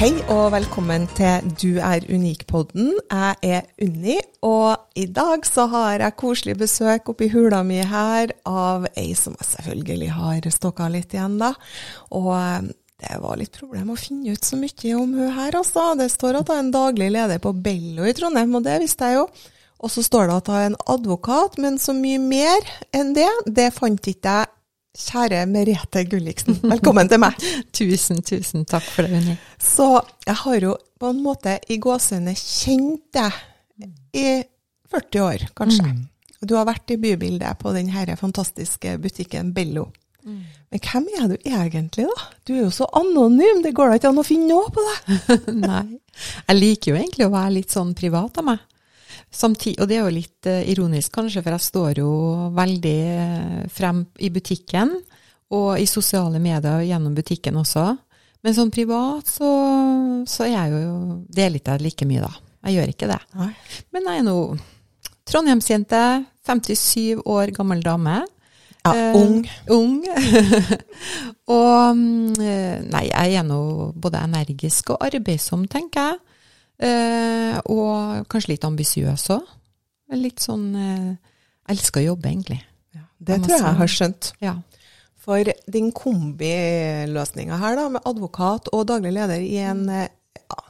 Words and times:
Hei 0.00 0.14
og 0.32 0.46
velkommen 0.54 1.02
til 1.12 1.50
Du 1.60 1.74
er 1.76 2.00
unik-podden. 2.08 2.94
Jeg 3.12 3.34
er 3.44 3.66
Unni, 3.84 4.14
og 4.40 4.96
i 4.96 5.02
dag 5.04 5.42
så 5.44 5.66
har 5.68 6.00
jeg 6.00 6.16
koselig 6.16 6.54
besøk 6.56 7.10
oppi 7.12 7.26
hula 7.28 7.58
mi 7.68 7.82
her 7.84 8.32
av 8.48 8.86
ei 8.96 9.10
som 9.12 9.34
jeg 9.36 9.50
selvfølgelig 9.50 10.08
har 10.16 10.48
stokka 10.54 10.86
litt 10.88 11.12
igjen, 11.12 11.34
da. 11.42 11.50
Og 12.16 12.30
eh, 12.32 12.70
det 13.04 13.18
var 13.20 13.36
litt 13.42 13.58
problem 13.60 13.92
å 13.92 13.98
finne 14.00 14.32
ut 14.32 14.48
så 14.48 14.56
mye 14.56 14.94
om 14.96 15.12
hun 15.18 15.34
her, 15.36 15.58
altså. 15.60 15.90
Det 16.00 16.08
står 16.14 16.38
at 16.40 16.48
hun 16.48 16.56
er 16.56 16.64
en 16.64 16.72
daglig 16.78 17.10
leder 17.18 17.44
på 17.44 17.52
Bello 17.68 18.08
i 18.08 18.16
Trondheim, 18.16 18.56
og 18.56 18.64
det 18.64 18.78
visste 18.80 19.10
jeg 19.10 19.20
jo. 19.20 19.26
Og 19.84 19.92
så 19.92 20.06
står 20.08 20.30
det 20.30 20.38
at 20.38 20.48
hun 20.48 20.62
er 20.62 20.70
en 20.70 20.80
advokat, 20.96 21.60
men 21.60 21.76
så 21.76 21.92
mye 21.92 22.24
mer 22.24 22.72
enn 22.96 23.12
det, 23.20 23.28
det 23.52 23.68
fant 23.76 24.00
ikke 24.00 24.32
jeg 24.32 24.48
Kjære 25.00 25.44
Merete 25.48 26.02
Gulliksen, 26.08 26.58
velkommen 26.60 27.08
til 27.08 27.20
meg. 27.22 27.36
tusen, 27.76 28.20
tusen 28.26 28.66
takk 28.68 28.84
for 28.84 29.08
det, 29.08 29.20
Unni. 29.20 29.36
Så 29.56 29.86
jeg 30.26 30.36
har 30.42 30.66
jo 30.66 30.74
på 31.00 31.12
en 31.14 31.22
måte 31.24 31.56
i 31.72 31.78
gåsehudene 31.80 32.34
kjent 32.36 33.06
deg 33.16 33.38
i 34.20 34.26
40 34.92 35.24
år, 35.24 35.46
kanskje. 35.56 35.86
Mm. 35.86 36.04
Du 36.44 36.54
har 36.56 36.68
vært 36.68 36.92
i 36.92 36.98
bybildet 37.00 37.60
på 37.60 37.72
denne 37.76 38.16
fantastiske 38.20 38.96
butikken 39.00 39.54
Bello. 39.56 39.88
Mm. 40.24 40.42
Men 40.70 40.82
hvem 40.84 41.08
er 41.16 41.28
du 41.30 41.36
egentlig, 41.38 42.06
da? 42.10 42.26
Du 42.44 42.54
er 42.54 42.64
jo 42.66 42.72
så 42.74 42.88
anonym, 43.00 43.62
det 43.64 43.72
går 43.76 43.90
da 43.90 44.00
ikke 44.00 44.12
an 44.12 44.20
å 44.20 44.26
finne 44.26 44.50
noe 44.52 44.68
på 44.74 44.84
deg? 44.84 45.30
Nei. 45.64 45.84
Jeg 46.44 46.58
liker 46.58 46.92
jo 46.92 47.00
egentlig 47.00 47.28
å 47.28 47.32
være 47.32 47.54
litt 47.56 47.72
sånn 47.72 47.94
privat 47.96 48.40
av 48.42 48.50
meg. 48.52 48.66
Samtidig, 49.30 49.78
og 49.78 49.88
det 49.90 49.96
er 49.96 50.04
jo 50.04 50.14
litt 50.14 50.48
uh, 50.50 50.60
ironisk 50.72 51.14
kanskje, 51.14 51.42
for 51.44 51.54
jeg 51.54 51.66
står 51.66 52.00
jo 52.02 52.12
veldig 52.56 52.98
uh, 53.14 53.60
frem 53.70 54.04
i 54.18 54.30
butikken, 54.34 54.96
og 55.54 55.70
i 55.78 55.86
sosiale 55.90 56.38
medier 56.42 56.80
og 56.80 56.86
gjennom 56.86 57.14
butikken 57.14 57.58
også. 57.58 57.84
Men 58.40 58.56
sånn 58.56 58.72
privat 58.72 59.28
så, 59.28 59.48
så 60.30 60.46
er 60.46 60.54
jeg 60.54 60.82
jo 60.84 60.92
Deler 61.28 61.60
ikke 61.60 61.78
like 61.82 62.08
mye, 62.08 62.24
da. 62.24 62.30
Jeg 62.66 62.76
gjør 62.76 62.92
ikke 62.92 63.08
det. 63.10 63.20
Nei. 63.40 63.50
Men 63.94 64.08
jeg 64.08 64.20
er 64.20 64.26
nå 64.26 64.36
trondheimsjente, 65.30 66.02
57 66.46 67.22
år 67.28 67.54
gammel 67.56 67.82
dame. 67.84 68.20
Ja, 68.84 68.94
Eh, 68.96 69.16
ung. 69.16 69.48
Ung. 69.68 70.06
og 71.56 71.96
mm, 71.96 72.40
eh, 72.40 72.78
Nei, 72.88 73.04
jeg 73.10 73.34
er 73.36 73.44
nå 73.44 73.60
både 73.92 74.22
energisk 74.24 74.94
og 74.94 75.04
arbeidsom, 75.04 75.66
tenker 75.68 76.06
jeg. 76.06 76.29
Eh, 76.80 77.58
og 77.68 78.26
kanskje 78.32 78.54
litt 78.54 78.64
ambisiøs 78.64 79.26
òg. 79.36 79.56
Litt 80.16 80.42
sånn 80.42 80.70
eh, 80.74 81.10
Elsker 81.70 82.02
å 82.02 82.12
jobbe, 82.12 82.30
egentlig. 82.32 82.58
Det 83.20 83.36
Jeg 83.36 83.44
tror 83.44 83.54
jeg 83.54 83.64
jeg 83.66 83.78
har 83.78 83.90
skjønt. 83.92 84.30
Ja. 84.42 84.54
For 85.20 85.50
din 85.70 85.90
kombiløsninga 85.92 87.58
her, 87.60 87.76
da, 87.76 87.88
med 87.92 88.06
advokat 88.08 88.70
og 88.72 88.86
daglig 88.88 89.12
leder 89.18 89.44
i 89.44 89.58
en 89.62 89.84
eh, 89.92 90.08
ja, 90.40 90.62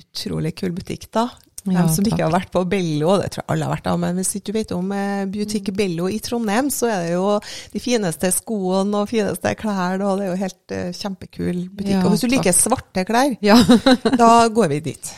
utrolig 0.00 0.54
kul 0.58 0.72
butikk, 0.76 1.10
da. 1.12 1.28
De 1.64 1.74
Ja, 1.76 1.84
som 1.86 2.02
ikke 2.02 2.16
takk. 2.16 2.22
har 2.24 2.32
vært 2.34 2.50
på 2.50 2.62
Bello, 2.68 3.12
det 3.20 3.28
tror 3.30 3.44
jeg 3.44 3.50
alle 3.54 3.66
har 3.68 3.72
vært 3.76 3.84
da, 3.86 3.92
men 4.02 4.16
hvis 4.18 4.32
ikke 4.34 4.46
du 4.48 4.56
vet 4.56 4.72
om 4.74 4.88
eh, 4.96 5.24
butikk 5.30 5.68
Bello 5.78 6.08
i 6.10 6.18
Trondheim, 6.18 6.70
så 6.74 6.88
er 6.90 7.04
det 7.06 7.12
jo 7.12 7.26
de 7.72 7.82
fineste 7.84 8.32
skoene 8.34 9.02
og 9.04 9.08
fineste 9.12 9.52
klær, 9.60 10.02
og 10.02 10.18
det 10.18 10.26
er 10.26 10.32
jo 10.32 10.40
helt 10.42 10.74
eh, 10.74 10.90
kjempekul 10.98 11.60
butikk. 11.70 11.92
Ja, 11.94 12.02
og 12.02 12.10
hvis 12.16 12.24
du 12.24 12.26
takk. 12.26 12.34
liker 12.38 12.56
svarte 12.58 13.04
klær, 13.06 13.36
Ja. 13.46 13.60
da 14.24 14.32
går 14.48 14.68
vi 14.74 14.80
dit. 14.90 15.12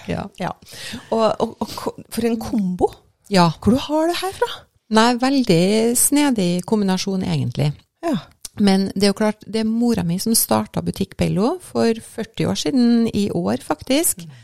Og, 1.11 1.25
og, 1.41 1.57
og 1.65 1.75
for 2.13 2.29
en 2.29 2.37
kombo! 2.41 2.91
ja. 3.33 3.49
Hvor 3.63 3.73
du 3.73 3.81
har 3.81 4.07
det 4.13 4.19
her 4.21 4.33
fra? 4.37 4.53
Nei, 4.95 5.09
veldig 5.17 5.97
snedig 5.97 6.51
kombinasjon, 6.69 7.23
egentlig. 7.25 7.73
Ja. 8.05 8.19
Men 8.61 8.91
det 8.95 9.09
er 9.09 9.15
jo 9.15 9.17
klart, 9.19 9.41
det 9.51 9.65
er 9.65 9.67
mora 9.67 10.05
mi 10.07 10.19
som 10.23 10.37
starta 10.39 10.83
Butikk 10.85 11.17
Bello 11.19 11.57
for 11.65 11.89
40 11.99 12.47
år 12.53 12.61
siden, 12.61 13.09
i 13.11 13.31
år 13.35 13.65
faktisk. 13.65 14.21
Eh, 14.29 14.43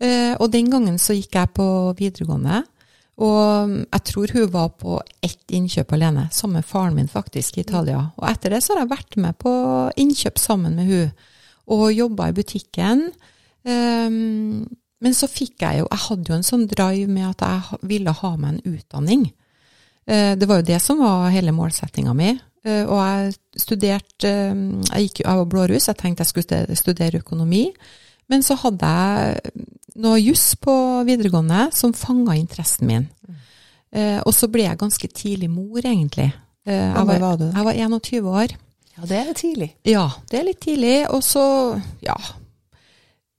og 0.00 0.50
den 0.52 0.66
gangen 0.68 0.98
så 1.00 1.14
gikk 1.16 1.38
jeg 1.38 1.54
på 1.56 1.66
videregående, 1.96 2.62
og 3.16 3.70
jeg 3.80 4.02
tror 4.10 4.32
hun 4.34 4.50
var 4.52 4.74
på 4.76 4.98
ett 5.24 5.54
innkjøp 5.56 5.94
alene, 5.96 6.26
sammen 6.32 6.60
med 6.60 6.68
faren 6.68 6.98
min 6.98 7.08
faktisk, 7.08 7.56
i 7.56 7.62
Italia. 7.64 8.02
Og 8.20 8.26
etter 8.28 8.52
det 8.52 8.60
så 8.60 8.74
har 8.74 8.82
jeg 8.82 8.90
vært 8.92 9.16
med 9.16 9.38
på 9.40 9.52
innkjøp 9.96 10.36
sammen 10.38 10.76
med 10.76 10.90
hun, 10.90 11.14
og 11.72 11.86
jobba 11.96 12.28
i 12.28 12.36
butikken. 12.36 13.06
Um, 13.66 14.66
men 15.00 15.16
så 15.16 15.26
fikk 15.26 15.64
jeg 15.64 15.80
jo, 15.80 15.88
jeg 15.90 16.02
hadde 16.04 16.30
jo 16.30 16.36
en 16.36 16.46
sånn 16.46 16.68
drive 16.70 17.08
med 17.10 17.30
at 17.32 17.42
jeg 17.46 17.80
ville 17.88 18.12
ha 18.20 18.34
meg 18.36 18.52
en 18.52 18.76
utdanning. 18.76 19.24
Uh, 20.06 20.36
Det 20.38 20.46
var 20.46 20.60
jo 20.60 20.68
det 20.68 20.82
som 20.84 21.00
var 21.00 21.32
hele 21.34 21.56
målsettinga 21.56 22.14
mi. 22.14 22.34
Uh, 22.66 22.84
Og 22.84 23.00
jeg 23.00 23.34
studerte 23.64 24.30
um, 24.52 24.82
Jeg, 24.92 25.08
gikk, 25.08 25.24
jeg 25.24 25.40
var 25.40 25.50
blåruss, 25.50 25.88
jeg 25.88 25.98
tenkte 25.98 26.22
jeg 26.22 26.34
skulle 26.34 26.76
studere 26.76 27.24
økonomi. 27.24 27.70
Men 28.28 28.42
så 28.42 28.56
hadde 28.58 28.88
jeg 28.90 29.52
noe 30.02 30.18
juss 30.20 30.54
på 30.60 30.72
videregående 31.06 31.68
som 31.72 31.92
fanga 31.96 32.34
interessen 32.36 32.86
min. 32.90 33.06
Eh, 33.92 34.18
Og 34.26 34.34
så 34.34 34.48
ble 34.50 34.64
jeg 34.66 34.78
ganske 34.80 35.08
tidlig 35.14 35.48
mor, 35.50 35.78
egentlig. 35.80 36.32
Eh, 36.66 36.74
Jeg 36.96 37.06
var 37.06 37.36
du 37.38 37.44
da? 37.46 37.52
Jeg 37.54 37.64
var 37.64 38.00
21 38.00 38.26
år. 38.28 38.56
ja, 38.96 39.06
det 39.06 39.20
er 39.20 39.32
tidlig. 39.34 39.70
Ja, 39.84 40.08
det 40.30 40.40
er 40.40 40.44
litt 40.44 40.60
tidlig. 40.60 40.96
Og 41.10 41.22
så, 41.22 41.80
ja 42.02 42.16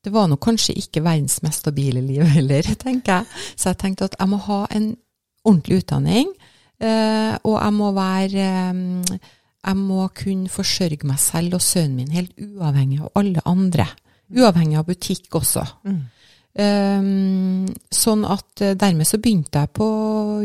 Det 0.03 0.13
var 0.13 0.27
nå 0.29 0.37
kanskje 0.39 0.73
ikke 0.79 1.01
verdens 1.03 1.41
mest 1.43 1.59
stabile 1.65 1.99
liv 2.01 2.23
heller, 2.37 2.61
tenker 2.79 3.19
jeg. 3.19 3.25
Så 3.57 3.69
jeg 3.73 3.77
tenkte 3.81 4.05
at 4.07 4.15
jeg 4.19 4.29
må 4.29 4.37
ha 4.47 4.65
en 4.71 4.95
ordentlig 5.43 5.81
utdanning, 5.83 6.29
eh, 6.79 7.35
og 7.43 7.57
jeg 7.59 7.73
må 7.73 7.91
være 7.91 8.47
eh, 8.47 9.17
Jeg 9.67 9.75
må 9.75 10.07
kunne 10.15 10.47
forsørge 10.49 11.03
meg 11.03 11.19
selv 11.19 11.55
og 11.57 11.61
sønnen 11.61 11.95
min, 11.97 12.11
helt 12.15 12.31
uavhengig 12.39 13.01
av 13.03 13.11
alle 13.19 13.41
andre. 13.45 13.87
Uavhengig 14.35 14.77
av 14.79 14.85
butikk 14.89 15.29
også. 15.39 15.63
Eh, 16.57 17.01
sånn 17.93 18.25
at 18.27 18.61
eh, 18.65 18.73
dermed 18.79 19.07
så 19.07 19.19
begynte 19.21 19.61
jeg 19.61 19.73
på 19.77 19.87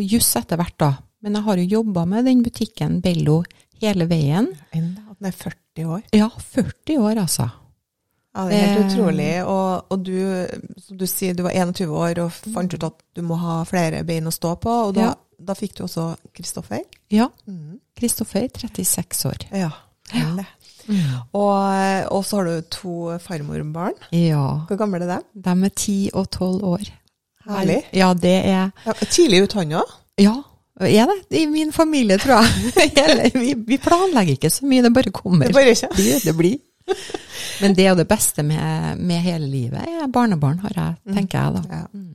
juss 0.05 0.35
etter 0.37 0.61
hvert, 0.61 0.77
da. 0.79 0.93
Men 1.23 1.39
jeg 1.39 1.47
har 1.47 1.57
jo 1.63 1.71
jobba 1.79 2.05
med 2.11 2.27
den 2.27 2.43
butikken 2.45 3.01
Bello 3.05 3.41
hele 3.83 4.07
veien. 4.11 4.51
Enda 4.75 5.03
den 5.19 5.29
er 5.31 5.35
40 5.39 5.87
år. 5.97 6.03
Ja, 6.15 6.29
40 6.53 6.99
år, 6.99 7.21
altså. 7.23 7.49
Ja, 8.35 8.47
det 8.49 8.57
er 8.57 8.67
helt 8.67 8.81
Eh. 8.81 8.87
utrolig. 8.93 9.31
Og, 9.45 9.93
og 9.93 10.05
du, 10.05 10.15
som 10.81 10.97
du 10.99 11.07
sier, 11.07 11.35
du 11.37 11.43
var 11.45 11.53
21 11.53 11.91
år 11.93 12.19
og 12.25 12.33
fant 12.33 12.73
ut 12.75 12.85
at 12.89 13.03
du 13.15 13.23
må 13.23 13.37
ha 13.39 13.59
flere 13.69 14.03
bein 14.09 14.27
å 14.27 14.33
stå 14.33 14.55
på, 14.61 14.73
og 14.89 14.95
da, 14.97 15.01
Ja. 15.11 15.15
da 15.39 15.55
fikk 15.55 15.75
du 15.77 15.83
også 15.85 16.17
Kristoffer. 16.35 16.81
Ja. 17.13 17.29
Kristoffer, 17.99 18.49
36 18.49 19.25
år. 19.29 19.47
Ja. 19.53 19.71
det. 20.13 20.47
Og, 21.33 22.13
og 22.13 22.25
så 22.27 22.41
har 22.41 22.49
du 22.49 22.69
to 22.73 22.95
farmorbarn. 23.23 23.97
Ja. 24.15 24.47
Hvor 24.69 24.81
gamle 24.81 25.03
er 25.05 25.11
de? 25.17 25.21
De 25.45 25.55
er 25.69 25.75
10 25.77 25.99
og 26.15 26.31
12 26.31 26.65
år. 26.75 26.89
Herlig. 27.49 27.83
Ja, 27.93 28.13
det 28.15 28.37
er 28.47 28.71
Ja, 28.87 28.95
tidlig 29.11 29.43
ut 29.45 29.57
han 29.59 29.77
òg. 29.81 29.95
Ja, 30.23 30.35
er 30.81 31.11
det? 31.11 31.19
I 31.43 31.47
min 31.51 31.73
familie, 31.73 32.19
tror 32.19 32.43
jeg. 32.43 32.73
Hele, 32.99 33.31
vi, 33.35 33.55
vi 33.67 33.79
planlegger 33.83 34.39
ikke 34.39 34.51
så 34.51 34.67
mye, 34.67 34.83
det 34.85 34.95
bare 34.95 35.15
kommer. 35.15 35.51
Det 35.51 35.57
bare 35.57 35.75
det, 35.97 36.23
det 36.25 36.37
blir. 36.39 36.59
Men 37.63 37.75
det 37.77 37.85
er 37.85 37.93
jo 37.93 38.01
det 38.01 38.09
beste 38.11 38.43
med, 38.43 38.99
med 38.99 39.23
hele 39.23 39.47
livet. 39.47 39.87
barnebarn, 40.13 40.59
har 40.65 40.75
jeg, 40.75 41.15
tenker 41.15 41.39
jeg 41.39 41.55
da. 41.55 41.63
Ja. 41.83 42.09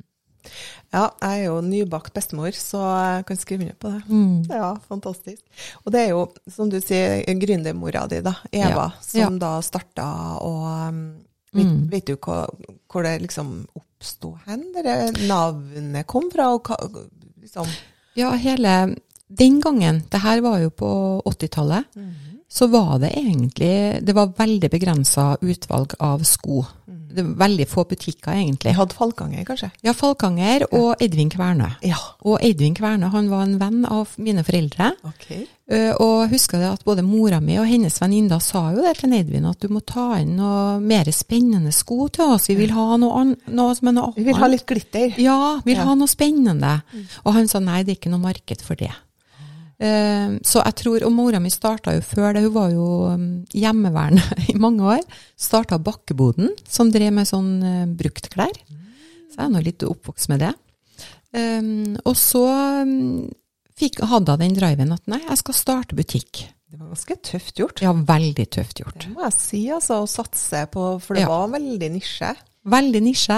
Ja, 0.94 1.10
jeg 1.22 1.42
er 1.42 1.46
jo 1.48 1.62
nybakt 1.62 2.14
bestemor, 2.16 2.52
så 2.56 2.80
jeg 3.18 3.26
kan 3.28 3.38
skrive 3.38 3.62
under 3.68 3.76
på 3.80 3.92
det. 3.92 4.02
Mm. 4.10 4.44
Ja, 4.50 4.70
fantastisk. 4.88 5.42
Og 5.86 5.92
det 5.92 6.02
er 6.06 6.10
jo, 6.14 6.22
som 6.50 6.70
du 6.70 6.78
sier, 6.82 7.24
gründermora 7.42 8.06
di, 8.10 8.22
da, 8.22 8.34
Eva, 8.52 8.88
Ja. 8.88 8.92
som 9.02 9.20
Ja. 9.22 9.30
da 9.40 9.52
starta 9.62 10.08
og 10.42 10.90
um, 10.90 11.02
vet, 11.54 11.66
Mm. 11.66 11.90
vet 11.92 12.06
du 12.06 12.16
hva, 12.18 12.48
hvor 12.90 13.04
det 13.04 13.22
liksom 13.22 13.68
oppsto 13.76 14.38
hen? 14.46 14.64
Der 14.74 15.12
navnet 15.28 16.06
kom 16.08 16.30
fra? 16.32 16.54
Og 16.54 16.64
hva, 16.64 16.78
liksom 17.42 17.68
Ja, 18.16 18.32
hele 18.36 18.96
Den 19.30 19.60
gangen, 19.62 20.04
det 20.10 20.22
her 20.22 20.40
var 20.42 20.60
jo 20.60 20.70
på 20.70 21.22
80-tallet, 21.26 21.84
så 22.50 22.70
var 22.72 22.98
det 23.00 23.10
egentlig 23.14 24.06
Det 24.06 24.16
var 24.16 24.28
veldig 24.38 24.70
begrensa 24.72 25.36
utvalg 25.42 25.94
av 26.00 26.24
sko. 26.24 26.64
Mm. 26.88 26.97
Det 27.08 27.24
er 27.24 27.30
veldig 27.40 27.68
få 27.72 27.84
butikker, 27.88 28.32
egentlig. 28.36 28.72
Jeg 28.74 28.76
hadde 28.76 28.96
Falkanger, 28.98 29.44
kanskje? 29.48 29.70
Ja, 29.86 29.94
Falkanger 29.96 30.66
og 30.74 31.02
Edvin 31.02 31.30
Kvernø. 31.32 31.70
Ja. 31.88 31.96
Og 32.28 32.40
Edvin 32.44 32.76
Kvernø 32.76 33.10
han 33.14 33.30
var 33.32 33.46
en 33.48 33.58
venn 33.62 33.86
av 33.86 34.16
mine 34.18 34.44
foreldre. 34.44 34.92
Okay. 35.08 35.46
Eh, 35.72 35.94
og 36.00 36.30
husker 36.32 36.60
det 36.62 36.70
at 36.72 36.84
både 36.88 37.04
mora 37.04 37.40
mi 37.44 37.58
og 37.60 37.66
hennes 37.68 37.98
venninne 38.02 38.38
sa 38.44 38.70
jo 38.76 38.84
det 38.86 38.98
til 39.02 39.14
Edvin, 39.18 39.46
at 39.50 39.60
du 39.64 39.68
må 39.74 39.82
ta 39.86 40.20
inn 40.22 40.36
noe 40.40 40.78
mer 40.84 41.10
spennende 41.16 41.74
sko 41.76 42.08
til 42.10 42.36
oss. 42.36 42.48
Vi 42.52 42.56
vil 42.60 42.72
ha 42.76 42.98
noe, 43.00 43.24
annet 43.24 43.50
noe 43.52 43.76
som 43.76 43.88
er 43.92 43.98
noe 43.98 44.14
Vi 44.16 44.24
vil 44.28 44.36
ha 44.40 44.48
litt 44.52 44.66
glitter. 44.68 45.16
Ja, 45.20 45.60
vil 45.66 45.76
Ja. 45.76 45.84
ha 45.86 45.96
noe 45.96 46.08
spennende. 46.08 46.82
Og 47.26 47.34
han 47.34 47.48
sa 47.48 47.60
nei, 47.60 47.84
det 47.84 47.92
er 47.98 48.00
ikke 48.02 48.12
noe 48.16 48.24
marked 48.28 48.62
for 48.62 48.76
det. 48.76 48.92
Eh, 49.78 50.38
så 50.42 50.64
jeg 50.66 50.76
tror, 50.82 51.04
og 51.06 51.12
mora 51.14 51.40
mi 51.44 51.52
starta 51.54 51.94
jo 51.94 52.02
før 52.02 52.34
det, 52.34 52.44
hun 52.48 52.54
var 52.56 52.72
jo 52.74 52.88
um, 53.14 53.26
hjemmeværende 53.54 54.24
i 54.54 54.58
mange 54.58 54.86
år. 54.98 55.04
Starta 55.38 55.78
Bakkeboden, 55.78 56.54
som 56.68 56.90
drev 56.94 57.14
med 57.14 57.30
sånn 57.30 57.52
uh, 57.62 57.84
bruktklær. 58.00 58.58
Så 59.28 59.38
jeg 59.38 59.46
er 59.46 59.54
nå 59.54 59.62
litt 59.66 59.86
oppvokst 59.86 60.32
med 60.34 60.42
det. 60.48 60.54
Um, 61.38 61.98
og 62.08 62.16
så 62.18 62.44
um, 62.88 63.28
fikk, 63.78 64.02
hadde 64.10 64.34
hun 64.34 64.42
den 64.48 64.58
driven 64.58 64.96
at 64.96 65.04
nei, 65.12 65.22
jeg 65.28 65.42
skal 65.44 65.60
starte 65.60 65.98
butikk. 65.98 66.48
Det 66.68 66.80
var 66.82 66.90
ganske 66.92 67.16
tøft 67.24 67.60
gjort. 67.62 67.82
Ja, 67.86 67.94
veldig 67.94 68.46
tøft 68.58 68.82
gjort. 68.82 68.98
Det 69.06 69.14
må 69.14 69.24
jeg 69.24 69.36
si, 69.38 69.62
altså. 69.72 70.02
Å 70.04 70.10
satse 70.10 70.66
på 70.74 70.88
For 71.04 71.16
det 71.16 71.24
Ja. 71.24 71.30
var 71.32 71.54
veldig 71.54 71.92
nisje. 71.94 72.34
Veldig 72.68 73.02
nisje. 73.06 73.38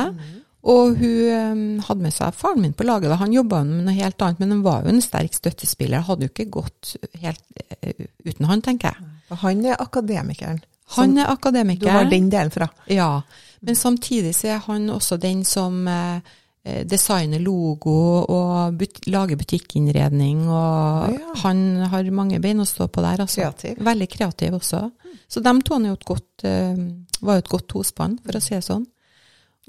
Og 0.68 0.98
hun 1.00 1.52
um, 1.54 1.62
hadde 1.88 2.04
med 2.04 2.12
seg 2.14 2.36
faren 2.36 2.62
min 2.64 2.74
på 2.76 2.84
laget. 2.84 3.14
Han 3.22 3.32
jobba 3.34 3.62
med 3.64 3.86
noe 3.86 3.96
helt 3.96 4.20
annet, 4.26 4.42
men 4.42 4.58
han 4.58 4.64
var 4.66 4.84
jo 4.84 4.92
en 4.92 5.04
sterk 5.04 5.38
støttespiller. 5.38 6.04
Hadde 6.04 6.28
jo 6.28 6.34
ikke 6.34 6.50
gått 6.52 6.98
helt 7.22 7.62
eh, 7.80 8.10
uten 8.28 8.50
han, 8.50 8.64
tenker 8.66 8.92
jeg. 8.92 9.14
Han 9.40 9.64
er 9.64 9.80
akademikeren. 9.80 10.60
Han 10.98 11.16
er 11.22 11.32
akademiker. 11.32 11.86
Du 11.86 11.94
har 11.94 12.10
den 12.10 12.28
delen 12.34 12.52
fra. 12.52 12.68
Ja, 12.92 13.22
men 13.62 13.76
samtidig 13.78 14.34
så 14.36 14.56
er 14.56 14.62
han 14.66 14.90
også 14.92 15.20
den 15.22 15.46
som 15.48 15.88
eh, 15.88 16.20
eh, 16.66 16.84
designer 16.90 17.40
logo 17.40 17.96
og 18.26 18.76
but 18.80 19.00
lager 19.08 19.40
butikkinnredning, 19.40 20.48
og 20.50 21.14
Ja. 21.14 21.34
han 21.46 21.64
har 21.94 22.12
mange 22.12 22.42
bein 22.42 22.60
å 22.60 22.68
stå 22.68 22.90
på 22.90 23.06
der. 23.06 23.22
Altså. 23.22 23.46
Kreativ. 23.46 23.80
Veldig 23.86 24.10
kreativ 24.10 24.60
også. 24.60 24.90
Så 25.30 25.40
de 25.46 25.62
to 25.62 25.78
var 25.78 27.36
jo 27.36 27.44
et 27.44 27.50
godt 27.50 27.68
tospann, 27.68 28.20
for 28.26 28.36
å 28.36 28.42
si 28.42 28.56
det 28.56 28.66
sånn. 28.66 28.88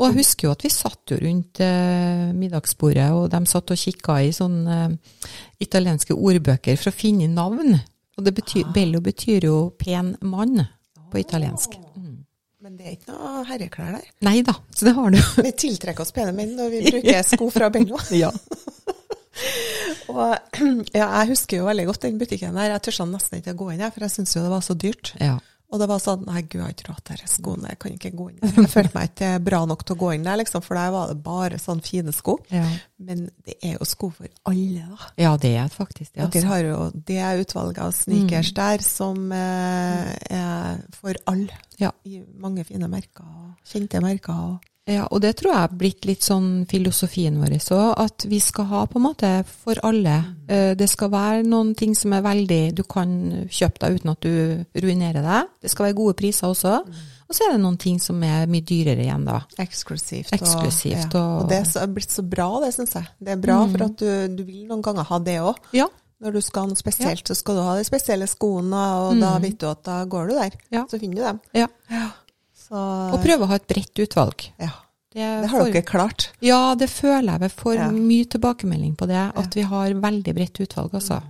Og 0.00 0.06
jeg 0.08 0.23
husker 0.23 0.49
jo 0.49 0.55
at 0.55 0.62
vi 0.64 0.70
satt 0.73 1.12
jo 1.12 1.19
rundt 1.20 1.61
eh, 1.61 2.31
middagsbordet, 2.32 3.11
og 3.12 3.26
de 3.35 3.41
satt 3.50 3.73
og 3.75 3.81
kikka 3.81 4.17
i 4.25 4.31
sånne 4.32 4.76
eh, 4.87 5.32
italienske 5.61 6.17
ordbøker 6.17 6.79
for 6.81 6.88
å 6.88 6.97
finne 6.97 7.29
navn. 7.29 7.76
Og 8.17 8.25
det 8.25 8.32
betyr, 8.38 8.70
Bello 8.73 9.02
betyr 9.05 9.44
jo 9.50 9.58
pen 9.81 10.14
mann 10.25 10.64
på 11.12 11.20
italiensk. 11.20 11.76
Mm. 11.97 12.17
Men 12.64 12.79
det 12.79 12.87
er 12.87 12.97
ikke 12.97 13.12
noe 13.12 13.44
herreklær 13.49 13.93
der. 13.99 14.08
Nei 14.25 14.38
da, 14.47 14.56
så 14.73 14.88
det 14.88 14.97
har 14.97 15.12
du. 15.12 15.20
Vi 15.47 15.52
tiltrekker 15.67 16.06
oss 16.06 16.17
pene 16.17 16.32
menn 16.37 16.56
når 16.56 16.73
vi 16.73 16.82
bruker 16.88 17.23
sko 17.35 17.52
fra 17.52 17.69
Bello. 17.73 18.00
ja. 18.23 18.32
Og 20.11 20.20
ja, 20.97 21.06
jeg 21.06 21.31
husker 21.35 21.61
jo 21.61 21.69
veldig 21.69 21.87
godt 21.93 22.08
den 22.08 22.19
butikken 22.20 22.56
der. 22.56 22.73
Jeg 22.73 22.87
tørsa 22.88 23.08
nesten 23.08 23.41
ikke 23.41 23.52
å 23.52 23.61
gå 23.62 23.70
inn 23.75 23.85
her, 23.85 23.93
for 23.93 24.08
jeg 24.08 24.17
syntes 24.17 24.37
jo 24.37 24.49
det 24.49 24.52
var 24.56 24.64
så 24.64 24.76
dyrt. 24.81 25.12
ja. 25.20 25.37
Og 25.71 25.79
det 25.79 25.87
var 25.87 26.01
sånn 26.03 26.25
Nei, 26.27 26.41
gud, 26.43 26.57
jeg 26.59 26.65
har 26.65 26.73
ikke 26.75 26.89
råd 26.89 27.03
til 27.07 27.19
disse 27.21 27.37
skoene, 27.39 27.69
jeg 27.71 27.79
kan 27.79 27.93
ikke 27.95 28.11
gå 28.19 28.25
inn 28.33 28.39
der. 28.43 28.55
Jeg 28.59 28.71
følte 28.73 28.95
meg 28.97 29.11
ikke 29.13 29.29
bra 29.47 29.61
nok 29.71 29.85
til 29.87 29.95
å 29.95 30.01
gå 30.01 30.09
inn 30.17 30.25
der, 30.27 30.39
liksom, 30.41 30.65
for 30.67 30.75
der 30.81 30.91
var 30.95 31.13
det 31.13 31.19
bare 31.23 31.61
sånne 31.63 31.87
fine 31.87 32.15
sko. 32.17 32.35
Ja. 32.51 32.65
Men 32.99 33.29
det 33.47 33.55
er 33.63 33.77
jo 33.77 33.87
sko 33.89 34.11
for 34.17 34.27
alle, 34.51 34.83
da. 34.91 35.11
ja, 35.23 35.31
det 35.41 35.53
er 35.63 35.71
faktisk 35.73 36.11
det. 36.15 36.19
Dere 36.19 36.27
Altså. 36.27 36.47
har 36.51 36.65
jo 36.67 36.81
det 37.13 37.21
utvalget 37.47 37.79
av 37.87 37.95
sneakers 37.97 38.51
der 38.59 38.83
som 38.85 39.31
eh, 39.33 40.11
er 40.41 40.83
for 40.99 41.15
alle. 41.31 41.55
Ja. 41.81 41.93
I 42.05 42.25
mange 42.43 42.67
fine 42.69 42.91
merker, 42.91 43.25
og 43.25 43.71
kjente 43.71 44.03
merker. 44.05 44.35
Og 44.51 44.70
Ja, 44.88 45.05
og 45.12 45.21
det 45.23 45.37
tror 45.38 45.53
jeg 45.53 45.62
er 45.69 45.75
blitt 45.79 46.06
litt 46.09 46.25
sånn 46.25 46.65
filosofien 46.67 47.37
vår 47.38 47.53
òg, 47.61 47.93
at 48.00 48.25
vi 48.27 48.38
skal 48.43 48.65
ha 48.65 48.87
på 48.91 48.97
en 48.99 49.05
måte 49.05 49.29
for 49.47 49.79
alle. 49.87 50.17
Eh, 50.49 50.75
Det 50.75 50.88
skal 50.91 51.11
være 51.11 51.44
noen 51.47 51.75
ting 51.77 51.94
som 51.94 52.12
er 52.12 52.23
veldig 52.23 52.75
Du 52.75 52.82
kan 52.82 53.47
kjøpe 53.49 53.79
deg 53.79 54.00
uten 54.00 54.11
at 54.11 54.21
du 54.21 54.65
ruinerer 54.81 55.23
deg. 55.23 55.49
Det 55.62 55.71
skal 55.71 55.87
være 55.91 55.94
gode 56.00 56.15
priser 56.17 56.49
også. 56.49 56.81
Og 57.31 57.37
så 57.37 57.44
er 57.47 57.53
det 57.53 57.61
noen 57.62 57.79
ting 57.79 58.00
som 58.00 58.21
er 58.25 58.47
mye 58.50 58.65
dyrere 58.67 59.05
igjen, 59.05 59.25
da. 59.25 59.43
eksklusivt. 59.59 60.32
Eksklusivt, 60.35 61.15
Og, 61.15 61.15
ja. 61.15 61.38
og- 61.44 61.49
det 61.49 61.76
er 61.76 61.87
blitt 61.87 62.11
så 62.11 62.29
bra, 62.29 62.49
det 62.65 62.75
syns 62.75 62.94
jeg. 62.94 63.06
Det 63.23 63.29
er 63.29 63.37
bra, 63.37 63.67
for 63.69 63.85
at 63.85 63.97
du, 63.97 64.37
du 64.37 64.43
vil 64.44 64.67
noen 64.67 64.83
ganger 64.83 65.05
ha 65.05 65.19
det 65.21 65.38
òg. 65.41 65.56
Ja. 65.73 65.87
Når 66.21 66.33
du 66.33 66.41
skal 66.43 66.62
ha 66.62 66.67
noe 66.69 66.76
spesielt, 66.76 67.25
så 67.25 67.35
skal 67.37 67.55
du 67.55 67.62
ha 67.62 67.76
de 67.79 67.85
spesielle 67.85 68.26
skoene, 68.29 68.75
og 68.75 69.21
da 69.21 69.38
vet 69.38 69.56
du 69.59 69.67
at 69.71 69.83
da 69.85 70.05
går 70.05 70.29
du 70.29 70.35
der. 70.35 70.50
Ja. 70.71 70.85
Så 70.91 70.99
finner 71.00 71.15
du 71.17 71.23
dem. 71.23 71.41
Ja. 71.55 71.67
ja. 71.88 72.11
Så, 72.71 72.81
Og 73.15 73.19
prøve 73.25 73.43
å 73.47 73.51
ha 73.51 73.59
et 73.59 73.67
bredt 73.67 73.99
utvalg. 74.05 74.47
Ja. 74.63 74.71
Det, 75.11 75.19
Det 75.43 75.49
har 75.51 75.59
for, 75.65 75.73
dere 75.75 75.83
klart. 75.83 76.29
Ja, 76.41 76.75
det 76.79 76.87
føler 76.89 77.33
jeg. 77.35 77.41
Vi 77.41 77.49
får 77.65 77.75
Ja. 77.81 77.91
mye 77.91 78.25
tilbakemelding 78.31 78.93
på 78.97 79.09
det, 79.11 79.33
at 79.35 79.55
vi 79.59 79.63
har 79.67 79.91
veldig 79.91 80.35
bredt 80.37 80.61
utvalg, 80.63 80.93
altså. 80.95 81.21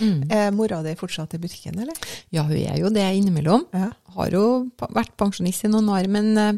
Mm. 0.00 0.30
Er 0.30 0.52
mora 0.52 0.82
di 0.82 0.94
fortsatt 0.94 1.34
i 1.34 1.38
butikken, 1.38 1.78
eller? 1.82 1.94
Ja, 2.30 2.44
hun 2.44 2.56
er 2.56 2.78
jo 2.78 2.88
det 2.94 3.02
innimellom. 3.18 3.66
Ja. 3.74 3.90
Har 4.14 4.30
jo 4.30 4.70
vært 4.78 5.16
pensjonist 5.18 5.64
i 5.64 5.68
noen 5.68 5.90
år, 5.90 6.06
men, 6.08 6.38
eh, 6.38 6.52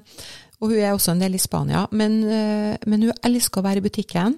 og 0.60 0.68
hun 0.70 0.78
er 0.78 0.92
også 0.92 1.12
en 1.12 1.18
del 1.24 1.34
i 1.34 1.38
Spania. 1.38 1.88
Men, 1.90 2.22
eh, 2.28 2.76
men 2.86 3.02
hun 3.02 3.12
elsker 3.24 3.60
å 3.62 3.64
være 3.64 3.78
i 3.78 3.88
butikken. 3.88 4.36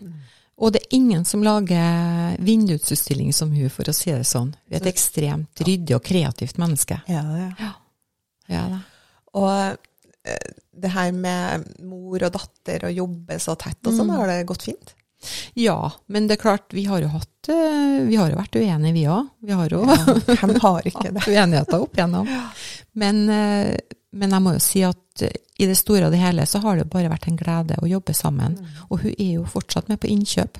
Og 0.58 0.72
det 0.72 0.82
er 0.82 0.96
ingen 0.96 1.24
som 1.26 1.42
lager 1.42 2.38
vindusutstilling 2.38 3.34
som 3.34 3.50
hun, 3.50 3.68
for 3.68 3.82
å 3.84 3.92
si 3.94 4.10
det 4.12 4.22
sånn. 4.24 4.54
Hun 4.54 4.72
er 4.72 4.76
et 4.76 4.94
ekstremt 4.94 5.54
ryddig 5.60 5.94
og 5.94 6.02
kreativt 6.04 6.56
menneske. 6.56 7.02
Ja, 7.08 7.22
det 7.22 7.42
er. 7.60 7.74
Ja, 8.48 8.68
da. 8.70 8.78
Og 9.36 9.76
eh, 10.26 10.52
det 10.76 10.90
her 10.92 11.12
med 11.16 11.66
mor 11.86 12.20
og 12.26 12.32
datter 12.34 12.88
og 12.88 12.96
jobbe 12.96 13.38
så 13.40 13.54
tett 13.56 13.78
og 13.86 13.92
Mm. 13.94 13.98
sånn, 14.00 14.10
har 14.16 14.26
det 14.32 14.46
gått 14.48 14.62
fint? 14.70 14.94
ja, 15.56 15.90
men 16.12 16.26
det 16.28 16.36
er 16.36 16.42
klart, 16.42 16.66
vi 16.76 16.84
har 16.84 17.00
jo 17.00 17.08
hatt 17.08 17.48
eh, 17.48 18.04
Vi 18.06 18.16
har 18.20 18.28
jo 18.30 18.36
vært 18.36 18.58
uenige, 18.60 18.92
vi 18.92 19.04
òg. 19.08 19.30
Vi 19.42 19.52
har 19.56 19.68
jo 19.72 19.80
Hvem 19.86 20.52
har 20.60 20.82
det? 20.84 21.22
uenigheter 21.26 21.80
opp 21.80 21.96
igjennom. 21.96 22.28
Men, 22.92 23.22
eh, 23.32 23.76
men 24.12 24.30
jeg 24.36 24.42
må 24.44 24.52
jo 24.54 24.60
si 24.62 24.82
at 24.86 25.24
i 25.58 25.64
det 25.66 25.76
store 25.80 26.06
og 26.06 26.12
det 26.12 26.20
hele 26.20 26.44
så 26.46 26.60
har 26.60 26.76
det 26.76 26.90
bare 26.92 27.08
vært 27.08 27.26
en 27.30 27.36
glede 27.40 27.78
å 27.80 27.88
jobbe 27.88 28.12
sammen. 28.14 28.58
Og 28.90 29.00
hun 29.00 29.14
er 29.18 29.32
jo 29.38 29.44
fortsatt 29.48 29.88
med 29.88 29.98
på 30.02 30.10
innkjøp. 30.12 30.58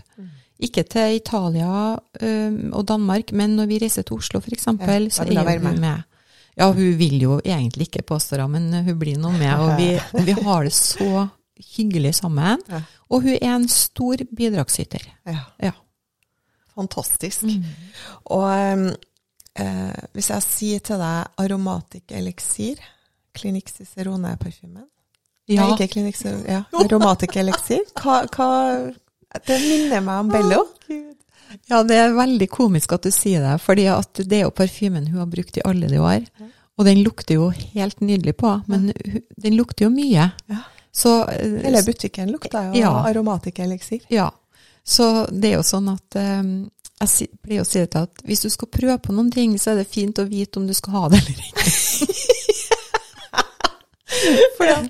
Ikke 0.64 0.87
til 0.88 1.19
Italia 1.19 1.99
ø, 2.22 2.31
og 2.72 2.87
Danmark, 2.88 3.32
men 3.37 3.56
når 3.58 3.67
vi 3.69 3.79
reiser 3.82 4.06
til 4.08 4.17
Oslo 4.17 4.40
f.eks., 4.40 4.64
Ja, 4.67 4.72
så 5.12 5.26
er 5.29 5.58
hun 5.58 5.62
med. 5.69 5.81
med. 5.84 6.05
Ja, 6.56 6.70
hun 6.73 6.94
vil 6.97 7.19
jo 7.20 7.35
egentlig 7.44 7.91
ikke 7.91 8.03
påstå 8.14 8.47
men 8.49 8.70
hun 8.73 8.99
blir 8.99 9.19
nå 9.20 9.31
med. 9.37 9.53
Og 9.61 9.75
vi, 9.76 9.91
vi 10.25 10.32
har 10.41 10.64
det 10.64 10.73
så 10.73 11.26
hyggelig 11.76 12.14
sammen. 12.17 12.62
Ja. 12.69 12.81
Og 13.12 13.26
hun 13.26 13.37
er 13.37 13.50
en 13.55 13.69
stor 13.69 14.23
bidragsyter. 14.37 15.05
Ja, 15.29 15.43
Ja. 15.62 15.73
fantastisk. 16.76 17.43
Mm. 17.43 17.64
Og 18.37 18.97
eh, 19.56 20.00
hvis 20.12 20.29
jeg 20.31 20.43
sier 20.44 20.81
til 20.85 21.00
deg 21.00 21.41
aromatic 21.41 22.12
eliksir, 22.12 22.81
Klinikk 23.37 23.69
Cicerone-parfymen 23.69 24.85
Ja. 25.49 25.62
Nei, 25.62 25.75
ikke 25.76 25.93
Klinikk 25.93 26.17
Cicerone, 26.17 26.49
ja. 26.49 26.62
Aromatic 26.82 27.37
eliksir. 27.37 27.85
Hva, 28.00 28.23
hva 28.32 28.49
Det 29.47 29.61
minner 29.61 30.00
meg 30.00 30.25
om 30.25 30.32
Bello. 30.32 30.62
Ja, 31.70 31.82
det 31.87 31.96
er 31.98 32.15
veldig 32.17 32.48
komisk 32.53 32.93
at 32.96 33.03
du 33.06 33.10
sier 33.15 33.43
det, 33.44 33.56
fordi 33.65 33.84
det 34.25 34.39
er 34.41 34.44
jo 34.46 34.51
parfymen 34.55 35.06
hun 35.10 35.20
har 35.25 35.27
brukt 35.32 35.56
i 35.58 35.65
alle 35.67 35.89
de 35.91 35.98
år. 36.03 36.25
Og 36.77 36.84
den 36.84 37.01
lukter 37.03 37.34
jo 37.39 37.51
helt 37.51 38.01
nydelig 38.05 38.36
på, 38.36 38.51
men 38.69 38.91
den 39.36 39.56
lukter 39.56 39.86
jo 39.86 39.91
mye. 39.94 40.31
Ja. 40.53 40.63
Så, 40.96 41.13
Hele 41.29 41.82
butikken 41.84 42.31
lukter 42.32 42.70
jo 42.70 42.81
Ja. 42.81 42.93
aromatic 43.08 43.58
eliksir. 43.60 44.01
Ja. 44.08 44.31
Så 44.84 45.27
det 45.32 45.51
er 45.51 45.56
jo 45.58 45.65
sånn 45.67 45.89
at 45.93 46.17
eh, 46.17 46.43
jeg 47.03 47.29
pleier 47.43 47.60
å 47.65 47.67
si 47.69 47.81
det 47.82 47.91
til 47.93 48.06
at 48.06 48.22
hvis 48.25 48.44
du 48.46 48.51
skal 48.53 48.69
prøve 48.72 48.98
på 49.05 49.13
noen 49.13 49.31
ting, 49.32 49.58
så 49.58 49.72
er 49.72 49.81
det 49.82 49.89
fint 49.93 50.17
å 50.19 50.25
vite 50.29 50.56
om 50.60 50.67
du 50.69 50.72
skal 50.77 50.93
ha 50.96 51.08
det 51.13 51.20
eller 51.20 51.43
ikke. 51.43 51.67
For 54.56 54.65
det, 54.69 54.81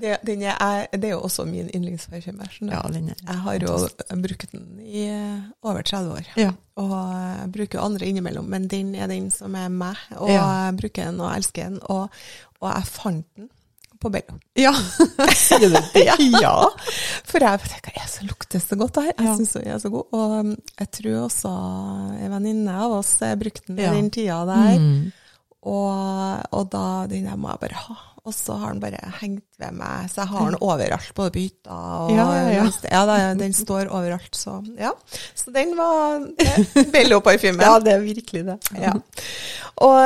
det, 0.00 0.16
den 0.26 0.42
er, 0.42 0.86
det 0.92 1.04
er 1.04 1.12
jo 1.14 1.20
også 1.22 1.44
min 1.46 1.68
yndlingsparfyme. 1.74 2.46
Ja, 2.66 2.80
Jeg 2.90 3.36
har 3.44 3.58
jo 3.62 3.88
brukt 4.22 4.52
den 4.52 4.80
i 4.82 5.04
eh, 5.08 5.40
over 5.62 5.82
30 5.82 6.12
år. 6.16 6.30
Ja. 6.36 6.50
Og 6.76 6.90
jeg 6.90 7.50
bruker 7.54 7.80
andre 7.84 8.06
innimellom, 8.10 8.44
men 8.50 8.66
den 8.68 8.94
er 8.98 9.06
den 9.06 9.30
som 9.30 9.54
er 9.54 9.68
meg. 9.68 9.96
Og 10.16 10.28
Ja. 10.30 10.46
jeg 10.66 10.76
bruker 10.80 11.04
den 11.12 11.20
og 11.20 11.30
elsker 11.36 11.68
den. 11.68 11.78
Og, 11.82 12.08
og 12.60 12.72
jeg 12.74 12.86
fant 12.90 13.26
den 13.36 13.48
på 14.02 14.10
Bello. 14.12 14.34
Ja, 14.58 14.72
sier 15.46 15.62
du 15.62 15.68
det? 15.72 15.84
ja! 16.42 16.50
For 17.24 17.38
jeg 17.40 17.60
tenker, 17.70 17.94
jeg 17.96 18.10
så 18.10 18.26
lukter 18.26 18.60
så 18.60 18.76
godt 18.76 18.98
her. 19.00 19.12
Jeg 19.14 19.28
Ja. 19.30 19.36
syns 19.38 19.52
den 19.54 19.68
er 19.70 19.78
så 19.78 19.88
god. 19.94 20.04
Og 20.12 20.34
um, 20.40 20.50
jeg 20.80 20.90
tror 20.98 21.20
også 21.28 21.52
en 22.18 22.34
venninne 22.34 22.74
av 22.82 22.98
oss 22.98 23.14
eh, 23.22 23.36
brukte 23.38 23.70
den 23.70 23.78
i 23.78 23.94
den 23.94 24.10
tida 24.10 24.42
der. 24.50 24.74
Mm. 24.82 25.12
Og, 25.64 26.42
og 26.52 26.66
da 26.74 26.82
den 27.08 27.30
må 27.40 27.54
jeg 27.54 27.62
bare 27.62 27.78
ha. 27.86 27.96
Og 28.24 28.32
så 28.32 28.54
har 28.56 28.72
den 28.72 28.80
bare 28.80 28.96
hengt 29.20 29.44
ved 29.60 29.74
meg, 29.76 30.06
så 30.08 30.22
jeg 30.22 30.30
har 30.30 30.46
den 30.48 30.56
overalt, 30.64 31.10
både 31.16 31.32
på 31.34 31.42
hytta 31.42 31.74
og 31.76 32.12
Ja, 32.14 32.24
ja, 32.48 32.62
ja. 32.88 33.02
da, 33.04 33.16
den 33.36 33.52
står 33.52 33.90
overalt, 33.92 34.32
så 34.32 34.54
ja. 34.80 34.94
Så 35.36 35.52
den 35.52 35.74
var 35.76 36.24
eh, 36.40 36.78
Bello-parfymen. 36.94 37.60
Ja, 37.68 37.74
det 37.84 37.92
er 37.92 38.00
virkelig 38.00 38.46
det. 38.48 38.56
Ja. 38.80 38.94
Og, 39.84 40.00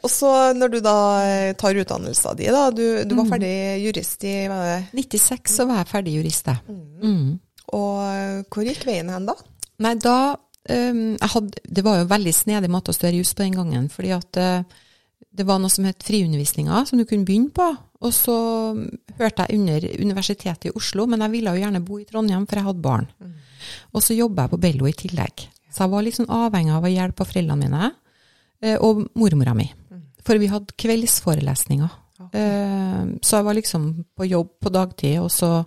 og 0.00 0.10
så 0.12 0.32
når 0.56 0.72
du 0.72 0.80
da 0.84 0.96
tar 1.60 1.76
utdannelsen 1.84 2.40
din, 2.40 2.56
da, 2.56 2.70
du, 2.72 2.84
du 3.04 3.14
var 3.18 3.28
ferdig 3.34 3.52
jurist 3.84 4.24
i 4.24 4.34
hva 4.48 4.60
er 4.64 4.84
det? 4.94 5.04
96 5.12 5.56
så 5.60 5.68
var 5.68 5.82
jeg 5.82 5.92
ferdig 5.92 6.16
jurist, 6.16 6.48
jeg. 6.48 6.80
Mm. 7.04 7.32
Og 7.76 8.46
hvor 8.48 8.66
gikk 8.66 8.86
veien 8.88 9.12
hen 9.12 9.28
da? 9.28 9.36
Nei, 9.84 9.98
da 10.00 10.18
um, 10.36 11.02
jeg 11.16 11.30
hadde, 11.34 11.60
Det 11.68 11.84
var 11.84 12.00
jo 12.00 12.06
en 12.06 12.14
veldig 12.14 12.32
snedig 12.36 12.70
måte 12.72 12.92
å 12.92 12.96
studere 12.96 13.20
jus 13.20 13.34
på 13.36 13.44
den 13.44 13.60
gangen. 13.60 13.90
fordi 13.92 14.16
at 14.16 14.40
øh, 14.40 14.62
det 15.32 15.46
var 15.46 15.58
noe 15.62 15.70
som 15.70 15.84
het 15.86 16.02
friundervisninga, 16.02 16.84
som 16.88 16.98
du 16.98 17.04
kunne 17.04 17.24
begynne 17.28 17.52
på. 17.54 17.66
Og 18.00 18.12
så 18.16 18.34
hørte 19.18 19.44
jeg 19.46 19.58
under 19.60 19.84
Universitetet 20.00 20.70
i 20.70 20.74
Oslo, 20.76 21.06
men 21.06 21.20
jeg 21.20 21.30
ville 21.34 21.52
jo 21.54 21.60
gjerne 21.62 21.82
bo 21.84 21.98
i 22.00 22.06
Trondheim, 22.08 22.46
for 22.48 22.56
jeg 22.60 22.66
hadde 22.66 22.82
barn. 22.84 23.08
Og 23.94 24.02
så 24.02 24.16
jobba 24.16 24.46
jeg 24.46 24.50
på 24.54 24.60
Bello 24.60 24.86
i 24.88 24.92
tillegg. 24.96 25.44
Så 25.70 25.84
jeg 25.84 25.92
var 25.92 26.02
litt 26.02 26.16
sånn 26.16 26.30
avhengig 26.32 26.72
av 26.74 26.86
å 26.88 26.90
hjelpe 26.90 27.22
av 27.22 27.28
foreldrene 27.30 27.60
mine 27.68 27.90
eh, 28.62 28.76
og 28.80 29.04
mormora 29.14 29.54
mi. 29.54 29.68
For 30.26 30.40
vi 30.40 30.48
hadde 30.50 30.74
kveldsforelesninger. 30.80 31.92
Eh, 32.32 33.04
Så 33.22 33.36
jeg 33.38 33.44
var 33.46 33.54
liksom 33.56 34.04
på 34.16 34.26
jobb 34.28 34.50
på 34.60 34.72
dagtid, 34.72 35.18
og 35.20 35.30
så 35.30 35.64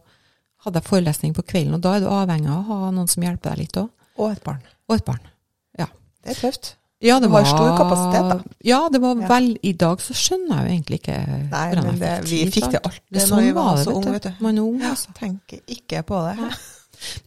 hadde 0.66 0.80
jeg 0.82 0.90
forelesning 0.90 1.34
på 1.36 1.44
kvelden. 1.46 1.76
Og 1.78 1.82
da 1.82 1.96
er 1.96 2.04
du 2.04 2.10
avhengig 2.12 2.50
av 2.50 2.60
å 2.60 2.68
ha 2.84 2.92
noen 2.92 3.08
som 3.10 3.24
hjelper 3.24 3.54
deg 3.54 3.64
litt 3.66 3.78
òg. 3.82 3.90
Og 4.18 4.32
et 4.32 4.44
barn. 4.44 4.62
Og 4.90 4.96
et 4.98 5.06
barn. 5.06 5.24
Ja. 5.80 5.88
Det 6.24 6.36
er 6.36 6.42
tøft. 6.42 6.76
Ja, 7.04 7.20
det 7.20 7.30
var, 7.30 7.44
stor 7.44 7.74
kapasitet, 7.78 8.30
da. 8.32 8.56
Ja, 8.64 8.82
det 8.90 9.02
var 9.04 9.18
Ja. 9.20 9.28
vel 9.28 9.50
I 9.62 9.74
dag 9.74 10.00
så 10.00 10.14
skjønner 10.16 10.62
jeg 10.62 10.64
jo 10.64 10.76
egentlig 10.78 11.00
ikke 11.02 11.18
Nei, 11.52 11.66
men 11.76 12.00
det, 12.00 12.12
vi 12.30 12.38
tid 12.46 12.54
fikk 12.54 12.70
det 12.72 12.80
alt. 12.88 13.02
Det 13.12 13.26
når 13.30 13.42
vi 13.42 13.50
sånn 13.50 13.58
var 13.58 13.64
var 13.66 13.76
det, 13.76 13.84
så 13.84 13.90
vet 13.90 13.98
unge, 13.98 14.06
du. 14.06 14.12
vet 14.14 14.24
du. 14.24 14.44
Man 14.46 14.58
er 14.58 14.62
ung, 14.70 14.80
altså. 14.88 15.14
Tenker 15.20 15.60
ikke 15.68 16.04
på 16.08 16.22
det. 16.30 16.54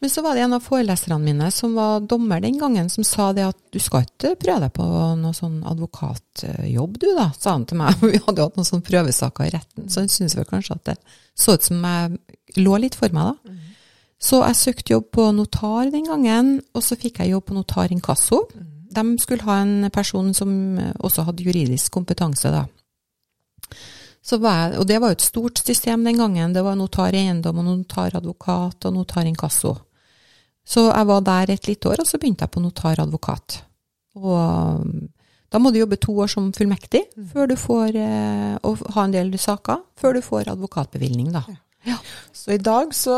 Men 0.00 0.08
så 0.08 0.22
var 0.24 0.34
det 0.34 0.42
en 0.46 0.56
av 0.56 0.62
foreleserne 0.64 1.18
mine 1.20 1.50
som 1.52 1.74
var 1.76 2.00
dommer 2.00 2.40
den 2.40 2.56
gangen, 2.58 2.88
som 2.88 3.04
sa 3.04 3.32
det 3.36 3.44
at 3.44 3.58
du 3.74 3.78
skal 3.78 4.06
ikke 4.06 4.32
prøve 4.40 4.60
deg 4.64 4.72
på 4.72 4.86
noe 5.20 5.36
sånn 5.36 5.58
advokatjobb 5.68 6.96
du 7.02 7.06
da, 7.16 7.26
sa 7.36 7.52
han 7.58 7.66
til 7.68 7.76
meg. 7.82 7.98
Vi 8.00 8.20
hadde 8.24 8.40
jo 8.40 8.46
hatt 8.48 8.56
noen 8.56 8.68
sånne 8.68 8.86
prøvesaker 8.86 9.48
i 9.48 9.52
retten, 9.52 9.90
så 9.92 10.00
han 10.00 10.08
syntes 10.08 10.36
vel 10.38 10.48
kanskje 10.48 10.78
at 10.78 10.84
det 10.88 10.96
så 11.36 11.58
ut 11.58 11.66
som 11.68 11.84
jeg 11.84 12.62
lå 12.64 12.78
litt 12.80 12.96
for 12.96 13.12
meg 13.12 13.34
da. 13.34 13.52
Så 14.16 14.40
jeg 14.46 14.56
søkte 14.56 14.94
jobb 14.94 15.10
på 15.12 15.26
notar 15.36 15.90
den 15.92 16.06
gangen, 16.08 16.54
og 16.72 16.80
så 16.82 16.96
fikk 16.96 17.20
jeg 17.20 17.34
jobb 17.34 17.44
på 17.50 17.58
notar 17.58 17.92
inkasso. 17.92 18.46
De 18.96 19.04
skulle 19.20 19.44
ha 19.44 19.60
en 19.60 19.90
person 19.92 20.32
som 20.34 20.50
også 21.04 21.26
hadde 21.28 21.44
juridisk 21.44 21.92
kompetanse 21.92 22.50
da. 22.52 22.64
Jeg, 24.26 24.78
og 24.80 24.86
det 24.88 24.96
var 24.98 25.12
jo 25.12 25.16
et 25.20 25.22
stort 25.22 25.60
system 25.62 26.02
den 26.04 26.18
gangen. 26.18 26.54
Det 26.54 26.64
var 26.64 26.74
notar 26.74 27.14
i 27.14 27.20
eiendom, 27.20 27.60
og 27.62 27.68
notar 27.68 28.16
advokat 28.18 28.88
og 28.88 28.96
notar 28.96 29.28
inkasso. 29.28 29.76
Så 30.66 30.88
jeg 30.88 31.06
var 31.06 31.20
der 31.22 31.52
et 31.54 31.68
lite 31.68 31.92
år, 31.92 32.00
og 32.02 32.08
så 32.08 32.18
begynte 32.18 32.42
jeg 32.42 32.50
på 32.50 32.62
notar 32.64 32.98
advokat. 33.04 33.60
Og 34.18 34.80
um, 34.82 35.06
da 35.52 35.60
må 35.62 35.70
du 35.70 35.78
jobbe 35.78 35.98
to 36.02 36.16
år 36.18 36.30
som 36.32 36.48
fullmektig 36.56 37.04
før 37.30 37.46
du 37.52 37.54
får 37.60 37.94
eh, 38.00 38.56
og 38.66 38.82
ha 38.96 39.04
en 39.06 39.14
del 39.14 39.30
saker, 39.38 39.84
før 40.00 40.18
du 40.18 40.24
får 40.24 40.50
advokatbevilgning, 40.56 41.30
da. 41.36 41.44
Så 42.36 42.54
i 42.54 42.62
dag 42.62 42.92
så 42.94 43.14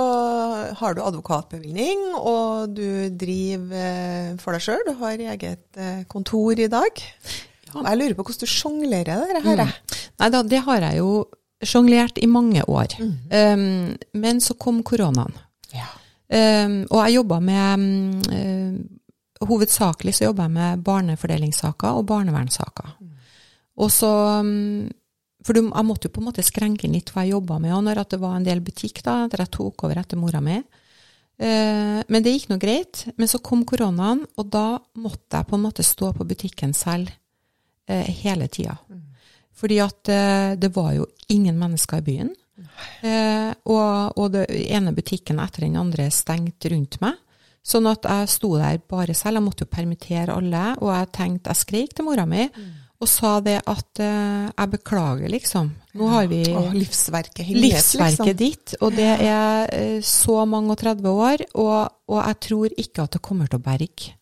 har 0.79 0.95
du 0.97 1.03
advokatbevilgning, 1.05 2.05
og 2.17 2.73
du 2.77 3.09
driver 3.13 3.75
eh, 3.77 4.31
for 4.41 4.57
deg 4.57 4.65
sjøl. 4.65 4.85
Du 4.87 4.95
har 5.03 5.21
eget 5.21 5.81
eh, 5.81 6.05
kontor 6.09 6.57
i 6.57 6.69
dag. 6.73 7.03
Og 7.75 7.85
Jeg 7.85 7.99
lurer 8.01 8.15
på 8.17 8.25
hvordan 8.25 8.41
du 8.41 8.49
sjonglerer 8.49 9.35
det 9.37 9.43
her. 9.45 9.65
Mm. 9.67 9.99
Nei 10.23 10.31
da, 10.33 10.43
det 10.43 10.63
har 10.65 10.87
jeg 10.89 11.01
jo 11.03 11.11
sjonglert 11.65 12.19
i 12.23 12.29
mange 12.31 12.63
år. 12.71 12.95
Um, 13.01 13.97
men 14.15 14.41
så 14.41 14.55
kom 14.55 14.83
koronaen. 14.87 15.35
Ja. 15.75 15.89
Um, 16.29 16.85
og 16.91 17.03
jeg 17.03 17.19
jobba 17.19 17.41
med 17.41 17.85
um, 18.33 18.79
Hovedsakelig 19.49 20.17
så 20.17 20.27
jobba 20.27 20.49
jeg 20.49 20.55
med 20.57 20.81
barnefordelingssaker 20.85 22.01
og 22.01 22.07
barnevernssaker. 22.09 22.97
Og 23.79 23.93
så 23.95 24.11
um, 24.43 24.89
For 25.49 25.57
du, 25.57 25.63
jeg 25.65 25.89
måtte 25.89 26.11
jo 26.11 26.13
på 26.13 26.21
en 26.21 26.27
måte 26.29 26.45
skrenke 26.45 26.85
inn 26.85 26.93
litt 26.93 27.09
hva 27.15 27.23
jeg 27.25 27.33
jobba 27.33 27.57
med, 27.63 27.73
og 27.73 27.87
når 27.87 28.03
det 28.13 28.19
var 28.21 28.35
en 28.37 28.45
del 28.45 28.61
butikk 28.61 29.01
da, 29.07 29.23
der 29.33 29.47
jeg 29.47 29.55
tok 29.55 29.85
over 29.87 29.97
etter 29.97 30.21
mora 30.21 30.43
mi. 30.45 30.59
Eh, 31.41 32.01
men 32.05 32.25
det 32.25 32.35
gikk 32.35 32.51
nå 32.51 32.59
greit. 32.61 33.07
Men 33.17 33.31
så 33.33 33.41
kom 33.41 33.63
koronaen, 33.65 34.27
og 34.37 34.51
da 34.53 34.67
måtte 35.01 35.41
jeg 35.41 35.49
på 35.49 35.57
en 35.57 35.65
måte 35.65 35.87
stå 35.87 36.11
på 36.19 36.27
butikken 36.29 36.75
selv 36.77 37.09
eh, 37.89 38.11
hele 38.21 38.51
tida. 38.53 38.75
Fordi 39.57 39.79
at 39.81 40.11
eh, 40.13 40.51
det 40.61 40.69
var 40.75 40.91
jo 40.99 41.07
ingen 41.33 41.57
mennesker 41.57 42.03
i 42.03 42.07
byen. 42.11 42.35
Eh, 43.01 43.49
og, 43.71 44.19
og 44.21 44.35
den 44.35 44.53
ene 44.53 44.93
butikken 44.93 45.41
etter 45.41 45.65
den 45.65 45.79
andre 45.81 46.11
stengte 46.13 46.75
rundt 46.75 47.01
meg. 47.01 47.17
Sånn 47.65 47.89
at 47.89 48.05
jeg 48.05 48.29
sto 48.37 48.53
der 48.61 48.83
bare 48.85 49.17
selv. 49.17 49.41
Jeg 49.41 49.47
måtte 49.49 49.65
jo 49.65 49.73
permittere 49.73 50.37
alle. 50.37 50.67
Og 50.83 50.93
jeg 50.93 51.11
tenkte, 51.17 51.57
jeg 51.57 51.63
skreik 51.65 51.97
til 51.97 52.05
mora 52.05 52.29
mi 52.29 52.45
og 52.99 53.07
sa 53.07 53.37
det 53.45 53.61
at 53.71 54.01
uh, 54.03 54.49
jeg 54.51 54.71
beklager, 54.73 55.29
liksom. 55.31 55.69
Nå 55.99 56.09
har 56.11 56.27
vi 56.31 56.41
Å, 56.51 56.65
livsverket 56.75 57.47
hennes, 57.47 57.63
livsverket 57.63 58.25
liksom. 58.27 58.41
ditt, 58.41 58.75
og 58.83 58.97
det 58.97 59.11
er 59.23 59.71
uh, 59.71 60.01
så 60.03 60.41
mange 60.51 60.75
og 60.75 60.81
30 60.83 61.07
år, 61.13 61.45
og, 61.63 61.77
og 62.11 62.19
jeg 62.25 62.41
tror 62.49 62.75
ikke 62.75 63.07
at 63.07 63.15
det 63.15 63.23
kommer 63.23 63.47
til 63.51 63.61
å 63.61 63.67
berge. 63.69 64.17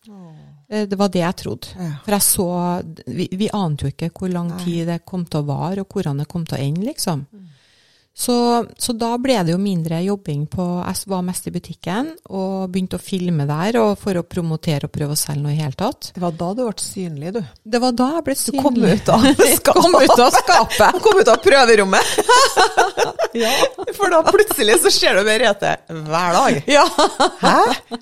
Eh, 0.69 0.85
Det 0.87 0.97
var 0.99 1.09
det 1.09 1.23
jeg 1.23 1.39
trodde. 1.41 1.73
Ja. 1.79 1.89
For 2.03 2.11
jeg 2.17 2.25
så 2.27 2.47
Vi, 3.07 3.27
vi 3.39 3.49
ante 3.55 3.87
jo 3.87 3.93
ikke 3.93 4.09
hvor 4.11 4.29
lang 4.33 4.49
tid 4.61 4.87
det 4.91 5.01
kom 5.07 5.25
til 5.25 5.41
å 5.41 5.47
vare, 5.47 5.81
og 5.81 5.87
hvordan 5.95 6.21
det 6.21 6.27
kom 6.29 6.45
til 6.45 6.57
å 6.59 6.61
ende, 6.61 6.85
liksom. 6.91 7.25
Så, 8.17 8.33
så 8.81 8.93
da 8.97 9.11
ble 9.21 9.35
det 9.45 9.53
jo 9.53 9.59
mindre 9.61 9.99
jobbing 10.01 10.47
på 10.49 10.63
Jeg 10.81 11.05
var 11.11 11.21
mest 11.21 11.45
i 11.45 11.51
butikken 11.53 12.07
og 12.33 12.71
begynte 12.73 12.97
å 12.97 13.03
filme 13.03 13.45
der 13.45 13.77
for 14.01 14.17
å 14.17 14.23
promotere 14.25 14.89
og 14.89 14.93
prøve 14.95 15.13
å 15.13 15.19
selge 15.19 15.43
noe 15.43 15.53
i 15.53 15.59
hele 15.59 15.77
tatt. 15.77 16.09
Det 16.15 16.23
var 16.23 16.33
da 16.33 16.47
du 16.57 16.63
ble 16.65 16.81
synlig, 16.81 17.35
du. 17.35 17.41
Det 17.61 17.81
var 17.83 17.93
da 17.93 18.07
jeg 18.15 18.25
ble 18.25 18.33
Du 18.33 18.41
synlig. 18.41 18.63
kom 18.63 18.79
ut 18.81 19.11
av 19.13 19.27
kom 19.69 19.97
ut 20.01 20.15
av 20.15 20.31
skapet. 20.33 20.97
Du 20.97 21.03
kom 21.05 21.21
ut 21.21 21.29
av 21.29 21.37
prøverommet. 21.45 22.15
For 23.97 24.09
da 24.09 24.23
plutselig 24.25 24.79
så 24.81 24.91
ser 24.93 25.19
du 25.19 25.23
Merete 25.27 25.75
hver 25.87 26.37
dag. 26.39 26.57
Ja. 26.77 26.83
Hæ? 27.41 27.53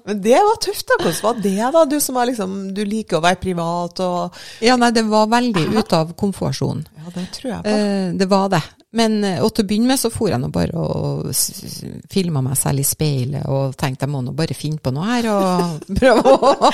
Men 0.07 0.21
det 0.23 0.39
var 0.39 0.57
tøft, 0.63 0.87
da. 0.89 0.97
Hvordan 1.03 1.21
var 1.27 1.43
det, 1.43 1.57
da? 1.75 1.83
Du 1.91 1.97
som 2.03 2.17
er 2.21 2.31
liksom, 2.31 2.55
du 2.75 2.81
liker 2.87 3.19
å 3.19 3.23
være 3.25 3.39
privat 3.43 3.99
og 4.05 4.39
ja, 4.63 4.75
nei, 4.79 4.89
det 4.95 5.03
var 5.11 5.27
veldig 5.31 5.67
ute 5.75 5.99
av 5.99 6.15
komfortsonen. 6.17 6.87
Ja, 7.03 7.11
det 7.19 7.27
tror 7.35 7.51
jeg 7.51 7.61
på. 7.67 7.75
Eh, 7.75 8.09
det 8.19 8.27
var 8.31 8.49
det. 8.55 8.63
Men 8.95 9.17
eh, 9.27 9.41
og 9.43 9.51
til 9.53 9.65
å 9.65 9.69
begynne 9.69 9.91
med 9.91 9.99
så 9.99 10.11
for 10.13 10.31
jeg 10.31 10.41
nå 10.41 10.49
bare 10.53 10.79
og 10.79 11.27
filma 12.11 12.43
meg 12.45 12.57
selv 12.59 12.83
i 12.83 12.87
speilet 12.87 13.47
og 13.51 13.75
tenkte 13.79 14.07
jeg 14.07 14.13
må 14.13 14.21
nå 14.23 14.35
bare 14.37 14.55
finne 14.57 14.79
på 14.79 14.93
noe 14.95 15.09
her 15.09 15.29
og 15.33 15.85
prøve 15.99 16.35
å 16.35 16.71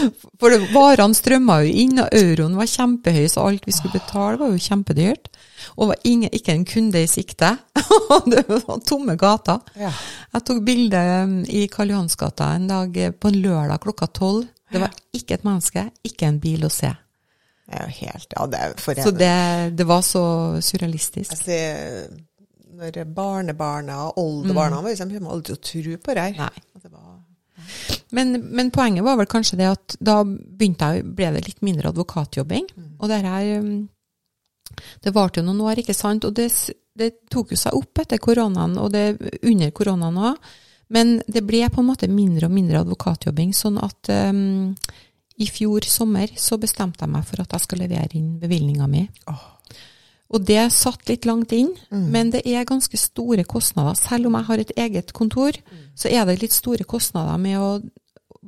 For 0.40 0.54
varene 0.72 1.16
strømma 1.16 1.58
jo 1.64 1.72
inn, 1.82 2.00
og 2.00 2.14
euroen 2.16 2.56
var 2.56 2.68
kjempehøy, 2.70 3.26
så 3.28 3.44
alt 3.48 3.66
vi 3.68 3.74
skulle 3.76 3.98
betale 3.98 4.38
var 4.40 4.52
jo 4.54 4.62
kjempedyrt. 4.62 5.28
Og 5.76 5.90
var 5.90 6.00
ingen, 6.08 6.32
ikke 6.32 6.54
en 6.54 6.64
kunde 6.68 7.02
i 7.04 7.10
sikte. 7.10 7.50
det 8.32 8.44
var 8.48 8.80
tomme 8.88 9.16
gater. 9.20 9.60
Ja. 9.76 9.92
Jeg 10.32 10.46
tok 10.48 10.62
bilde 10.64 11.02
um, 11.26 11.36
i 11.44 11.66
Karl 11.72 11.92
Johansgata 11.92 12.54
en 12.56 12.70
dag 12.70 12.96
eh, 12.96 13.12
på 13.12 13.28
en 13.28 13.40
lørdag 13.42 13.82
klokka 13.84 14.08
tolv. 14.16 14.48
Det 14.70 14.80
var 14.80 14.94
ikke 15.16 15.36
et 15.36 15.46
menneske, 15.46 15.88
ikke 16.06 16.30
en 16.30 16.40
bil 16.40 16.64
å 16.64 16.72
se. 16.72 16.94
Er 17.70 17.86
jo 17.86 17.94
helt 18.00 18.34
Ja, 18.36 18.46
det 18.50 18.60
er 18.60 18.74
for 18.82 18.98
Så 18.98 19.12
det, 19.14 19.76
det 19.78 19.86
var 19.86 20.02
så 20.02 20.24
surrealistisk. 20.64 21.30
Altså, 21.36 21.58
når 22.80 23.04
barnebarna 23.14 23.98
og 24.08 24.18
oldebarna 24.18 24.80
mm. 24.80 24.84
var 24.84 24.94
liksom, 24.94 25.10
aldri 25.12 25.22
må 25.22 25.34
aldri 25.34 25.56
tro 25.70 25.96
på 26.04 26.16
det 26.16 26.26
her. 26.40 26.60
Det 26.82 26.90
var- 26.90 27.18
Men, 28.10 28.32
men 28.54 28.70
poenget 28.70 29.04
var 29.04 29.16
vel 29.16 29.26
kanskje 29.26 29.58
det 29.60 29.68
at 29.70 29.96
da 30.00 30.22
jeg, 30.24 31.04
ble 31.04 31.32
det 31.36 31.46
litt 31.46 31.62
mindre 31.62 31.92
advokatjobbing. 31.92 32.66
Og 32.98 33.08
det 33.08 33.20
her 33.22 33.60
um, 33.60 33.88
Det 35.02 35.12
varte 35.14 35.40
jo 35.40 35.46
noen 35.46 35.60
år, 35.60 35.82
ikke 35.82 35.94
sant? 35.94 36.24
Og 36.24 36.34
det, 36.34 36.48
det 36.96 37.12
tok 37.30 37.52
jo 37.52 37.58
seg 37.58 37.76
opp 37.76 37.98
etter 38.02 38.18
koronaen, 38.22 38.78
og 38.78 38.92
det 38.94 39.18
under 39.42 39.70
koronaen 39.70 40.18
òg. 40.30 40.50
Men 40.90 41.20
det 41.28 41.44
ble 41.46 41.68
på 41.70 41.82
en 41.82 41.86
måte 41.86 42.08
mindre 42.10 42.48
og 42.48 42.54
mindre 42.54 42.80
advokatjobbing, 42.80 43.52
sånn 43.54 43.78
at 43.78 44.10
um, 44.10 44.74
i 45.40 45.46
fjor 45.48 45.86
sommer 45.88 46.28
så 46.36 46.58
bestemte 46.60 47.00
jeg 47.06 47.12
meg 47.14 47.24
for 47.24 47.40
at 47.42 47.54
jeg 47.56 47.64
skal 47.64 47.80
levere 47.84 48.12
inn 48.18 48.34
bevilgninga 48.42 48.86
mi. 48.90 49.06
Oh. 49.30 49.46
Og 50.30 50.44
det 50.46 50.68
satt 50.70 51.08
litt 51.10 51.24
langt 51.26 51.50
inn, 51.56 51.72
Mm. 51.90 52.04
men 52.12 52.30
det 52.30 52.42
er 52.46 52.64
ganske 52.68 52.96
store 53.00 53.42
kostnader. 53.44 53.96
Selv 53.98 54.26
om 54.28 54.36
jeg 54.38 54.44
har 54.46 54.58
et 54.62 54.70
eget 54.76 55.12
kontor, 55.12 55.52
så 55.96 56.06
er 56.12 56.24
det 56.28 56.42
litt 56.42 56.52
store 56.54 56.84
kostnader 56.84 57.36
med 57.40 57.58
å 57.58 57.70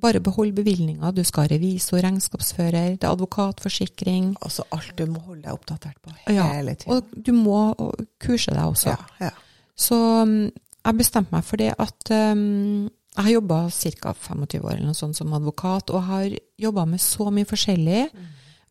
bare 0.03 0.21
beholde 0.23 0.55
bevilgninga. 0.55 1.11
Du 1.15 1.25
skal 1.25 1.45
ha 1.45 1.49
revisor, 1.57 2.01
regnskapsfører, 2.03 2.97
det 2.99 3.05
er 3.05 3.11
advokatforsikring. 3.17 4.37
Altså 4.43 4.65
alt 4.73 4.95
du 4.97 5.05
må 5.07 5.21
holde 5.27 5.43
deg 5.43 5.53
oppdatert 5.53 5.99
på 6.03 6.15
Ja, 6.35 6.47
hele 6.55 6.75
tiden. 6.77 6.93
Og 6.97 7.05
du 7.25 7.33
må 7.33 7.75
kurse 8.23 8.55
deg 8.55 8.63
også. 8.65 8.95
Ja, 8.95 9.27
ja. 9.27 9.31
Så 9.77 9.99
um, 10.23 10.51
jeg 10.85 10.99
bestemte 10.99 11.33
meg 11.35 11.45
for 11.45 11.57
det 11.57 11.75
at 11.79 12.11
um, 12.37 12.89
jeg 13.17 13.25
har 13.25 13.33
jobba 13.35 13.59
ca. 13.71 14.15
25 14.15 14.65
år 14.65 14.77
eller 14.77 14.87
noe 14.89 14.97
sånt 14.97 15.17
som 15.19 15.33
advokat, 15.37 15.91
og 15.93 16.03
har 16.09 16.31
jobba 16.59 16.87
med 16.89 17.01
så 17.01 17.29
mye 17.31 17.49
forskjellig. 17.49 18.07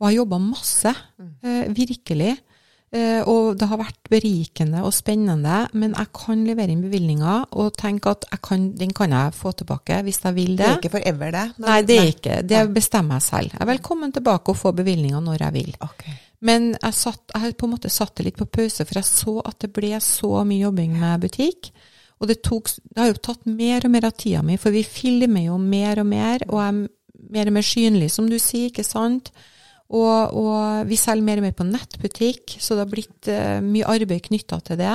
Og 0.01 0.07
har 0.07 0.15
jobba 0.15 0.39
masse, 0.41 0.93
eh, 1.43 1.67
virkelig. 1.69 2.38
Eh, 2.93 3.21
og 3.24 3.55
det 3.55 3.67
har 3.69 3.77
vært 3.79 4.10
berikende 4.10 4.81
og 4.83 4.91
spennende, 4.91 5.69
men 5.79 5.93
jeg 5.93 6.07
kan 6.12 6.41
levere 6.43 6.74
inn 6.74 6.81
bevilgninger 6.81 7.45
og 7.53 7.77
tenke 7.77 8.12
at 8.12 8.25
kan, 8.43 8.74
den 8.75 8.91
kan 8.91 9.13
jeg 9.15 9.31
få 9.31 9.53
tilbake 9.55 10.01
hvis 10.03 10.19
jeg 10.25 10.36
vil 10.36 10.57
Det 10.57 10.57
det. 10.57 10.67
er 10.67 10.79
ikke 10.81 10.91
forever, 10.98 11.31
det? 11.31 11.45
Nei, 11.63 11.81
det 11.83 11.98
er 11.98 12.10
ikke. 12.12 12.41
Det 12.43 12.74
bestemmer 12.74 13.15
jeg 13.15 13.21
selv. 13.21 13.53
Jeg 13.53 13.62
er 13.62 13.71
velkommen 13.71 14.12
tilbake 14.12 14.50
og 14.50 14.57
få 14.57 14.74
bevilgninger 14.75 15.24
når 15.24 15.38
jeg 15.39 15.53
vil. 15.53 15.75
Okay. 15.79 16.17
Men 16.41 16.75
jeg, 16.81 16.93
satt, 16.93 17.21
jeg 17.33 17.55
på 17.55 17.65
en 17.69 17.71
måte 17.77 17.89
satt 17.89 18.15
det 18.17 18.25
litt 18.25 18.38
på 18.41 18.50
pause, 18.50 18.83
for 18.83 19.00
jeg 19.00 19.05
så 19.07 19.38
at 19.45 19.60
det 19.60 19.71
ble 19.71 19.93
så 20.01 20.43
mye 20.43 20.65
jobbing 20.65 21.00
med 21.00 21.21
butikk. 21.21 21.71
Og 22.22 22.30
det, 22.30 22.42
tok, 22.46 22.70
det 22.94 23.01
har 23.01 23.10
jo 23.10 23.22
tatt 23.25 23.48
mer 23.50 23.88
og 23.88 23.94
mer 23.96 24.06
av 24.12 24.13
tida 24.13 24.44
mi, 24.46 24.60
for 24.62 24.74
vi 24.74 24.84
filmer 24.86 25.48
jo 25.48 25.58
mer 25.58 26.04
og 26.04 26.06
mer, 26.06 26.46
og 26.51 26.60
jeg 26.62 26.70
er 26.70 27.32
mer 27.32 27.50
og 27.50 27.56
mer 27.58 27.66
synlig, 27.66 28.12
som 28.13 28.30
du 28.30 28.38
sier, 28.38 28.70
ikke 28.70 28.86
sant? 28.86 29.32
Og, 29.92 30.38
og 30.38 30.86
vi 30.88 31.00
selger 31.00 31.25
mer 31.25 31.42
og 31.42 31.48
mer 31.48 31.58
på 31.58 31.68
nettbutikk, 31.68 32.56
så 32.62 32.78
det 32.78 32.86
har 32.86 32.92
blitt 32.94 33.32
uh, 33.34 33.58
mye 33.66 33.90
arbeid 33.90 34.30
knytta 34.30 34.62
til 34.70 34.80
det. 34.80 34.94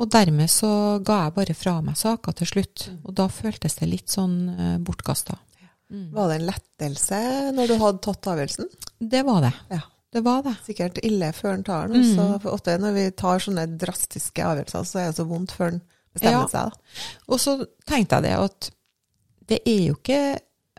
Og 0.00 0.08
dermed 0.08 0.48
så 0.48 0.70
ga 1.04 1.26
jeg 1.26 1.36
bare 1.36 1.54
fra 1.58 1.74
meg 1.84 1.98
saker 2.00 2.38
til 2.38 2.48
slutt, 2.48 2.86
og 3.04 3.12
da 3.18 3.26
føltes 3.28 3.76
det 3.82 3.90
litt 3.90 4.14
sånn 4.14 4.36
uh, 4.54 4.76
bortkasta. 4.80 5.36
Var 5.90 6.30
det 6.30 6.36
en 6.38 6.46
lettelse 6.46 7.18
når 7.56 7.72
du 7.72 7.80
hadde 7.80 8.02
tatt 8.06 8.28
avgjørelsen? 8.30 8.68
Det 9.10 9.24
var 9.26 9.42
det. 9.48 9.56
Ja. 9.74 9.80
Det 10.10 10.24
var 10.26 10.40
det. 10.42 10.56
Sikkert 10.66 10.98
ille 11.06 11.28
før 11.34 11.52
en 11.54 11.64
tar 11.66 11.90
den. 11.90 12.02
Så 12.16 12.24
for 12.42 12.56
ofte 12.56 12.74
når 12.82 12.94
vi 12.96 13.04
tar 13.14 13.42
sånne 13.42 13.66
drastiske 13.78 14.42
avgjørelser, 14.42 14.86
så 14.86 14.98
er 15.02 15.10
det 15.10 15.18
så 15.20 15.26
vondt 15.28 15.54
før 15.54 15.74
en 15.74 15.82
bestemmer 16.14 16.46
Ja. 16.52 16.68
Og 17.28 17.40
så 17.42 17.56
tenkte 17.86 18.18
jeg 18.18 18.28
det 18.28 18.36
at 18.38 18.70
det 19.50 19.60
er 19.66 19.82
jo 19.88 19.98
ikke 19.98 20.22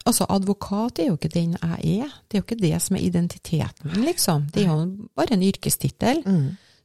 Altså, 0.01 0.25
advokat 0.33 0.97
er 0.97 1.11
jo 1.11 1.13
ikke 1.13 1.29
den 1.29 1.51
jeg 1.53 1.99
er. 2.01 2.13
Det 2.25 2.33
er 2.33 2.39
jo 2.39 2.45
ikke 2.47 2.55
det 2.57 2.81
som 2.81 2.95
er 2.97 3.03
identiteten 3.05 3.91
min, 3.91 4.05
liksom. 4.07 4.47
Det 4.49 4.63
er 4.63 4.71
jo 4.71 5.07
bare 5.13 5.35
en 5.35 5.43
yrkestittel. 5.45 6.23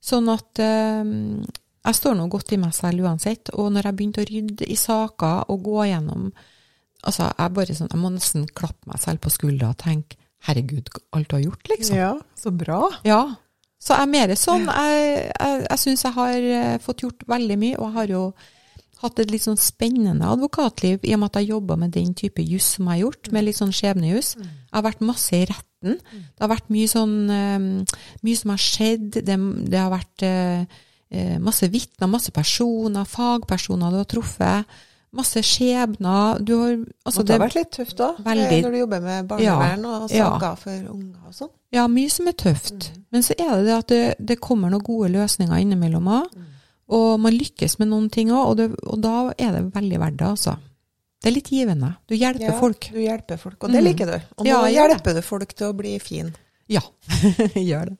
Sånn 0.05 0.29
at 0.29 0.61
øh, 0.61 1.15
jeg 1.87 1.97
står 1.97 2.19
nå 2.19 2.27
godt 2.29 2.53
i 2.53 2.59
meg 2.61 2.75
selv 2.77 3.07
uansett. 3.07 3.55
Og 3.55 3.71
når 3.73 3.89
jeg 3.89 3.97
begynte 3.97 4.21
å 4.21 4.29
rydde 4.29 4.69
i 4.69 4.77
saker 4.77 5.49
og 5.49 5.65
gå 5.65 5.87
gjennom 5.93 6.29
Altså, 7.07 7.29
jeg 7.39 7.77
sånn 7.77 7.93
Jeg 7.93 8.01
må 8.03 8.09
nesten 8.11 8.47
klappe 8.51 8.89
meg 8.91 9.01
selv 9.01 9.21
på 9.23 9.31
skuldra 9.31 9.69
og 9.73 9.79
tenke 9.79 10.17
Herregud, 10.47 10.89
alt 11.17 11.29
du 11.31 11.37
har 11.37 11.43
gjort, 11.43 11.69
liksom. 11.71 11.97
Ja, 11.97 12.13
så 12.39 12.53
bra. 12.55 12.83
Ja. 13.07 13.23
Så 13.87 13.95
jeg 13.95 14.03
er 14.03 14.11
mer 14.11 14.35
sånn 14.35 14.67
Jeg, 14.67 15.01
jeg, 15.31 15.59
jeg 15.69 15.83
syns 15.83 16.05
jeg 16.09 16.17
har 16.17 16.51
eh, 16.59 16.77
fått 16.83 17.05
gjort 17.05 17.27
veldig 17.31 17.59
mye, 17.61 17.77
og 17.79 17.85
jeg 17.87 17.97
har 18.01 18.15
jo 18.17 18.23
hatt 19.03 19.21
et 19.21 19.31
litt 19.31 19.45
sånn 19.45 19.59
spennende 19.61 20.25
advokatliv 20.33 21.05
i 21.05 21.13
og 21.15 21.21
med 21.21 21.29
at 21.29 21.43
jeg 21.43 21.51
jobba 21.53 21.77
med 21.79 21.93
den 21.95 22.15
type 22.17 22.43
juss 22.43 22.73
som 22.79 22.89
jeg 22.89 22.95
har 22.95 23.03
gjort, 23.05 23.31
med 23.35 23.45
litt 23.45 23.59
sånn 23.59 23.75
skjebnejuss. 23.77 24.31
Jeg 24.41 24.73
har 24.73 24.87
vært 24.89 25.05
masse 25.05 25.37
i 25.37 25.45
retten. 25.47 25.99
Det 26.01 26.43
har 26.43 26.51
vært 26.51 26.73
mye 26.73 26.89
sånn 26.91 27.15
eh, 27.31 27.69
Mye 28.27 28.41
som 28.41 28.55
har 28.55 28.63
skjedd. 28.65 29.21
Det, 29.29 29.39
det 29.71 29.79
har 29.79 29.93
vært 29.93 30.27
eh, 30.27 30.83
masse 31.45 31.69
vitner, 31.71 32.11
masse 32.11 32.33
personer, 32.35 33.07
fagpersoner 33.07 33.93
du 33.95 34.01
har 34.01 34.11
truffet. 34.11 34.79
Masse 35.13 35.41
skjebner. 35.43 36.41
Du 36.45 36.53
har 36.61 36.73
altså 37.07 37.21
Måtte 37.23 37.33
ha 37.33 37.39
vært 37.39 37.55
litt 37.55 37.71
tøft 37.73 38.01
òg, 38.01 38.19
Veldig. 38.25 38.63
når 38.65 38.71
du 38.75 38.79
jobber 38.79 39.01
med 39.01 39.29
barnevern 39.29 39.85
og 39.87 40.11
Ja. 40.11 40.31
saker 40.39 40.57
for 40.57 40.73
unger 40.93 41.21
og 41.27 41.33
sånn. 41.33 41.51
Ja, 41.73 41.87
mye 41.89 42.11
som 42.11 42.29
er 42.29 42.33
tøft. 42.33 42.91
Men 43.13 43.23
så 43.23 43.33
er 43.39 43.57
det 43.57 43.65
det 43.67 43.75
at 43.79 43.87
det, 43.89 44.15
det 44.27 44.41
kommer 44.41 44.71
noen 44.71 44.83
gode 44.85 45.09
løsninger 45.15 45.57
innimellom 45.63 46.05
òg. 46.09 46.27
Og 46.89 47.19
man 47.21 47.33
lykkes 47.33 47.79
med 47.79 47.89
noen 47.89 48.11
ting 48.11 48.29
òg, 48.31 48.61
og, 48.61 48.77
og 48.87 49.01
da 49.01 49.33
er 49.39 49.53
det 49.53 49.73
veldig 49.75 49.99
verdt 49.99 50.17
det, 50.19 50.27
altså. 50.27 50.57
Det 51.23 51.31
er 51.31 51.35
litt 51.35 51.49
givende. 51.51 51.97
Du 52.07 52.15
hjelper 52.15 52.41
Ja, 52.53 52.59
folk. 52.61 52.91
Du 52.93 52.99
hjelper 53.01 53.39
folk, 53.39 53.57
og 53.65 53.73
det 53.73 53.81
Mm. 53.81 53.85
liker 53.89 54.07
du. 54.07 54.21
Og 54.39 54.45
nå 54.45 54.47
Ja, 54.47 54.63
det. 54.63 54.75
hjelper 54.75 55.15
du 55.15 55.23
folk 55.23 55.55
til 55.55 55.67
å 55.73 55.77
bli 55.77 55.99
fin. 55.99 56.35
Ja, 56.69 56.81
gjør 57.57 57.87
det. 57.87 57.97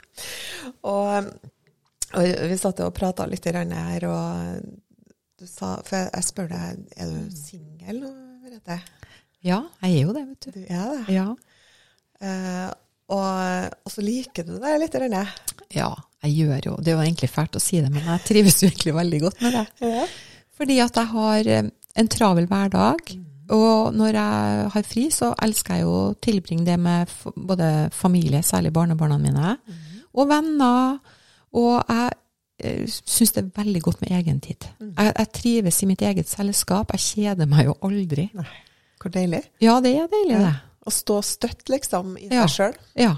Og, 0.85 1.31
og 2.15 2.23
vi 2.23 2.57
satt 2.59 2.81
og 2.81 2.95
prata 2.95 3.27
litt 3.27 3.43
grann 3.45 3.73
her, 3.73 4.05
og 4.07 4.63
du 5.37 5.47
sa 5.49 5.77
For 5.85 6.07
jeg 6.07 6.25
spør 6.25 6.49
deg, 6.53 6.83
er 6.97 7.13
du 7.13 7.37
singel 7.37 8.03
Merete? 8.43 8.79
Ja, 9.45 9.61
jeg 9.85 9.99
er 9.99 10.07
jo 10.09 10.15
det, 10.17 10.25
vet 10.31 10.47
du. 10.47 10.55
Du 10.57 10.63
er 10.65 10.87
det. 10.95 11.03
Ja. 11.13 11.27
Uh, 12.17 12.71
og, 13.13 13.75
og 13.87 13.93
så 13.93 14.03
liker 14.03 14.47
du 14.47 14.57
det 14.59 14.73
litt, 14.81 14.97
grann. 14.97 15.29
ja, 15.71 15.91
jeg 16.25 16.33
gjør 16.41 16.71
jo 16.71 16.77
Det 16.81 16.91
er 16.91 16.97
jo 16.97 17.05
egentlig 17.05 17.29
fælt 17.31 17.59
å 17.59 17.63
si 17.63 17.79
det, 17.85 17.93
men 17.93 18.09
jeg 18.09 18.25
trives 18.27 18.59
virkelig 18.65 18.95
veldig 18.97 19.21
godt 19.27 19.45
med 19.45 19.59
det. 19.61 19.67
Ja. 19.85 20.07
Fordi 20.57 20.79
at 20.83 20.99
jeg 20.99 21.13
har 21.13 21.51
eh, 21.53 21.69
en 22.01 22.11
travel 22.11 22.49
hverdag. 22.51 23.13
Og 23.55 23.95
når 23.95 24.17
jeg 24.19 24.69
har 24.75 24.87
fri, 24.89 25.05
så 25.15 25.31
elsker 25.45 25.79
jeg 25.79 25.87
å 25.87 25.99
tilbringe 26.19 26.67
det 26.67 26.79
med 26.83 27.13
både 27.37 27.69
familie, 27.95 28.41
særlig 28.43 28.73
barnebarna 28.75 29.21
mine, 29.23 29.53
og 30.17 30.31
venner. 30.33 30.97
Og 31.55 31.77
jeg 31.77 32.17
syns 32.61 33.33
det 33.37 33.43
er 33.45 33.51
veldig 33.63 33.83
godt 33.85 34.01
med 34.01 34.11
egentid. 34.17 34.65
Jeg, 34.81 35.13
jeg 35.19 35.33
trives 35.33 35.83
i 35.83 35.87
mitt 35.91 36.03
eget 36.03 36.29
selskap. 36.31 36.93
Jeg 36.97 37.01
kjeder 37.05 37.47
meg 37.51 37.67
jo 37.69 37.75
aldri. 37.85 38.29
Hvor 39.03 39.13
deilig. 39.13 39.43
Ja, 39.61 39.79
det 39.85 39.93
er 40.01 40.07
deilig, 40.09 40.39
det. 40.41 40.55
Å 40.87 40.93
stå 40.95 41.19
støtt, 41.27 41.67
liksom, 41.69 42.17
i 42.19 42.29
Ja. 42.31 42.47
seg 42.47 42.55
sjøl. 42.57 42.77
Ja. 42.97 43.17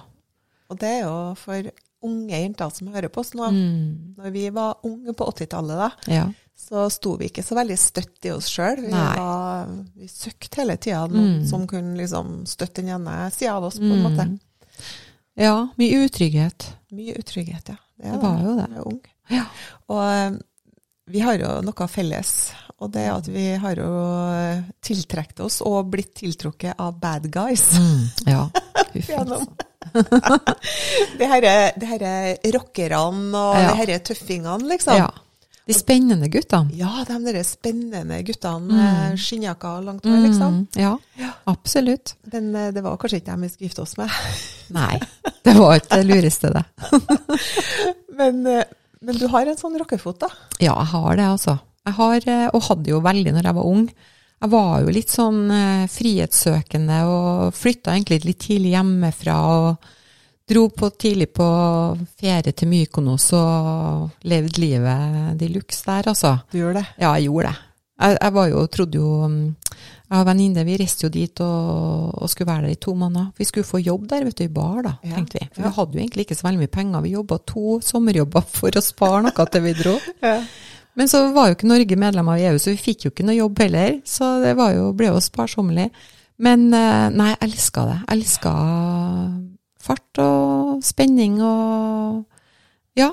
Og 0.70 0.78
det 0.80 0.88
er 0.88 1.00
jo 1.06 1.34
for 1.38 1.70
unge 2.02 2.30
jenter 2.42 2.70
som 2.74 2.88
hører 2.94 3.08
på 3.10 3.20
oss 3.20 3.32
nå. 3.34 3.48
Mm, 3.50 4.14
Når 4.18 4.30
vi 4.32 4.48
var 4.50 4.76
unge 4.84 5.14
på 5.14 5.26
80-tallet, 5.32 5.76
da, 5.78 5.90
ja. 6.12 6.24
så 6.56 6.88
sto 6.90 7.16
vi 7.18 7.28
ikke 7.30 7.42
så 7.46 7.54
veldig 7.58 7.78
støtt 7.78 8.24
i 8.28 8.30
oss 8.34 8.48
sjøl. 8.52 8.82
Vi, 8.86 8.92
vi 10.02 10.08
søkte 10.12 10.62
hele 10.62 10.76
tida 10.76 11.06
noen 11.08 11.38
Mm. 11.40 11.46
som 11.46 11.66
kunne 11.66 11.96
liksom 11.96 12.44
støtte 12.46 12.82
den 12.82 12.90
ene 12.98 13.30
sida 13.34 13.54
av 13.56 13.64
oss, 13.70 13.78
på 13.78 13.84
en 13.92 14.02
måte. 14.02 14.26
Mm. 14.28 14.38
Ja, 15.38 15.68
mye 15.78 16.04
utrygghet. 16.06 16.72
Mye 16.92 17.14
utrygghet, 17.18 17.68
ja. 17.68 17.76
Det, 17.98 18.12
Det 18.12 18.20
var 18.22 18.42
jo 18.42 18.56
det. 18.56 18.68
Ung. 18.86 19.00
Ja. 19.30 19.44
Og 19.88 20.02
eh, 20.04 20.30
vi 21.08 21.20
har 21.24 21.38
jo 21.40 21.54
noe 21.64 21.88
felles, 21.88 22.32
og 22.78 22.92
det 22.94 23.06
er 23.06 23.14
at 23.16 23.28
vi 23.32 23.46
har 23.58 23.78
jo 23.80 23.88
eh, 24.34 24.60
tiltrukket 24.84 25.40
oss 25.46 25.60
og 25.66 25.88
blitt 25.92 26.12
tiltrukket 26.20 26.76
av 26.78 26.98
bad 27.00 27.30
guys. 27.32 27.70
Ja. 28.28 28.46
Huff, 28.94 29.08
Gjennom. 29.08 29.46
Det 31.18 31.26
disse 31.80 32.52
rockerne 32.54 33.38
og 33.38 33.56
Ja. 33.56 33.70
de 33.70 33.76
herre 33.80 33.98
tøffingene, 34.04 34.68
liksom. 34.68 34.96
Ja. 35.00 35.08
De 35.68 35.74
spennende 35.76 36.28
guttene. 36.32 36.72
Ja, 36.76 37.04
de 37.04 37.18
der 37.26 37.42
spennende 37.44 38.22
guttene 38.24 38.72
Mm. 39.12 39.16
skinnjakker 39.20 39.82
langt 39.84 40.04
hår, 40.08 40.22
liksom. 40.24 40.54
Mm, 40.62 40.68
ja, 40.80 40.94
absolutt. 41.46 42.14
Men 42.32 42.54
eh, 42.56 42.70
det 42.72 42.82
var 42.84 42.96
kanskje 42.96 43.20
ikke 43.20 43.32
dem 43.32 43.40
vi 43.44 43.48
skulle 43.52 43.68
gifte 43.68 43.82
oss 43.84 43.96
med. 43.98 44.10
Nei, 44.72 44.98
det 45.44 45.54
var 45.58 45.76
ikke 45.76 45.96
det 46.00 46.06
lureste, 46.08 46.52
det. 46.56 46.64
Men, 48.18 48.46
eh, 48.46 48.64
men 49.00 49.18
du 49.18 49.26
har 49.30 49.46
en 49.46 49.58
sånn 49.58 49.78
rockefot, 49.80 50.20
da. 50.24 50.30
Ja, 50.58 50.74
jeg 50.74 50.90
har 50.92 51.18
det, 51.18 51.26
altså. 51.36 51.58
Jeg 51.88 51.96
har, 51.98 52.28
eh, 52.28 52.46
og 52.52 52.64
hadde 52.68 52.92
jo 52.92 53.02
veldig 53.04 53.34
når 53.36 53.48
jeg 53.48 53.58
var 53.58 53.68
ung. 53.68 53.84
Jeg 54.38 54.50
var 54.52 54.72
jo 54.82 54.94
litt 54.94 55.12
sånn 55.12 55.38
eh, 55.50 55.86
frihetssøkende 55.90 56.98
og 57.10 57.54
flytta 57.58 57.94
egentlig 57.94 58.20
litt 58.26 58.42
tidlig 58.44 58.74
hjemmefra 58.76 59.38
og 59.54 59.88
dro 60.48 60.68
på 60.72 60.90
tidlig 60.96 61.30
på 61.36 61.46
ferie 62.20 62.54
til 62.56 62.70
Mykonos 62.70 63.30
og 63.36 64.28
levde 64.28 64.62
livet 64.62 65.34
de 65.40 65.50
luxe 65.52 65.84
der, 65.84 66.10
altså. 66.14 66.38
Du 66.52 66.60
gjør 66.60 66.78
det. 66.80 66.86
Ja, 66.96 67.12
jeg 67.16 67.28
gjorde 67.28 67.52
det. 67.52 67.64
Jeg, 67.98 68.18
jeg 68.22 68.52
jo, 68.52 68.66
trodde 68.72 69.00
jo 69.00 69.12
mm, 69.28 69.40
Jeg 70.08 70.22
og 70.22 70.24
venninne, 70.24 70.62
vi 70.64 70.76
reiste 70.80 71.04
jo 71.04 71.10
dit 71.12 71.40
og, 71.44 72.14
og 72.16 72.30
skulle 72.32 72.48
være 72.48 72.64
der 72.64 72.76
i 72.78 72.80
to 72.80 72.94
måneder. 72.96 73.26
Vi 73.36 73.44
skulle 73.44 73.68
få 73.68 73.80
jobb 73.82 74.06
der, 74.08 74.24
vet 74.24 74.38
du, 74.38 74.46
i 74.46 74.52
bar, 74.52 74.80
da, 74.86 74.94
Ja, 75.04 75.18
tenkte 75.18 75.36
vi. 75.42 75.48
For 75.52 75.60
ja. 75.60 75.68
vi 75.68 75.76
hadde 75.76 75.98
jo 75.98 76.00
egentlig 76.00 76.24
ikke 76.24 76.36
så 76.38 76.46
veldig 76.46 76.62
mye 76.62 76.72
penger. 76.78 77.02
Vi 77.04 77.12
jobba 77.12 77.38
to 77.52 77.74
sommerjobber 77.84 78.46
for 78.48 78.80
å 78.80 78.84
spare 78.84 79.20
noe 79.26 79.46
til 79.52 79.64
vi 79.66 79.74
dro. 79.76 79.94
Ja. 80.24 80.40
Men 80.98 81.06
så 81.06 81.20
var 81.30 81.46
jo 81.46 81.54
ikke 81.54 81.68
Norge 81.70 81.94
medlem 81.94 82.26
av 82.32 82.40
EU, 82.42 82.56
så 82.58 82.72
vi 82.72 82.80
fikk 82.80 83.04
jo 83.04 83.10
ikke 83.12 83.26
noe 83.28 83.36
jobb 83.36 83.60
heller. 83.62 84.00
Så 84.08 84.32
det 84.42 84.56
var 84.58 84.72
jo, 84.74 84.88
ble 84.98 85.12
jo 85.12 85.20
sparsommelig. 85.22 85.92
Men 86.42 86.64
eh, 86.74 87.04
nei, 87.14 87.28
jeg 87.36 87.42
elska 87.46 87.84
det. 87.86 87.98
Jeg 88.00 88.16
elska 88.16 88.54
fart 89.88 90.22
og 90.24 90.82
spenning 90.88 91.38
og 91.44 92.24
Ja. 92.98 93.12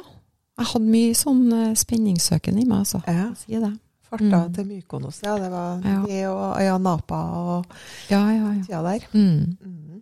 Jeg 0.55 0.69
hadde 0.71 0.87
mye 0.87 1.11
sånn 1.11 1.43
spenningssøkende 1.51 1.77
spenningssøken 1.83 2.59
i 2.61 2.63
meg, 2.63 2.85
altså. 2.85 3.01
Ja. 3.11 3.27
Sier 3.43 3.67
det. 3.67 3.73
Farta 4.09 4.39
Mm. 4.47 4.53
til 4.53 4.65
Mykonos, 4.69 5.21
ja. 5.23 5.37
Det 5.39 5.51
var 5.51 5.81
Ja. 5.83 6.01
det 6.05 6.27
og 6.27 6.59
Øya 6.61 6.77
Napa 6.77 7.15
og 7.15 7.65
Ja, 8.09 8.19
ja, 8.29 8.51
ja. 8.53 8.61
tida 8.63 8.81
der. 8.83 8.99
Mm, 9.13 9.57
Mm. 9.65 10.01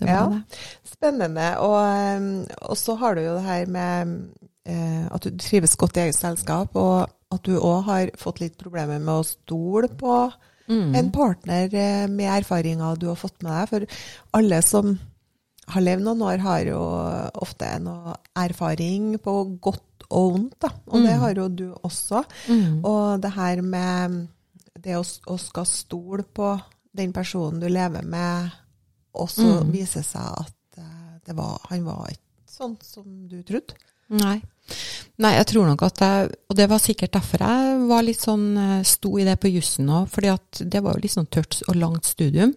det 0.00 0.08
Ja. 0.08 0.26
det. 0.28 0.42
Spennende. 0.84 1.58
Og, 1.58 2.50
og 2.70 2.76
så 2.76 2.96
har 2.98 3.14
du 3.14 3.20
jo 3.20 3.34
det 3.34 3.42
her 3.44 3.66
med 3.66 4.28
eh, 4.68 5.06
at 5.14 5.22
du 5.22 5.30
trives 5.38 5.76
godt 5.76 5.96
i 5.96 6.00
eget 6.00 6.14
selskap, 6.16 6.74
og 6.76 7.08
at 7.32 7.42
du 7.44 7.58
òg 7.60 7.84
har 7.84 8.10
fått 8.18 8.40
litt 8.40 8.58
problemer 8.58 8.98
med 8.98 9.14
å 9.14 9.24
stole 9.24 9.88
på 9.88 10.32
Mm. 10.68 10.94
en 10.96 11.10
partner 11.12 11.68
eh, 11.72 12.06
med 12.08 12.26
erfaringer 12.42 12.98
du 12.98 13.06
har 13.06 13.14
fått 13.14 13.40
med 13.42 13.52
deg. 13.52 13.68
For 13.68 13.86
alle 14.34 14.62
som 14.62 14.98
har 15.68 15.80
levd 15.82 16.02
noen 16.02 16.22
år, 16.22 16.38
har 16.38 16.64
jo 16.64 16.80
ofte 17.40 17.78
noe 17.80 18.16
erfaring 18.36 19.16
på 19.18 19.60
godt 19.60 19.95
og 20.10 20.32
vondt. 20.36 20.58
Da. 20.60 20.68
Og 20.88 21.02
det 21.02 21.14
Mm. 21.14 21.20
har 21.20 21.34
jo 21.34 21.48
du 21.48 21.66
også. 21.84 22.24
Mm. 22.48 22.84
Og 22.84 23.20
det 23.20 23.32
her 23.32 23.62
med 23.62 24.28
det 24.80 24.94
å, 24.96 25.02
å 25.26 25.38
skal 25.40 25.64
stole 25.66 26.22
på 26.22 26.60
den 26.94 27.12
personen 27.12 27.60
du 27.60 27.68
lever 27.68 28.02
med, 28.04 28.50
og 29.14 29.28
så 29.28 29.62
Mm. 29.64 29.72
viser 29.72 30.02
seg 30.04 30.22
at 30.22 30.78
eh, 30.78 31.18
det 31.26 31.34
var, 31.36 31.58
han 31.70 31.84
var 31.84 32.06
ikke 32.10 32.46
sånn 32.48 32.76
som 32.82 33.04
du 33.28 33.42
trodde. 33.42 33.74
Nei. 34.08 34.40
Nei, 35.18 35.32
jeg 35.34 35.46
tror 35.46 35.66
nok 35.66 35.82
at 35.82 35.98
jeg 35.98 36.30
Og 36.50 36.56
det 36.56 36.68
var 36.68 36.78
sikkert 36.78 37.10
derfor 37.12 37.38
jeg 37.42 37.88
var 37.88 38.02
litt 38.02 38.20
sånn 38.20 38.56
eh, 38.58 38.82
sto 38.84 39.16
i 39.18 39.24
det 39.24 39.38
på 39.40 39.50
jussen 39.50 39.86
òg, 39.88 40.08
fordi 40.10 40.28
at 40.32 40.60
det 40.70 40.82
var 40.82 40.94
jo 40.94 41.00
litt 41.02 41.10
sånn 41.12 41.26
tørt 41.30 41.62
og 41.68 41.74
langt 41.76 42.04
studium. 42.04 42.54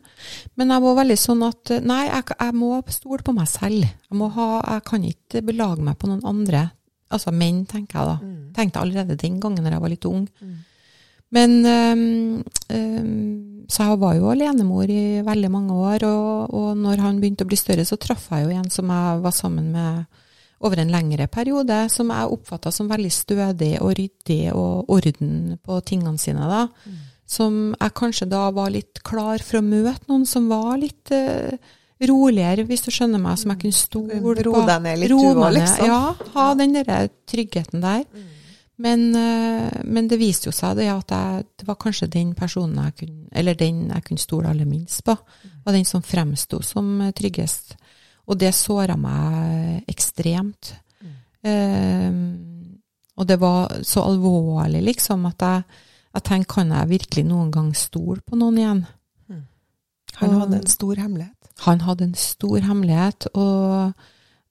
Men 0.57 0.69
jeg 0.69 0.81
var 0.81 0.95
veldig 0.95 1.17
sånn 1.17 1.41
at 1.47 1.71
eh, 1.71 1.79
nei, 1.81 2.05
jeg, 2.07 2.23
jeg 2.39 2.53
må 2.53 2.83
stole 2.89 3.23
på 3.23 3.33
meg 3.33 3.47
selv. 3.47 3.81
Jeg, 3.81 4.17
må 4.17 4.29
ha, 4.35 4.61
jeg 4.75 4.83
kan 4.85 5.03
ikke 5.03 5.41
belage 5.45 5.81
meg 5.81 5.97
på 5.97 6.07
noen 6.11 6.23
andre. 6.25 6.71
Altså 7.09 7.33
menn, 7.33 7.63
tenker 7.69 7.99
jeg 7.99 8.09
da. 8.09 8.17
Mm. 8.21 8.49
Tenkte 8.55 8.81
allerede 8.83 9.17
den 9.19 9.39
gangen 9.41 9.65
da 9.65 9.73
jeg 9.73 9.83
var 9.83 9.93
litt 9.93 10.05
ung. 10.09 10.27
Men 11.29 11.51
um, 11.65 12.43
um, 12.73 13.65
Så 13.69 13.85
jeg 13.85 13.99
var 14.01 14.15
jo 14.17 14.31
alenemor 14.31 14.89
i 14.89 15.21
veldig 15.25 15.51
mange 15.53 15.75
år, 15.77 16.05
og, 16.07 16.53
og 16.57 16.69
når 16.77 17.03
han 17.05 17.19
begynte 17.21 17.45
å 17.45 17.49
bli 17.49 17.59
større, 17.59 17.85
så 17.85 17.99
traff 18.01 18.31
jeg 18.33 18.47
jo 18.47 18.55
en 18.57 18.71
som 18.73 18.89
jeg 18.89 19.21
var 19.25 19.35
sammen 19.35 19.69
med 19.75 20.07
over 20.65 20.81
en 20.81 20.91
lengre 20.91 21.27
periode, 21.31 21.77
som 21.93 22.09
jeg 22.11 22.33
oppfatta 22.33 22.71
som 22.73 22.89
veldig 22.89 23.11
stødig 23.13 23.75
og 23.79 23.93
ryddig 23.95 24.41
og 24.51 24.89
orden 24.91 25.59
på 25.63 25.77
tingene 25.87 26.19
sine. 26.19 26.49
da. 26.49 26.65
Som 27.29 27.75
jeg 27.77 27.95
kanskje 27.95 28.27
da 28.27 28.49
var 28.51 28.73
litt 28.73 29.03
klar 29.05 29.39
for 29.45 29.61
å 29.61 29.65
møte 29.65 30.09
noen 30.09 30.25
som 30.27 30.49
var 30.49 30.81
litt 30.81 31.13
eh, 31.15 31.55
roligere, 32.07 32.63
hvis 32.67 32.83
du 32.85 32.91
skjønner 32.93 33.19
meg, 33.21 33.37
som 33.41 33.51
jeg 33.53 33.61
kunne 33.63 33.75
stole 33.75 34.19
på. 34.23 34.35
Ro 34.47 34.65
deg 34.67 34.83
ned 34.85 35.01
litt, 35.01 35.11
du 35.11 35.17
òg, 35.19 35.45
liksom. 35.57 35.89
Ja, 35.89 36.03
ha 36.35 36.49
den 36.59 36.75
der 36.77 37.09
tryggheten 37.27 37.83
der. 37.83 38.05
Men, 38.79 39.09
eh, 39.15 39.81
men 39.83 40.07
det 40.07 40.21
viste 40.21 40.47
jo 40.47 40.53
seg 40.55 40.77
det 40.79 40.87
at 40.87 41.11
jeg, 41.11 41.43
det 41.59 41.65
var 41.67 41.75
kanskje 41.81 42.07
den 42.13 42.31
personen 42.37 42.79
jeg 42.85 42.95
kunne, 43.01 43.25
eller 43.35 43.57
den 43.59 43.89
jeg 43.89 44.05
kunne 44.05 44.23
stole 44.23 44.53
aller 44.53 44.69
minst 44.69 45.03
på, 45.03 45.17
var 45.65 45.75
den 45.75 45.87
som 45.87 46.05
fremsto 46.05 46.61
som 46.63 47.01
eh, 47.03 47.11
tryggest. 47.11 47.75
Og 48.29 48.39
det 48.39 48.53
såra 48.55 48.95
meg 48.95 49.83
ekstremt. 49.89 50.71
Eh, 51.43 52.13
og 53.19 53.27
det 53.27 53.35
var 53.41 53.81
så 53.83 54.05
alvorlig, 54.07 54.79
liksom, 54.93 55.27
at 55.27 55.43
jeg, 55.43 55.83
jeg 56.15 56.23
tenkte, 56.29 56.53
kan 56.53 56.71
jeg 56.71 56.91
virkelig 56.93 57.25
noen 57.27 57.51
gang 57.51 57.73
stole 57.75 58.23
på 58.23 58.39
noen 58.39 58.61
igjen? 58.61 58.85
Han 60.19 60.39
hadde 60.39 60.61
en 60.61 60.71
stor 60.71 60.95
hemmelighet. 60.99 61.38
Han 61.65 61.81
hadde 61.81 62.03
en 62.03 62.15
stor 62.15 62.59
hemmelighet, 62.59 63.27
og 63.33 63.91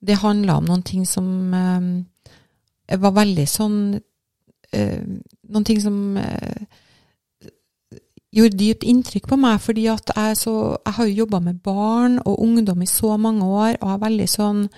det 0.06 0.20
handla 0.22 0.58
om 0.58 0.68
noen 0.68 0.82
ting 0.82 1.06
som 1.08 1.54
eh, 1.54 3.00
var 3.00 3.16
veldig 3.16 3.46
sånn 3.48 3.80
eh, 4.72 5.00
Noen 5.48 5.64
ting 5.64 5.80
som 5.80 6.16
eh, 6.20 6.66
gjorde 8.36 8.58
dypt 8.60 8.84
inntrykk 8.84 9.30
på 9.30 9.38
meg, 9.40 9.60
fordi 9.64 9.86
at 9.88 10.12
jeg, 10.12 10.36
så, 10.36 10.76
jeg 10.84 10.96
har 10.98 11.08
jo 11.08 11.18
jobba 11.22 11.40
med 11.40 11.62
barn 11.64 12.18
og 12.24 12.42
ungdom 12.44 12.82
i 12.84 12.86
så 12.90 13.16
mange 13.16 13.46
år, 13.46 13.78
og 13.80 13.94
er 13.94 14.04
veldig 14.04 14.28
sånn 14.28 14.68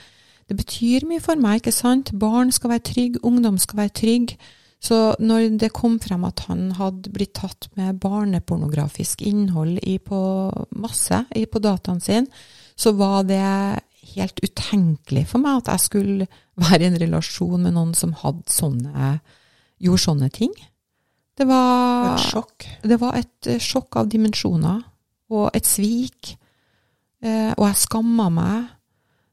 Det 0.51 0.57
betyr 0.57 1.05
mye 1.07 1.23
for 1.23 1.39
meg, 1.39 1.61
ikke 1.61 1.71
sant? 1.71 2.11
Barn 2.19 2.49
skal 2.51 2.73
være 2.73 2.83
trygge, 2.83 3.21
ungdom 3.23 3.59
skal 3.59 3.85
være 3.85 3.93
trygge. 3.95 4.35
Så 4.81 4.97
når 5.21 5.59
det 5.61 5.75
kom 5.77 5.99
frem 6.01 6.25
at 6.25 6.47
han 6.49 6.71
hadde 6.79 7.13
blitt 7.13 7.35
tatt 7.37 7.69
med 7.77 7.99
barnepornografisk 8.01 9.21
innhold 9.29 9.77
i 9.85 9.99
på 10.01 10.21
masse 10.81 11.21
i, 11.37 11.45
på 11.45 11.61
dataen 11.61 12.01
sin, 12.01 12.29
så 12.81 12.95
var 12.97 13.27
det 13.29 13.45
helt 14.15 14.41
utenkelig 14.41 15.27
for 15.29 15.43
meg 15.45 15.61
at 15.61 15.75
jeg 15.75 15.85
skulle 15.85 16.29
være 16.61 16.87
i 16.87 16.89
en 16.89 16.99
relasjon 17.03 17.61
med 17.61 17.77
noen 17.77 17.93
som 17.97 18.15
hadde 18.23 18.49
sånne, 18.51 19.19
gjorde 19.85 20.05
sånne 20.07 20.31
ting. 20.33 20.57
Det 21.37 21.47
var, 21.49 22.15
Et 22.17 22.25
sjokk. 22.33 22.67
det 22.85 22.99
var 23.01 23.21
et 23.21 23.49
eh, 23.49 23.61
sjokk 23.61 24.01
av 24.01 24.09
dimensjoner, 24.13 24.81
og 25.31 25.47
et 25.57 25.69
svik. 25.69 26.35
Eh, 27.23 27.53
og 27.55 27.65
jeg 27.69 27.81
skamma 27.85 28.27
meg. 28.35 28.73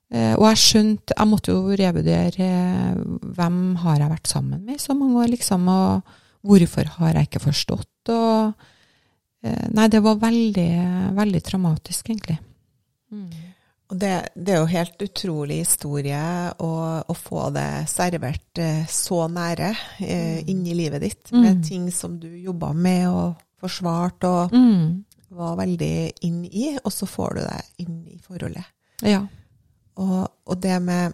Eh, 0.10 0.34
og 0.38 0.46
jeg 0.48 0.60
skjønte 0.62 1.16
Jeg 1.18 1.28
måtte 1.28 1.52
jo 1.52 1.76
revurdere 1.76 2.46
eh, 2.48 3.00
hvem 3.36 3.58
har 3.84 3.98
jeg 4.00 4.12
vært 4.14 4.28
sammen 4.32 4.62
med 4.64 4.76
i 4.78 4.80
så 4.80 4.96
mange 4.96 5.20
år, 5.20 5.28
liksom, 5.34 5.68
og 5.68 6.14
hvorfor 6.48 6.88
har 7.00 7.14
jeg 7.18 7.28
ikke 7.28 7.44
forstått, 7.44 8.12
og 8.14 8.54
eh, 9.44 9.66
Nei, 9.76 9.88
det 9.92 10.00
var 10.06 10.16
veldig, 10.22 10.70
veldig 11.18 11.42
traumatisk, 11.44 12.10
egentlig. 12.14 12.38
Og 13.88 13.96
det, 14.00 14.14
det 14.36 14.52
er 14.52 14.58
jo 14.60 14.68
helt 14.72 15.04
utrolig 15.06 15.62
historie 15.62 16.20
å, 16.60 16.72
å 17.08 17.14
få 17.16 17.46
det 17.56 17.86
servert 17.88 18.60
så 18.92 19.28
nære 19.32 19.70
eh, 20.04 20.40
mm. 20.42 20.50
inni 20.52 20.76
livet 20.76 21.04
ditt, 21.06 21.32
med 21.32 21.62
Mm. 21.62 21.64
ting 21.64 21.92
som 21.92 22.18
du 22.20 22.28
jobba 22.28 22.74
med 22.76 23.08
og 23.08 23.36
forsvarte 23.64 24.28
og 24.28 24.52
Mm. 24.54 25.04
var 25.36 25.56
veldig 25.60 26.12
inn 26.28 26.44
i, 26.46 26.78
og 26.84 26.92
så 26.92 27.08
får 27.08 27.36
du 27.36 27.42
det 27.46 27.62
inn 27.86 28.02
i 28.12 28.20
forholdet. 28.24 28.66
Ja. 29.04 29.22
Og, 29.98 30.28
og 30.46 30.60
det 30.62 30.78
med 30.86 31.14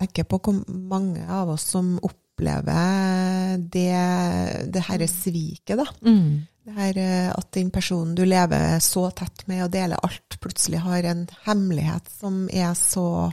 Jeg 0.00 0.08
tenker 0.08 0.24
på 0.28 0.38
hvor 0.40 0.60
mange 0.68 1.24
av 1.28 1.48
oss 1.52 1.62
som 1.74 1.98
opplever 2.02 3.58
det, 3.72 4.70
det 4.72 4.82
herre 4.86 5.08
sviket, 5.10 5.76
da. 5.80 5.84
Mm. 6.06 6.46
Det 6.64 6.74
her 6.76 6.98
eh, 7.02 7.28
at 7.34 7.50
den 7.56 7.70
personen 7.72 8.14
du 8.16 8.22
lever 8.28 8.78
så 8.84 9.06
tett 9.16 9.44
med 9.48 9.64
og 9.66 9.70
deler 9.74 10.00
alt, 10.04 10.36
plutselig 10.40 10.80
har 10.84 11.04
en 11.10 11.26
hemmelighet 11.46 12.08
som 12.20 12.46
er 12.52 12.72
så 12.78 13.30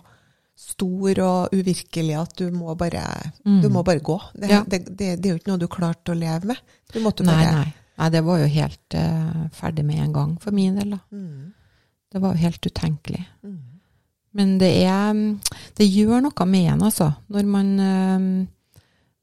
stor 0.57 1.19
og 1.23 1.53
uvirkelig 1.55 2.15
at 2.17 2.35
du 2.39 2.47
må 2.51 2.73
bare, 2.75 3.03
Mm. 3.45 3.61
du 3.61 3.69
må 3.69 3.83
bare 3.85 3.99
gå. 4.03 4.17
Det, 4.33 4.49
Ja. 4.49 4.63
det, 4.67 4.79
det, 4.89 5.21
det 5.21 5.25
er 5.29 5.35
jo 5.35 5.39
ikke 5.39 5.51
noe 5.53 5.59
du 5.61 5.67
klarte 5.67 6.11
å 6.11 6.17
leve 6.17 6.45
med. 6.51 6.57
Du 6.91 6.99
måtte 6.99 7.23
Nei, 7.23 7.35
bare 7.35 7.51
nei. 7.61 7.73
Nei, 7.97 8.09
det 8.13 8.23
var 8.25 8.39
jo 8.39 8.47
helt 8.53 8.93
uh, 8.95 9.47
ferdig 9.53 9.85
med 9.85 9.99
en 10.03 10.13
gang, 10.13 10.35
for 10.41 10.51
min 10.51 10.75
del. 10.75 10.89
da. 10.97 10.99
Mm. 11.11 11.53
Det 12.11 12.21
var 12.21 12.33
jo 12.35 12.41
helt 12.43 12.65
utenkelig. 12.65 13.23
Mm. 13.43 13.76
Men 14.35 14.57
det 14.61 14.73
er 14.83 15.15
Det 15.77 15.87
gjør 15.87 16.21
noe 16.25 16.45
med 16.49 16.71
en, 16.73 16.85
altså, 16.89 17.11
når 17.31 17.47
man 17.49 17.73
eh, 17.79 18.27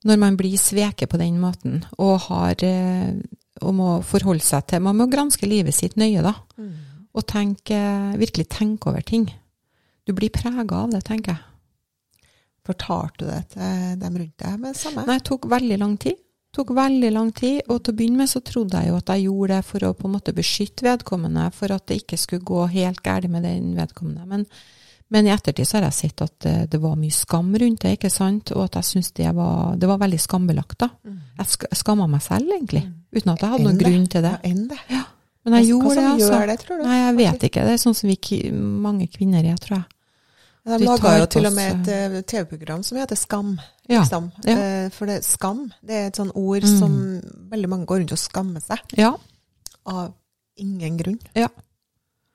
Når 0.05 0.21
man 0.21 0.37
blir 0.37 0.57
sveket 0.59 1.09
på 1.11 1.21
den 1.21 1.39
måten, 1.41 1.85
og 1.99 2.29
har 2.29 2.65
eh, 2.65 3.15
Og 3.63 3.75
må 3.75 3.89
forholde 4.03 4.45
seg 4.45 4.67
til 4.69 4.83
Man 4.83 4.99
må 4.99 5.09
granske 5.13 5.47
livet 5.47 5.75
sitt 5.75 5.97
nøye, 6.01 6.23
da. 6.25 6.35
Mm. 6.57 6.75
Og 7.15 7.27
tenke, 7.31 7.79
virkelig 8.19 8.49
tenke 8.51 8.91
over 8.91 9.05
ting. 9.07 9.29
Du 10.05 10.13
blir 10.13 10.33
prega 10.35 10.81
av 10.83 10.91
det, 10.91 11.05
tenker 11.07 11.37
jeg. 11.37 12.31
Fortalte 12.65 13.21
du 13.21 13.29
det 13.29 13.43
til 13.53 13.99
dem 14.01 14.17
rundt 14.19 14.39
deg 14.41 14.61
med 14.61 14.73
det 14.73 14.81
samme? 14.81 15.05
Nei, 15.07 15.19
det 15.21 15.29
tok 15.29 15.47
veldig 15.53 15.79
lang 15.79 15.99
tid. 16.01 16.19
tok 16.55 16.71
veldig 16.75 17.11
lang 17.13 17.31
tid, 17.35 17.61
og 17.69 17.83
til 17.83 17.93
å 17.93 17.97
begynne 17.99 18.23
med 18.23 18.31
så 18.31 18.41
trodde 18.47 18.79
jeg 18.81 18.93
jo 18.93 18.99
at 19.01 19.11
jeg 19.11 19.25
gjorde 19.27 19.57
det 19.57 19.65
for 19.67 19.87
å 19.87 19.95
på 19.99 20.07
en 20.09 20.15
måte 20.15 20.35
beskytte 20.37 20.87
vedkommende, 20.87 21.49
for 21.55 21.75
at 21.75 21.87
det 21.91 22.01
ikke 22.03 22.19
skulle 22.21 22.47
gå 22.47 22.67
helt 22.75 23.03
galt 23.05 23.31
med 23.31 23.43
den 23.47 23.73
vedkommende. 23.79 24.27
Men, 24.31 24.47
men 25.15 25.27
i 25.29 25.33
ettertid 25.33 25.67
så 25.71 25.79
har 25.79 25.85
jeg 25.87 25.97
sett 26.01 26.23
at 26.27 26.35
det, 26.43 26.55
det 26.75 26.81
var 26.83 26.97
mye 26.99 27.15
skam 27.15 27.53
rundt 27.63 27.85
det, 27.87 27.93
ikke 27.97 28.11
sant, 28.11 28.51
og 28.57 28.65
at 28.67 28.81
jeg 28.81 28.89
syntes 28.91 29.13
det 29.15 29.31
var, 29.37 29.77
det 29.79 29.87
var 29.89 30.01
veldig 30.03 30.19
skambelagt 30.21 30.79
da. 30.83 30.89
Mm. 31.07 31.21
Jeg 31.39 31.47
sk 31.55 31.67
skamma 31.81 32.09
meg 32.11 32.23
selv, 32.27 32.51
egentlig, 32.57 32.83
uten 33.15 33.33
at 33.37 33.45
jeg 33.47 33.53
hadde 33.55 33.65
noen 33.69 33.79
det. 33.79 33.87
grunn 33.87 34.07
til 34.11 34.27
det. 34.27 34.33
Ja, 34.35 34.51
enn 34.51 34.65
det. 34.75 34.81
Men 35.45 35.59
jeg 35.61 35.69
gjorde 35.71 35.95
det, 36.01 36.05
altså. 36.09 36.29
gjør 36.33 36.47
det, 36.51 36.59
tror 36.65 36.79
du? 36.81 36.85
Nei, 36.89 36.99
jeg 37.03 37.17
vet 37.23 37.43
ikke. 37.51 37.65
Det 37.69 37.73
er 37.77 37.81
sånn 37.83 37.97
som 37.99 38.09
vi, 38.09 38.17
mange 38.85 39.07
kvinner 39.13 39.45
er, 39.45 39.59
tror 39.61 39.77
jeg. 39.79 39.85
De 40.65 40.79
laga 40.81 41.11
jo 41.21 41.27
til 41.29 41.45
og 41.45 41.53
med 41.53 41.75
et 41.75 41.89
eh, 41.93 42.15
TV-program 42.25 42.83
som 42.89 42.97
heter 42.97 43.19
Skam. 43.21 43.51
Liksom. 43.93 44.31
ja. 44.49 44.55
Eh, 44.57 44.87
For 44.97 45.05
det, 45.11 45.19
skam 45.27 45.67
det 45.85 45.99
er 45.99 46.07
et 46.09 46.17
sånn 46.17 46.31
ord 46.33 46.65
Mm. 46.65 46.79
som 46.81 46.95
veldig 47.53 47.69
mange 47.69 47.85
går 47.91 48.01
rundt 48.01 48.15
og 48.17 48.23
skammer 48.23 48.65
seg 48.65 48.81
Ja. 48.97 49.11
av 49.85 50.15
ingen 50.57 50.97
grunn. 50.97 51.19
Ja. 51.37 51.49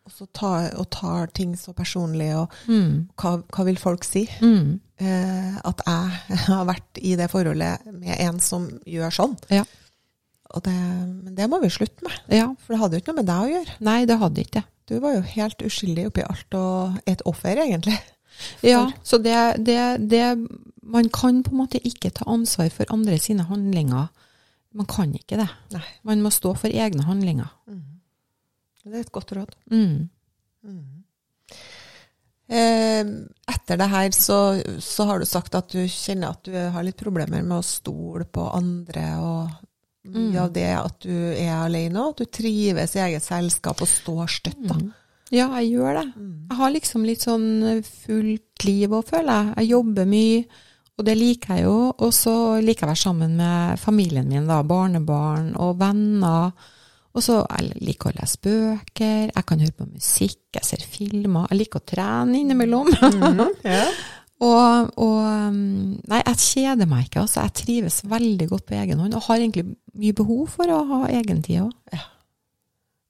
Og 0.10 0.14
så 0.18 0.26
tar, 0.34 0.72
og 0.82 0.88
tar 0.90 1.30
ting 1.38 1.52
så 1.58 1.70
personlig, 1.78 2.32
og 2.36 2.54
Mm. 2.68 3.08
hva, 3.22 3.36
hva 3.54 3.66
vil 3.68 3.78
folk 3.78 4.04
si? 4.08 4.24
Mm. 4.42 4.80
Eh, 5.00 5.60
at 5.70 5.84
jeg 5.86 6.38
har 6.50 6.66
vært 6.66 6.98
i 7.06 7.14
det 7.20 7.30
forholdet 7.32 7.86
med 7.94 8.16
en 8.20 8.40
som 8.42 8.66
gjør 8.90 9.14
sånn. 9.14 9.38
Ja. 9.54 9.64
Og 10.50 10.64
det, 10.66 10.74
men 10.74 11.36
det 11.38 11.46
må 11.52 11.60
vi 11.62 11.70
slutte 11.70 12.02
med, 12.02 12.16
ja. 12.34 12.48
for 12.58 12.74
det 12.74 12.80
hadde 12.82 12.98
jo 12.98 13.04
ikke 13.04 13.14
noe 13.14 13.20
med 13.22 13.30
deg 13.30 13.44
å 13.46 13.52
gjøre. 13.54 13.76
Nei, 13.86 14.00
det 14.10 14.18
hadde 14.18 14.42
ikke. 14.48 14.64
Du 14.90 14.96
var 15.04 15.14
jo 15.14 15.22
helt 15.36 15.62
uskyldig 15.62 16.08
oppi 16.10 16.24
alt 16.26 16.58
og 16.58 16.98
et 17.06 17.22
offer, 17.30 17.62
egentlig. 17.68 18.00
Ja, 18.64 18.86
så 19.04 19.18
det, 19.20 19.36
det, 19.68 19.78
det 20.08 20.24
Man 20.88 21.10
kan 21.12 21.42
på 21.44 21.52
en 21.52 21.60
måte 21.60 21.82
ikke 21.84 22.08
ta 22.16 22.24
ansvar 22.32 22.70
for 22.72 22.88
andre 22.96 23.18
sine 23.20 23.44
handlinger. 23.50 24.08
Man 24.72 24.88
kan 24.88 25.12
ikke 25.14 25.36
det. 25.42 25.50
Nei. 25.76 25.82
Man 26.08 26.22
må 26.24 26.32
stå 26.32 26.54
for 26.56 26.72
egne 26.72 27.04
handlinger. 27.04 27.50
Det 28.90 28.98
er 28.98 29.06
et 29.06 29.12
godt 29.16 29.32
råd. 29.38 29.54
Mm. 29.72 30.10
Eh, 32.50 33.06
etter 33.54 33.78
det 33.78 33.88
her 33.92 34.10
så, 34.18 34.38
så 34.82 35.06
har 35.06 35.20
du 35.22 35.28
sagt 35.30 35.54
at 35.58 35.70
du 35.70 35.84
kjenner 35.86 36.32
at 36.34 36.48
du 36.48 36.56
har 36.74 36.86
litt 36.86 36.98
problemer 36.98 37.44
med 37.46 37.60
å 37.60 37.66
stole 37.66 38.26
på 38.26 38.48
andre, 38.58 39.10
og 39.22 39.50
mye 40.10 40.32
Mm. 40.32 40.38
av 40.42 40.54
det 40.56 40.70
at 40.74 40.96
du 41.04 41.12
er 41.36 41.52
alene, 41.68 42.00
og 42.02 42.16
at 42.16 42.24
du 42.24 42.30
trives 42.40 42.96
i 42.96 43.02
eget 43.04 43.22
selskap 43.22 43.82
og 43.84 43.88
står 43.92 44.32
støtt. 44.32 44.64
Da. 44.66 44.78
Mm. 44.80 44.88
Ja, 45.30 45.46
jeg 45.60 45.76
gjør 45.76 46.00
det. 46.00 46.06
Jeg 46.50 46.58
har 46.58 46.72
liksom 46.74 47.04
litt 47.06 47.22
sånn 47.22 47.84
fullt 47.86 48.66
liv 48.66 48.90
føler 49.06 49.30
jeg. 49.30 49.54
Jeg 49.60 49.70
jobber 49.76 50.06
mye, 50.10 50.40
og 50.98 51.06
det 51.06 51.18
liker 51.20 51.54
jeg 51.60 51.64
jo. 51.68 51.76
Og 52.00 52.12
så 52.16 52.34
liker 52.64 52.88
jeg 52.88 52.90
å 52.90 52.94
være 52.96 53.04
sammen 53.04 53.36
med 53.38 53.78
familien 53.84 54.28
min, 54.32 54.48
da, 54.50 54.64
barnebarn 54.64 55.52
og 55.62 55.78
venner. 55.84 56.52
Og 57.18 57.24
så 57.26 57.40
jeg 57.50 57.72
liker 57.82 58.12
å 58.12 58.18
lese 58.20 58.38
bøker, 58.46 59.32
jeg 59.34 59.46
kan 59.50 59.60
høre 59.64 59.76
på 59.80 59.88
musikk, 59.90 60.38
jeg 60.56 60.64
ser 60.68 60.84
filmer. 60.86 61.48
Jeg 61.50 61.58
liker 61.64 61.82
å 61.82 61.88
trene 61.90 62.38
innimellom. 62.44 62.92
Ja. 63.66 63.84
Og, 64.40 64.94
og 64.96 65.16
um, 65.52 65.98
Nei, 66.08 66.22
jeg 66.24 66.38
kjeder 66.40 66.88
meg 66.88 67.10
ikke. 67.10 67.26
altså. 67.26 67.42
Jeg 67.44 67.56
trives 67.60 67.98
veldig 68.08 68.46
godt 68.48 68.64
på 68.70 68.78
egen 68.80 69.02
hånd, 69.04 69.18
og 69.18 69.26
har 69.26 69.36
egentlig 69.42 69.66
mye 70.00 70.16
behov 70.16 70.46
for 70.54 70.72
å 70.72 70.78
ha 70.94 71.00
egentid 71.12 71.66
òg. 71.66 71.74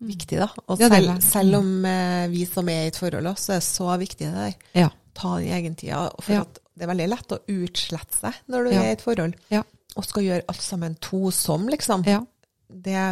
Viktig, 0.09 0.39
da. 0.39 0.47
Og 0.65 0.79
Ja, 0.81 0.87
selv, 0.89 1.11
det. 1.11 1.23
selv 1.27 1.57
om 1.59 1.69
eh, 1.85 2.25
vi 2.31 2.45
som 2.49 2.69
er 2.73 2.87
i 2.87 2.89
et 2.89 2.97
forhold, 2.97 3.27
også, 3.29 3.45
så 3.45 3.53
er 3.53 3.59
det 3.61 3.67
så 3.67 3.97
viktig 4.01 4.25
det 4.25 4.33
der. 4.39 4.55
Ja. 4.79 4.89
Ta 5.19 5.35
den 5.37 5.53
egentida. 5.59 6.01
For 6.23 6.33
Ja. 6.39 6.43
det 6.73 6.87
er 6.87 6.91
veldig 6.95 7.09
lett 7.11 7.35
å 7.35 7.41
utslette 7.59 8.15
seg 8.23 8.33
når 8.47 8.63
du 8.63 8.71
Ja. 8.73 8.81
er 8.81 8.89
i 8.89 8.95
et 8.97 9.01
forhold. 9.05 9.35
Ja. 9.53 9.61
Og 9.97 10.05
skal 10.09 10.23
gjøre 10.23 10.47
alt 10.49 10.61
sammen 10.65 10.95
to 11.03 11.29
som, 11.29 11.67
liksom. 11.69 12.07
Ja. 12.07 12.23
Det, 12.69 13.05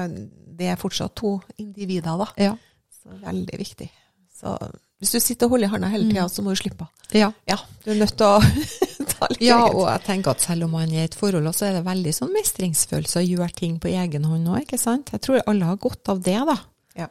det 0.59 0.71
er 0.71 0.79
fortsatt 0.79 1.15
to 1.17 1.37
individer, 1.57 2.13
da. 2.21 2.27
Ja. 2.37 2.53
Så 2.93 3.17
veldig 3.23 3.59
viktig. 3.59 3.89
Så 4.37 4.53
hvis 4.97 5.13
du 5.13 5.19
sitter 5.21 5.45
og 5.45 5.55
holder 5.55 5.67
i 5.67 5.71
handa 5.75 5.89
hele 5.91 6.09
tida, 6.09 6.25
så 6.29 6.43
må 6.45 6.53
du 6.53 6.59
slippe 6.59 6.87
ja. 7.15 7.29
Ja, 7.47 7.57
du 7.83 7.91
er 7.93 7.99
nødt 8.01 8.15
til 8.17 8.25
å 8.27 8.39
ta 9.13 9.29
litt 9.31 9.43
Ja, 9.45 9.59
og 9.69 9.85
jeg 9.85 10.03
tenker 10.07 10.33
at 10.33 10.43
selv 10.43 10.65
om 10.65 10.73
man 10.75 10.89
er 10.89 11.05
i 11.05 11.07
et 11.07 11.17
forhold, 11.17 11.47
så 11.55 11.69
er 11.69 11.77
det 11.77 11.85
veldig 11.85 12.13
sånn 12.17 12.33
mestringsfølelse 12.35 13.21
å 13.21 13.27
gjøre 13.27 13.53
ting 13.55 13.77
på 13.83 13.91
egen 13.93 14.25
hånd 14.27 14.49
òg, 14.49 14.65
ikke 14.65 14.81
sant? 14.81 15.13
Jeg 15.13 15.23
tror 15.23 15.45
alle 15.45 15.69
har 15.69 15.79
godt 15.81 16.11
av 16.13 16.23
det, 16.25 16.35
da. 16.49 16.57
Ja. 16.97 17.07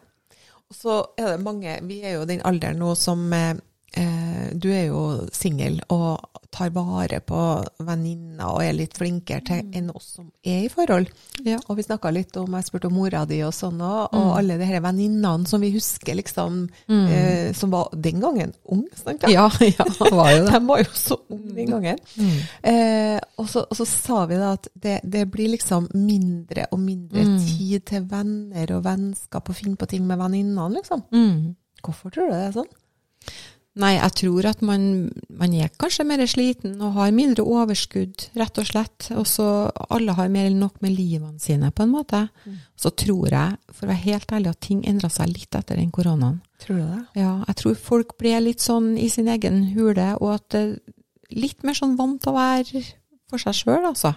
Og 0.67 0.77
så 0.77 0.99
er 1.17 1.37
det 1.37 1.47
mange 1.47 1.79
Vi 1.87 2.01
er 2.03 2.19
jo 2.19 2.27
den 2.29 2.43
alderen 2.47 2.83
nå 2.83 2.93
som 2.99 3.23
eh, 3.33 3.55
Du 4.57 4.69
er 4.73 4.87
jo 4.89 5.01
singel 5.33 5.79
og 5.93 6.37
tar 6.57 6.71
vare 6.73 7.21
på 7.25 7.41
venninner 7.85 8.49
og 8.49 8.63
er 8.65 8.77
litt 8.77 8.97
flinkere 8.97 9.45
til 9.45 9.77
enn 9.77 9.91
oss 9.95 10.17
som 10.17 10.29
er 10.47 10.65
i 10.65 10.71
forhold. 10.73 11.09
Ja. 11.45 11.59
Og 11.69 11.79
vi 11.79 11.85
snakka 11.85 12.13
litt 12.15 12.37
om 12.41 12.57
Jeg 12.57 12.69
spurte 12.69 12.89
om 12.89 12.97
mora 12.97 13.25
di 13.29 13.43
og 13.45 13.53
sånn 13.55 13.83
òg, 13.85 14.15
og 14.17 14.31
alle 14.39 14.57
de 14.61 14.69
her 14.69 14.83
venninnene 14.85 15.49
som 15.49 15.63
vi 15.63 15.73
husker 15.75 16.17
liksom 16.17 16.63
eh, 16.89 17.53
Som 17.57 17.75
var 17.75 17.93
den 17.93 18.23
gangen 18.23 18.55
ung, 18.65 18.87
sant? 18.97 19.27
Ja, 19.33 19.49
ja, 19.61 19.89
var 20.01 20.33
jo 20.33 20.47
det. 20.47 20.53
De 20.57 20.63
var 20.67 20.81
jo 20.81 20.89
så 20.97 21.19
unge 21.33 21.53
den 21.57 21.75
gangen. 21.75 22.01
Eh, 22.63 23.19
og, 23.37 23.51
så, 23.53 23.67
og 23.67 23.77
så 23.77 23.89
sa 23.89 24.23
vi 24.31 24.41
da 24.41 24.55
at 24.57 24.71
det, 24.73 25.01
det 25.05 25.27
blir 25.33 25.53
liksom 25.53 25.91
mindre 25.93 26.69
og 26.73 26.81
mindre 26.81 27.27
tid 27.43 27.85
til 27.91 28.07
venner 28.09 28.73
og 28.77 28.85
vennskap 28.87 29.51
og 29.51 29.59
finne 29.59 29.77
på 29.77 29.89
ting 29.91 30.07
med 30.09 30.21
venninnene, 30.21 30.79
liksom. 30.79 31.05
Mm. 31.13 31.55
Hvorfor 31.85 32.15
tror 32.15 32.31
du 32.31 32.35
det 32.35 32.43
er 32.47 32.57
sånn? 32.57 32.73
Nei, 33.77 33.91
jeg 33.99 34.13
tror 34.23 34.47
at 34.49 34.63
man, 34.65 34.85
man 35.37 35.53
er 35.53 35.69
kanskje 35.77 36.07
mer 36.09 36.23
sliten 36.31 36.79
og 36.81 36.95
har 36.97 37.11
mindre 37.13 37.45
overskudd, 37.45 38.31
rett 38.41 38.61
og 38.63 38.69
slett. 38.71 39.11
Og 39.13 39.27
så 39.29 39.47
alle 39.93 40.15
har 40.17 40.31
mer 40.33 40.47
eller 40.49 40.63
nok 40.63 40.79
med 40.81 40.95
livene 40.97 41.37
sine, 41.43 41.69
på 41.77 41.85
en 41.85 41.93
måte. 41.93 42.23
Så 42.81 42.89
tror 42.97 43.29
jeg, 43.35 43.59
for 43.77 43.85
å 43.85 43.91
være 43.93 44.05
helt 44.07 44.33
ærlig, 44.33 44.55
at 44.55 44.63
ting 44.65 44.81
endra 44.89 45.11
seg 45.13 45.29
litt 45.35 45.59
etter 45.61 45.77
den 45.77 45.93
koronaen. 45.93 46.39
Tror 46.65 46.79
du 46.81 46.87
det? 46.89 47.03
Ja, 47.21 47.35
jeg 47.51 47.59
tror 47.61 47.77
folk 47.91 48.17
ble 48.17 48.33
litt 48.47 48.65
sånn 48.65 48.95
i 48.97 49.11
sin 49.13 49.29
egen 49.29 49.61
hule, 49.75 50.15
og 50.25 50.39
at 50.39 50.57
eh, 50.57 50.73
litt 51.37 51.61
mer 51.67 51.77
sånn 51.77 51.99
vant 52.01 52.23
til 52.25 52.33
å 52.33 52.39
være 52.39 52.83
for 53.29 53.43
seg 53.45 53.61
sjøl, 53.61 53.85
altså. 53.93 54.15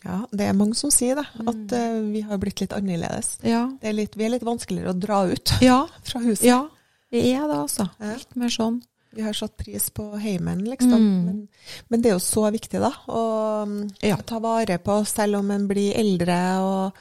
Ja, 0.00 0.22
det 0.32 0.46
er 0.48 0.54
mange 0.56 0.74
som 0.78 0.90
sier 0.90 1.18
det. 1.20 1.26
At 1.44 1.72
eh, 1.76 1.98
vi 2.10 2.22
har 2.24 2.38
blitt 2.40 2.62
litt 2.64 2.72
annerledes. 2.74 3.34
Ja. 3.46 3.66
Det 3.82 3.90
er 3.90 3.96
litt, 3.98 4.14
vi 4.16 4.24
er 4.26 4.34
litt 4.34 4.46
vanskeligere 4.48 4.94
å 4.94 4.98
dra 4.98 5.22
ut 5.28 5.54
Ja, 5.62 5.82
fra 6.08 6.22
huset. 6.24 6.46
ja. 6.50 6.62
Det 7.10 7.24
er 7.34 7.42
det, 7.48 7.56
altså. 7.58 7.88
Ja. 8.00 8.14
Litt 8.16 8.36
mer 8.36 8.48
sånn. 8.54 8.80
Vi 9.12 9.22
har 9.26 9.32
satt 9.34 9.56
pris 9.58 9.88
på 9.90 10.04
heimen, 10.22 10.60
liksom. 10.70 10.92
Mm. 10.94 11.24
Men, 11.26 11.48
men 11.90 12.00
det 12.02 12.12
er 12.12 12.14
jo 12.14 12.22
så 12.22 12.44
viktig, 12.54 12.78
da. 12.80 12.92
Å 13.10 13.90
Ja. 14.06 14.16
ta 14.16 14.38
vare 14.38 14.78
på, 14.78 15.00
selv 15.06 15.40
om 15.40 15.50
en 15.50 15.66
blir 15.68 15.96
eldre. 15.98 16.38
og 16.62 16.92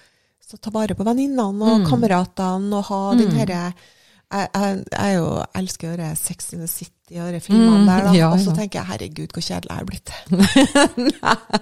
så 0.50 0.58
Ta 0.60 0.72
vare 0.74 0.96
på 0.98 1.06
venninnene 1.06 1.62
og 1.62 1.82
Mm. 1.82 1.86
kameratene 1.86 2.74
og 2.74 2.84
ha 2.86 3.14
den 3.14 3.28
Mm. 3.30 3.38
herre 3.38 3.74
jeg, 4.32 4.50
jeg, 4.54 4.86
jeg 4.92 5.00
er 5.00 5.14
jo, 5.18 5.44
elsker 5.56 5.88
å 5.88 5.92
høre 5.98 6.16
Sex 6.18 6.54
in 6.54 6.60
the 6.62 6.68
City 6.68 7.18
og 7.20 7.32
de 7.34 7.40
filmene 7.40 7.80
Mm, 7.82 7.86
der, 7.88 8.04
da. 8.06 8.14
ja, 8.18 8.32
og 8.34 8.40
så 8.40 8.56
tenker 8.56 8.80
jeg 8.80 8.86
herregud, 8.90 9.32
hvor 9.34 9.42
kjedelig 9.42 9.70
jeg 9.70 9.78
har 9.78 9.86
blitt. 9.86 10.10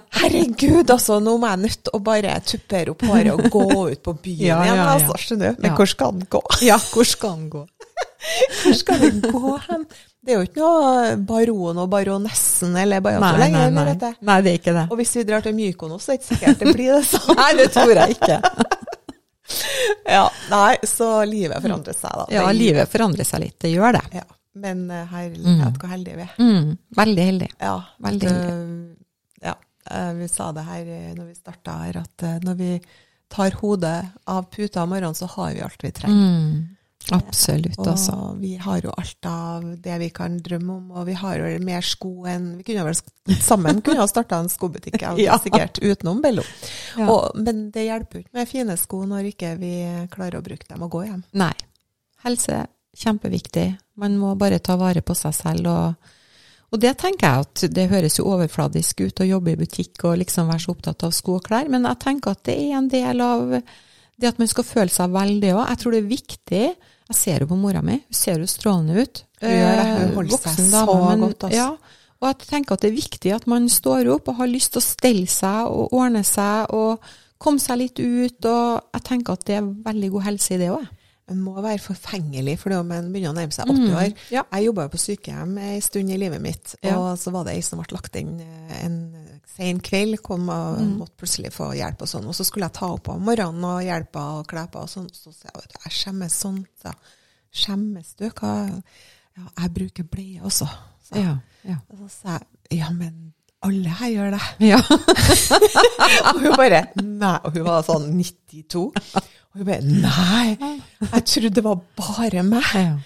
herregud, 0.20 0.90
altså. 0.90 1.18
Nå 1.22 1.36
må 1.40 1.48
jeg 1.52 1.62
nødt 1.64 1.82
til 1.84 1.94
å 1.96 2.00
bare 2.04 2.34
tuppere 2.44 2.92
opp 2.94 3.02
håret 3.08 3.32
og 3.34 3.50
gå 3.52 3.64
ut 3.92 4.02
på 4.04 4.14
byen 4.24 4.46
Ja, 4.50 4.60
igjen. 4.64 4.82
altså, 4.84 5.16
skjønner 5.22 5.54
du? 5.56 5.62
Men 5.64 5.76
hvor 5.78 5.88
skal 5.92 6.12
den 6.16 6.26
gå? 6.30 6.42
Ja, 6.66 6.78
hvor 6.92 7.04
skal 7.08 7.36
den 7.36 7.50
gå? 7.52 7.66
Hvor 8.62 8.74
skal 8.76 9.00
vi 9.02 9.10
gå 9.30 9.52
hen? 9.68 9.84
Det 10.24 10.34
er 10.34 10.40
jo 10.42 10.46
ikke 10.48 10.60
noe 10.60 11.12
baron 11.28 11.78
og 11.80 11.88
baronessen 11.92 12.74
eller 12.76 13.00
bajato 13.04 13.22
Nei, 13.24 13.38
lenger. 13.44 13.70
nei, 13.72 13.84
nei. 13.96 14.10
nei, 14.28 14.38
det 14.44 14.50
er 14.52 14.58
ikke 14.60 14.74
det. 14.76 14.86
Og 14.92 14.98
hvis 15.00 15.14
vi 15.16 15.24
drar 15.28 15.44
til 15.46 15.54
Mykonos, 15.56 16.04
så 16.04 16.12
er 16.12 16.18
det 16.18 16.24
ikke 16.24 16.34
sikkert 16.34 16.64
det 16.64 16.74
blir 16.76 16.92
det 16.98 17.04
sånn. 17.08 17.38
Nei, 17.38 17.48
det 17.62 17.68
tror 17.76 17.94
jeg 18.02 18.18
ikke. 18.18 18.40
Ja, 20.04 20.26
nei, 20.50 20.74
så 20.84 21.06
livet 21.24 21.62
forandrer 21.64 21.96
seg, 21.96 22.12
da. 22.20 22.24
Ja, 22.32 22.42
livet 22.52 22.90
forandrer 22.92 23.24
seg 23.24 23.40
litt, 23.46 23.54
det 23.64 23.70
gjør 23.72 23.94
det. 23.96 24.02
Ja. 24.18 24.24
Men 24.58 24.82
eh, 24.92 25.04
herlighet, 25.08 25.76
hvor 25.80 25.92
heldige 25.92 26.18
vi 26.18 26.24
er. 26.26 26.32
Mm, 26.42 26.70
veldig 26.98 27.24
heldig. 27.30 27.48
Ja, 27.62 27.74
Veldig 28.04 28.28
heldige. 28.28 28.56
ja, 29.46 29.54
eh, 29.92 30.10
vi 30.18 30.28
sa 30.32 30.48
det 30.56 30.64
her 30.66 30.90
eh, 30.96 31.12
når 31.16 31.28
vi 31.30 31.36
starta 31.38 31.76
her, 31.84 32.00
at 32.02 32.24
eh, 32.28 32.36
når 32.44 32.58
vi 32.60 32.70
tar 33.32 33.56
hodet 33.62 33.96
av 34.28 34.48
puta 34.52 34.82
om 34.84 34.92
morgenen, 34.92 35.16
så 35.16 35.28
har 35.36 35.54
vi 35.56 35.64
alt 35.64 35.84
vi 35.86 35.92
trenger. 35.96 36.28
Mm, 36.28 36.58
absolutt, 37.16 37.78
Og 37.78 37.88
altså. 37.92 38.16
vi 38.40 38.54
har 38.60 38.80
jo 38.84 38.92
alt 38.92 39.28
av 39.28 39.66
det 39.82 39.98
vi 40.02 40.08
kan 40.14 40.36
drømme 40.44 40.74
om, 40.74 40.90
og 40.98 41.06
vi 41.08 41.16
har 41.18 41.40
jo 41.40 41.62
mer 41.64 41.86
sko 41.86 42.12
enn 42.28 42.50
Vi 42.58 42.66
kunne 42.68 42.84
vel 42.88 43.38
sammen 43.40 43.80
kunne 43.84 44.02
ha 44.02 44.08
starta 44.10 44.40
en 44.42 44.50
skobutikk, 44.52 45.00
ja, 45.20 45.38
sikkert 45.42 45.80
utenom 45.82 46.22
Bello. 46.24 46.44
Ja. 46.98 47.08
Og, 47.08 47.38
men 47.40 47.68
det 47.74 47.88
hjelper 47.88 48.18
jo 48.20 48.24
ikke 48.26 48.40
med 48.40 48.50
fine 48.50 48.78
sko 48.80 49.02
når 49.08 49.32
ikke 49.32 49.54
vi 49.60 49.72
klarer 50.12 50.40
å 50.40 50.44
bruke 50.44 50.68
dem 50.68 50.84
og 50.84 50.92
gå 50.96 51.06
hjem. 51.08 51.24
Nei. 51.38 51.54
Helse, 52.24 52.62
kjempeviktig. 52.98 53.68
Man 53.98 54.16
må 54.20 54.34
bare 54.38 54.60
ta 54.62 54.76
vare 54.80 55.02
på 55.06 55.16
seg 55.18 55.34
selv. 55.36 55.68
Og, 55.70 56.14
og 56.72 56.82
det 56.82 56.94
tenker 57.00 57.26
jeg 57.26 57.46
at 57.46 57.66
det 57.74 57.90
høres 57.92 58.18
jo 58.18 58.28
overfladisk 58.32 59.04
ut 59.06 59.22
å 59.22 59.28
jobbe 59.28 59.54
i 59.54 59.60
butikk 59.60 60.04
og 60.08 60.18
liksom 60.22 60.50
være 60.50 60.64
så 60.66 60.74
opptatt 60.74 61.06
av 61.06 61.14
sko 61.16 61.38
og 61.38 61.46
klær, 61.46 61.70
men 61.72 61.86
jeg 61.88 62.02
tenker 62.04 62.34
at 62.34 62.44
det 62.48 62.56
er 62.58 62.80
en 62.80 62.90
del 62.92 63.22
av 63.24 63.60
det 64.18 64.32
at 64.32 64.40
man 64.40 64.50
skal 64.50 64.66
føle 64.66 64.92
seg 64.92 65.14
veldig 65.14 65.52
òg. 65.54 65.64
Jeg 65.68 65.80
tror 65.80 65.94
det 65.94 66.00
er 66.00 66.12
viktig. 66.12 66.64
Jeg 67.08 67.16
ser 67.16 67.40
jo 67.44 67.46
på 67.48 67.56
mora 67.56 67.80
mi, 67.82 67.94
hun 68.04 68.16
ser 68.16 68.38
jo 68.42 68.48
strålende 68.50 69.00
ut. 69.00 69.22
Hun 69.40 69.48
gjør 69.54 69.78
det, 69.78 69.86
hun 69.86 70.02
Eh, 70.10 70.14
holder 70.18 70.42
seg 70.42 70.58
så 70.58 70.66
så 70.70 70.84
godt, 71.22 71.44
altså. 71.48 71.54
Ja, 71.56 71.68
og 72.20 72.26
jeg 72.28 72.38
tenker 72.50 72.74
at 72.74 72.80
det 72.84 72.90
er 72.90 72.96
viktig 72.98 73.32
at 73.34 73.46
man 73.46 73.68
står 73.72 74.10
opp 74.12 74.28
og 74.28 74.36
har 74.42 74.50
lyst 74.50 74.72
til 74.74 74.82
å 74.82 74.84
stelle 74.84 75.26
seg 75.30 75.70
og 75.70 75.92
ordne 75.96 76.24
seg 76.26 76.72
og 76.74 77.00
komme 77.38 77.62
seg 77.62 77.78
litt 77.78 77.98
ut. 78.02 78.44
Og 78.44 78.80
jeg 78.98 79.04
tenker 79.06 79.32
at 79.38 79.44
det 79.46 79.56
er 79.60 79.62
veldig 79.86 80.10
god 80.16 80.22
helse 80.26 80.54
i 80.54 80.58
det 80.58 80.70
òg. 80.74 80.86
En 81.28 81.40
må 81.44 81.52
være 81.60 81.78
forfengelig, 81.78 82.58
for 82.58 82.72
det 82.72 82.78
om 82.80 82.90
en 82.90 83.10
begynner 83.12 83.34
å 83.34 83.36
nærme 83.36 83.52
seg 83.52 83.68
80 83.68 83.94
år. 83.94 84.06
Mm, 84.14 84.22
ja. 84.32 84.42
Jeg 84.52 84.64
jobba 84.64 84.86
jo 84.86 84.92
på 84.94 85.00
sykehjem 85.02 85.58
en 85.60 85.82
stund 85.84 86.10
i 86.10 86.16
livet 86.16 86.40
mitt, 86.40 86.74
Ja. 86.82 86.96
og 86.98 87.18
så 87.20 87.30
var 87.30 87.44
det 87.44 87.54
ei 87.54 87.60
som 87.62 87.78
ble 87.78 87.92
lagt 87.92 88.16
inn 88.16 88.40
eh, 88.40 88.84
en 88.84 89.37
sen 89.58 89.80
kveld, 89.82 90.20
kom 90.22 90.48
og 90.54 90.78
Mm. 90.78 90.92
måtte 91.02 91.16
plutselig 91.18 91.50
få 91.52 91.72
hjelp 91.74 92.02
og 92.02 92.08
sånn. 92.08 92.26
Og 92.30 92.34
så 92.38 92.44
skulle 92.46 92.68
jeg 92.70 92.72
ta 92.78 92.86
opp 92.94 93.08
om 93.10 93.20
morgenen 93.26 93.64
og 93.66 93.82
hjelpe 93.82 94.16
og 94.22 94.46
kle 94.46 94.66
på 94.70 94.78
og 94.84 94.88
sånn. 94.88 95.08
Så 95.12 95.32
sa 95.34 95.48
jeg 95.50 95.64
at 95.64 95.74
jeg 95.84 95.92
skjemmes 95.98 96.36
sånn. 96.44 96.60
Så. 96.82 96.92
Skjemmes 97.52 98.14
du? 98.18 98.28
Hva? 98.30 98.52
Ja, 99.36 99.42
jeg 99.64 99.74
bruker 99.74 100.04
bleie 100.04 100.40
også. 100.46 100.68
Så. 101.08 101.16
Ja, 101.16 101.38
ja. 101.64 101.76
Og 101.90 101.98
så 102.04 102.10
sa 102.22 102.38
jeg 102.70 102.78
ja, 102.78 102.90
men 102.90 103.32
alle 103.64 103.88
her 103.88 104.08
gjør 104.14 104.30
det. 104.36 104.68
Ja. 104.68 104.78
Og 106.32 106.40
hun 106.42 106.56
bare 106.56 106.84
nei. 107.02 107.38
Og 107.44 107.52
hun 107.56 107.64
var 107.66 107.82
sånn 107.86 108.10
92. 108.14 108.84
Og 108.84 109.58
hun 109.58 109.64
bare 109.66 109.82
nei, 109.82 110.56
jeg 111.00 111.24
trodde 111.32 111.54
det 111.56 111.64
var 111.64 111.80
bare 111.98 112.42
meg. 112.46 112.68
Ja. 112.74 112.98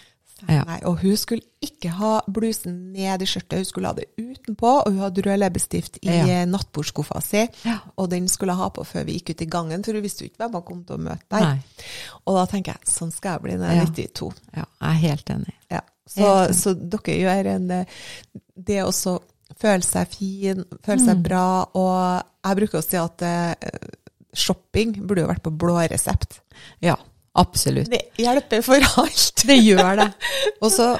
Ja. 0.48 0.64
Nei, 0.66 0.80
og 0.88 0.98
hun 1.02 1.16
skulle 1.16 1.42
ikke 1.62 1.90
ha 1.94 2.20
blusen 2.26 2.92
ned 2.92 3.22
i 3.22 3.26
skjørtet, 3.30 3.58
hun 3.60 3.64
skulle 3.68 3.86
ha 3.92 3.94
det 3.94 4.08
utenpå, 4.18 4.70
og 4.82 4.88
hun 4.90 4.98
hadde 5.04 5.22
rød 5.22 5.38
leppestift 5.38 5.98
i 6.02 6.08
Ja. 6.10 6.24
ja. 6.26 6.44
nattbordskuffa 6.50 7.20
si, 7.22 7.44
Ja. 7.64 7.78
og 7.96 8.10
den 8.10 8.26
skulle 8.28 8.52
hun 8.56 8.62
ha 8.64 8.68
på 8.70 8.84
før 8.84 9.04
vi 9.06 9.18
gikk 9.20 9.30
ut 9.36 9.42
i 9.42 9.46
gangen, 9.46 9.84
for 9.84 9.92
hun 9.94 10.02
visste 10.02 10.24
jo 10.24 10.30
ikke 10.30 10.42
hvem 10.42 10.52
hun 10.58 10.62
kom 10.62 10.84
til 10.84 10.96
å 10.96 11.04
møte 11.06 11.22
der. 11.30 11.40
Nei. 11.40 11.62
Og 12.26 12.34
da 12.40 12.46
tenker 12.50 12.72
jeg, 12.74 12.88
sånn 12.90 13.12
skal 13.12 13.36
jeg 13.38 13.42
bli 13.42 13.56
når 13.60 13.70
jeg 13.70 13.82
er 13.82 13.92
92. 13.94 14.32
Ja, 14.56 14.64
jeg 14.80 14.90
er 14.90 15.00
helt 15.08 15.30
enig. 15.36 15.54
Ja. 15.70 15.80
Så, 16.06 16.20
Helt 16.20 16.50
enig. 16.50 16.56
så 16.62 16.74
dere 16.90 17.18
gjør 17.22 17.46
en 17.54 17.70
eh, 17.70 17.84
Det 18.58 18.80
å 18.82 18.90
så 18.92 19.20
føle 19.62 19.82
seg 19.86 20.08
fin, 20.08 20.64
føle 20.82 20.98
seg 21.04 21.16
Mm. 21.18 21.22
bra, 21.22 21.64
og 21.74 22.22
jeg 22.44 22.56
bruker 22.56 22.78
å 22.78 22.84
si 22.84 22.96
at 22.96 23.22
uh, 23.22 23.54
shopping 24.34 24.92
burde 25.06 25.22
jo 25.22 25.28
vært 25.28 25.42
på 25.44 25.52
blå 25.56 25.76
resept. 25.90 26.40
Ja, 26.80 26.96
absolutt. 27.38 27.90
Det 27.90 28.02
hjelper 28.20 28.62
for 28.66 28.84
alt. 29.02 29.42
Det 29.46 29.56
gjør 29.62 29.96
det. 30.02 30.10
Og 30.62 30.70
så, 30.72 30.92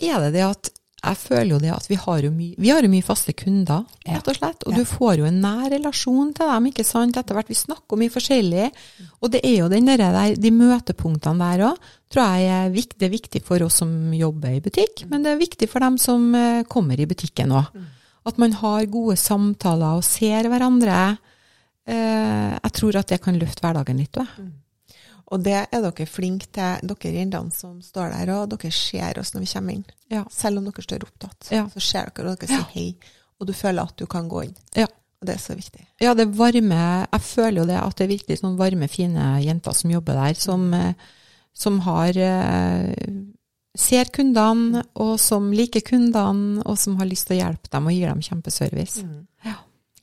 er 0.00 0.26
det 0.26 0.32
det 0.38 0.44
at 0.46 0.70
jeg 1.06 1.18
føler 1.20 1.50
jo 1.52 1.58
det 1.62 1.70
at 1.70 1.84
vi 1.86 1.94
har 2.00 2.22
jo 2.24 2.30
mye, 2.34 2.54
vi 2.58 2.70
har 2.72 2.82
jo 2.82 2.88
mye 2.90 3.04
faste 3.04 3.30
kunder, 3.36 3.84
rett 4.08 4.26
og 4.26 4.34
slett. 4.38 4.64
Og 4.66 4.72
Ja. 4.72 4.78
du 4.80 4.88
får 4.88 5.18
jo 5.20 5.26
en 5.28 5.40
nær 5.44 5.68
relasjon 5.70 6.32
til 6.34 6.48
dem, 6.50 6.66
ikke 6.72 6.84
sant, 6.88 7.16
etter 7.20 7.36
hvert. 7.36 7.48
Vi 7.52 7.54
snakker 7.54 8.00
mye 8.00 8.10
forskjellig. 8.10 8.70
Og 9.22 9.30
det 9.30 9.42
er 9.44 9.58
jo 9.60 9.68
den 9.70 9.86
der, 9.86 10.34
de 10.34 10.50
møtepunktene 10.50 11.38
der 11.38 11.66
òg, 11.68 11.78
tror 12.10 12.24
jeg 12.40 12.48
er 12.56 12.72
viktig, 12.74 12.98
det 12.98 13.06
er 13.06 13.14
viktig 13.14 13.42
for 13.44 13.62
oss 13.62 13.78
som 13.84 13.92
jobber 14.16 14.56
i 14.56 14.60
butikk, 14.64 15.04
men 15.10 15.22
det 15.22 15.34
er 15.36 15.38
viktig 15.44 15.68
for 15.70 15.84
dem 15.84 15.98
som 15.98 16.34
eh, 16.34 16.64
kommer 16.64 16.98
i 16.98 17.06
butikken 17.06 17.52
òg. 17.54 17.70
At 18.26 18.38
man 18.42 18.56
har 18.58 18.88
gode 18.90 19.14
samtaler 19.20 20.00
og 20.00 20.02
ser 20.02 20.48
hverandre. 20.50 21.18
Eh, 21.86 22.56
jeg 22.64 22.72
tror 22.80 22.96
at 22.98 23.06
det 23.12 23.20
kan 23.22 23.38
løfte 23.38 23.62
hverdagen 23.62 24.00
litt 24.02 24.18
òg. 24.18 24.26
Og 25.34 25.42
det 25.42 25.56
er 25.72 25.80
dere 25.82 26.06
flinke 26.06 26.46
til, 26.54 26.86
dere 26.86 27.12
jentene 27.16 27.50
som 27.52 27.80
står 27.82 28.12
der, 28.14 28.30
og 28.36 28.50
dere 28.52 28.70
ser 28.70 29.18
oss 29.18 29.32
når 29.34 29.40
vi 29.42 29.48
kommer 29.52 29.74
inn. 29.74 29.84
Ja. 30.12 30.24
Selv 30.30 30.58
om 30.60 30.64
dere 30.68 30.82
står 30.86 31.02
opptatt, 31.08 31.48
Ja. 31.50 31.64
så 31.72 31.80
ser 31.82 32.12
dere, 32.14 32.30
og 32.30 32.38
dere 32.38 32.48
sier 32.48 32.68
hei. 32.74 32.96
Og 33.40 33.46
du 33.48 33.52
føler 33.52 33.82
at 33.82 33.96
du 33.96 34.06
kan 34.06 34.28
gå 34.28 34.44
inn. 34.44 34.54
Ja. 34.76 34.86
Og 35.20 35.26
det 35.26 35.34
er 35.34 35.38
så 35.42 35.54
viktig. 35.56 35.82
Ja, 36.00 36.12
det 36.14 36.28
varme 36.36 37.06
Jeg 37.10 37.20
føler 37.24 37.62
jo 37.62 37.66
det 37.66 37.76
at 37.80 37.96
det 37.96 38.04
er 38.04 38.12
virkelig 38.14 38.38
sånn 38.40 38.56
varme, 38.58 38.86
fine 38.88 39.42
jenter 39.42 39.72
som 39.74 39.90
jobber 39.90 40.14
der, 40.14 40.34
som, 40.34 40.94
som 41.54 41.80
har 41.80 42.16
eh, 42.16 42.94
Ser 43.76 44.04
kundene, 44.08 44.86
og 44.96 45.18
som 45.20 45.50
liker 45.52 45.82
kundene, 45.84 46.62
og 46.64 46.78
som 46.80 46.94
har 46.96 47.04
lyst 47.10 47.26
til 47.28 47.36
å 47.36 47.40
hjelpe 47.42 47.68
dem 47.68 47.86
og 47.86 47.92
gir 47.92 48.08
dem 48.08 48.22
kjempeservice. 48.24 49.02
Ja. 49.44 49.56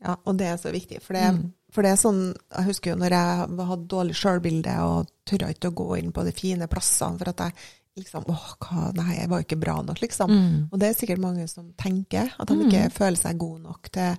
Ja, 0.04 0.16
og 0.28 0.38
det 0.38 0.46
er 0.52 0.58
så 0.62 0.70
viktig. 0.70 1.00
For 1.02 1.14
det, 1.18 1.24
Mm. 1.34 1.54
For 1.74 1.82
det 1.86 1.92
er 1.96 2.00
sånn 2.02 2.20
Jeg 2.54 2.66
husker 2.68 2.92
jo 2.94 2.98
når 3.02 3.16
jeg 3.18 3.68
hadde 3.70 3.88
dårlig 3.92 4.16
sjølbilde 4.20 4.76
og 4.86 5.08
tørra 5.26 5.50
ikke 5.54 5.72
å 5.72 5.78
gå 5.82 5.88
inn 6.00 6.12
på 6.16 6.24
de 6.28 6.32
fine 6.38 6.68
plassene 6.70 7.18
for 7.18 7.32
at 7.34 7.44
jeg 7.48 7.54
liksom 8.04 8.24
Åh, 8.30 8.46
hva, 8.62 8.88
nei, 8.98 9.18
jeg 9.20 9.30
var 9.30 9.42
jo 9.42 9.46
ikke 9.48 9.60
bra 9.62 9.76
nok, 9.86 10.00
liksom. 10.02 10.32
Mm. 10.34 10.56
Og 10.72 10.80
det 10.82 10.88
er 10.90 10.96
sikkert 10.98 11.20
mange 11.22 11.44
som 11.52 11.68
tenker 11.78 12.32
at 12.40 12.48
de 12.50 12.56
ikke 12.66 12.88
føler 12.96 13.20
seg 13.22 13.38
gode 13.42 13.62
nok 13.68 13.90
til 13.94 14.16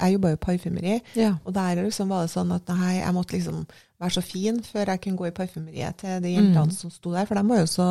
Jeg 0.00 0.14
jobba 0.14 0.30
jo 0.32 0.36
i 0.38 0.40
parfymeri, 0.46 0.94
Ja. 1.20 1.34
og 1.44 1.52
der 1.52 1.82
liksom 1.84 2.08
var 2.08 2.22
det 2.24 2.30
sånn 2.32 2.52
at 2.54 2.68
nei, 2.72 2.94
jeg 3.02 3.12
måtte 3.12 3.34
liksom 3.36 3.66
være 4.00 4.14
så 4.16 4.22
fin 4.24 4.62
før 4.64 4.86
jeg 4.94 5.00
kunne 5.04 5.18
gå 5.20 5.26
i 5.28 5.34
parfymeriet 5.36 5.98
til 6.00 6.22
de 6.24 6.30
jentene 6.32 6.64
Mm. 6.70 6.72
som 6.72 6.90
sto 6.90 7.12
der, 7.12 7.26
for 7.28 7.34
de 7.36 7.42
var 7.48 7.58
jo 7.60 7.66
så 7.68 7.88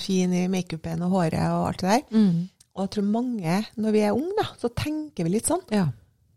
fine 0.00 0.44
i 0.44 0.48
makeupen 0.48 1.02
og 1.04 1.10
håret 1.12 1.44
og 1.52 1.66
alt 1.68 1.80
det 1.84 1.90
der. 1.90 2.02
Mm. 2.16 2.48
Og 2.74 2.82
jeg 2.86 2.90
tror 2.96 3.04
mange, 3.12 3.58
når 3.76 3.92
vi 3.92 4.00
er 4.00 4.16
unge, 4.16 4.32
da, 4.40 4.46
så 4.58 4.70
tenker 4.74 5.24
vi 5.24 5.34
litt 5.34 5.44
sånn. 5.52 5.60
Ja. 5.70 5.84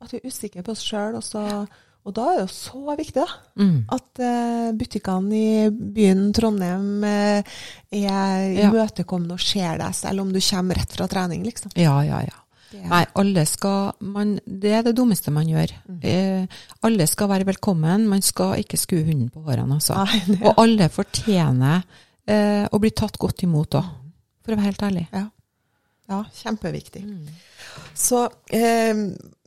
At 0.02 0.12
vi 0.12 0.18
er 0.20 0.28
usikre 0.28 0.64
på 0.68 0.72
oss 0.76 0.84
sjøl. 0.84 1.16
Og, 1.16 1.24
så- 1.24 1.68
og 2.06 2.14
da 2.14 2.26
er 2.32 2.38
det 2.38 2.44
jo 2.46 2.54
så 2.54 2.96
viktig 3.00 3.16
da, 3.18 3.26
Mm. 3.58 3.86
at 3.90 4.20
uh, 4.22 4.72
butikkene 4.78 5.34
i 5.36 5.70
byen 5.72 6.32
Trondheim 6.34 7.04
uh, 7.04 7.42
er 7.92 8.54
Ja. 8.54 8.70
imøtekommende 8.70 9.34
og 9.34 9.40
ser 9.42 9.78
deg, 9.82 9.94
selv 9.96 10.22
om 10.22 10.32
du 10.34 10.40
kommer 10.40 10.76
rett 10.76 10.92
fra 10.94 11.08
trening, 11.08 11.44
liksom. 11.46 11.72
ja, 11.76 12.00
ja, 12.06 12.22
ja. 12.22 12.42
Det 12.72 12.82
Nei, 12.90 13.06
alle 13.16 13.44
skal 13.48 13.94
man, 14.02 14.40
Det 14.46 14.72
er 14.74 14.82
det 14.84 14.96
dummeste 14.98 15.32
man 15.32 15.46
gjør. 15.48 15.72
Eh, 16.04 16.48
alle 16.84 17.06
skal 17.08 17.30
være 17.30 17.46
velkommen. 17.46 18.08
Man 18.10 18.22
skal 18.26 18.58
ikke 18.60 18.76
skue 18.78 19.04
hunden 19.06 19.30
på 19.32 19.44
hårene, 19.46 19.78
altså. 19.78 19.96
Nei, 20.04 20.20
det- 20.28 20.42
Og 20.44 20.56
alle 20.58 20.90
fortjener 20.90 21.84
eh, 22.28 22.68
å 22.68 22.80
bli 22.82 22.90
tatt 22.92 23.18
godt 23.22 23.44
imot 23.46 23.78
òg, 23.80 23.86
for 24.44 24.52
å 24.54 24.58
være 24.58 24.66
helt 24.66 24.82
ærlig. 24.84 25.08
Ja. 25.14 25.30
ja, 26.10 26.24
kjempeviktig. 26.42 27.04
Mm. 27.06 27.28
Så 27.96 28.26
eh, 28.52 28.94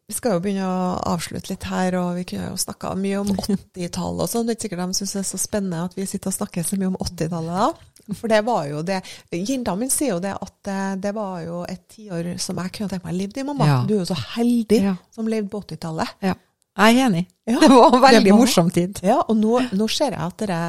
vi 0.08 0.14
skal 0.16 0.38
jo 0.38 0.40
begynne 0.40 0.64
å 0.64 0.84
avslutte 1.12 1.50
litt 1.52 1.66
her, 1.68 1.92
og 2.00 2.14
vi 2.16 2.22
kunne 2.30 2.46
jo 2.48 2.56
snakka 2.60 2.94
mye 2.96 3.18
om 3.20 3.28
80-tallet 3.44 4.24
og 4.24 4.30
sånn. 4.32 4.46
Det 4.48 4.54
er 4.54 4.56
ikke 4.58 4.66
sikkert 4.70 4.80
de 4.86 4.96
syns 5.02 5.12
det 5.12 5.20
er 5.20 5.28
så 5.28 5.40
spennende 5.42 5.82
at 5.84 5.96
vi 5.98 6.06
sitter 6.08 6.32
og 6.32 6.36
snakker 6.38 6.64
så 6.64 6.78
mye 6.80 6.88
om 6.94 6.96
80-tallet 7.04 7.58
da. 7.60 7.68
For 8.16 8.32
det 8.32 8.38
var 8.46 8.62
jo 8.70 8.78
det 8.88 9.02
Jenta 9.36 9.74
mi 9.76 9.90
sier 9.92 10.14
jo 10.14 10.20
det 10.24 10.30
at 10.32 10.70
eh, 10.72 10.94
det 10.96 11.10
var 11.12 11.42
jo 11.44 11.58
et 11.68 11.82
tiår 11.92 12.30
som 12.40 12.56
jeg 12.62 12.72
kunne 12.78 12.88
tenkt 12.88 13.04
meg 13.04 13.12
å 13.12 13.18
leve 13.18 13.42
i, 13.42 13.44
mamma. 13.50 13.66
Ja. 13.68 13.76
Du 13.84 13.92
er 13.98 14.00
jo 14.00 14.08
så 14.08 14.16
heldig 14.38 14.78
Ja. 14.86 14.94
som 15.12 15.28
levde 15.28 15.52
på 15.52 15.60
80-tallet. 15.66 16.14
Ja. 16.24 16.32
Jeg 16.78 16.96
er 16.96 17.04
enig. 17.10 17.24
Ja, 17.50 17.58
det 17.60 17.68
var 17.74 17.92
en 17.98 18.04
veldig 18.06 18.32
var- 18.32 18.40
morsom 18.40 18.72
tid. 18.72 19.02
Ja, 19.04 19.18
og 19.28 19.36
nå, 19.36 19.58
nå 19.76 19.90
ser 19.92 20.16
jeg 20.16 20.24
at 20.24 20.40
dere 20.40 20.62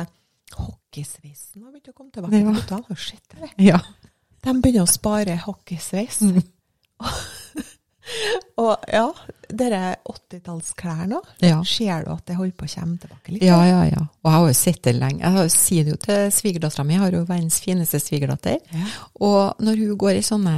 hockeysveisen 0.59 1.63
har 1.63 1.71
begynt 1.71 1.91
å 1.93 1.95
komme 1.95 2.11
tilbake. 2.11 2.43
Ja. 2.43 3.39
det? 3.39 3.51
Ja. 3.69 3.79
De 4.43 4.59
begynner 4.59 4.83
å 4.83 4.91
spare 4.91 5.39
hockeysveis. 5.47 6.19
Mm. 6.27 6.41
og 8.63 8.87
ja, 8.91 9.05
dere 9.49 9.95
80-tallsklær 10.07 11.07
nå, 11.09 11.19
Ja. 11.45 11.59
ser 11.65 12.05
du 12.05 12.11
at 12.13 12.25
det 12.29 12.35
holder 12.37 12.55
på 12.57 12.67
å 12.67 12.73
komme 12.73 12.97
tilbake 13.01 13.33
litt? 13.35 13.43
Ja, 13.47 13.59
ja, 13.65 13.83
ja. 13.89 14.01
Og 14.23 14.29
jeg 14.31 14.35
har 14.37 14.47
jo 14.47 14.57
sett 14.59 14.81
det 14.85 14.95
lenge. 14.97 15.21
Jeg 15.23 15.35
har 15.37 15.47
sier 15.53 15.85
det 15.87 15.93
jo 15.95 15.99
til 16.05 16.25
svigerdattera 16.35 16.85
mi, 16.85 16.93
jeg 16.97 17.03
har 17.05 17.15
jo 17.17 17.23
verdens 17.29 17.59
fineste 17.63 18.01
svigerdatter. 18.03 18.59
Ja. 18.73 18.89
Og 19.29 19.63
når 19.63 19.79
hun 19.85 19.95
går 20.05 20.19
i 20.19 20.25
sånne, 20.25 20.57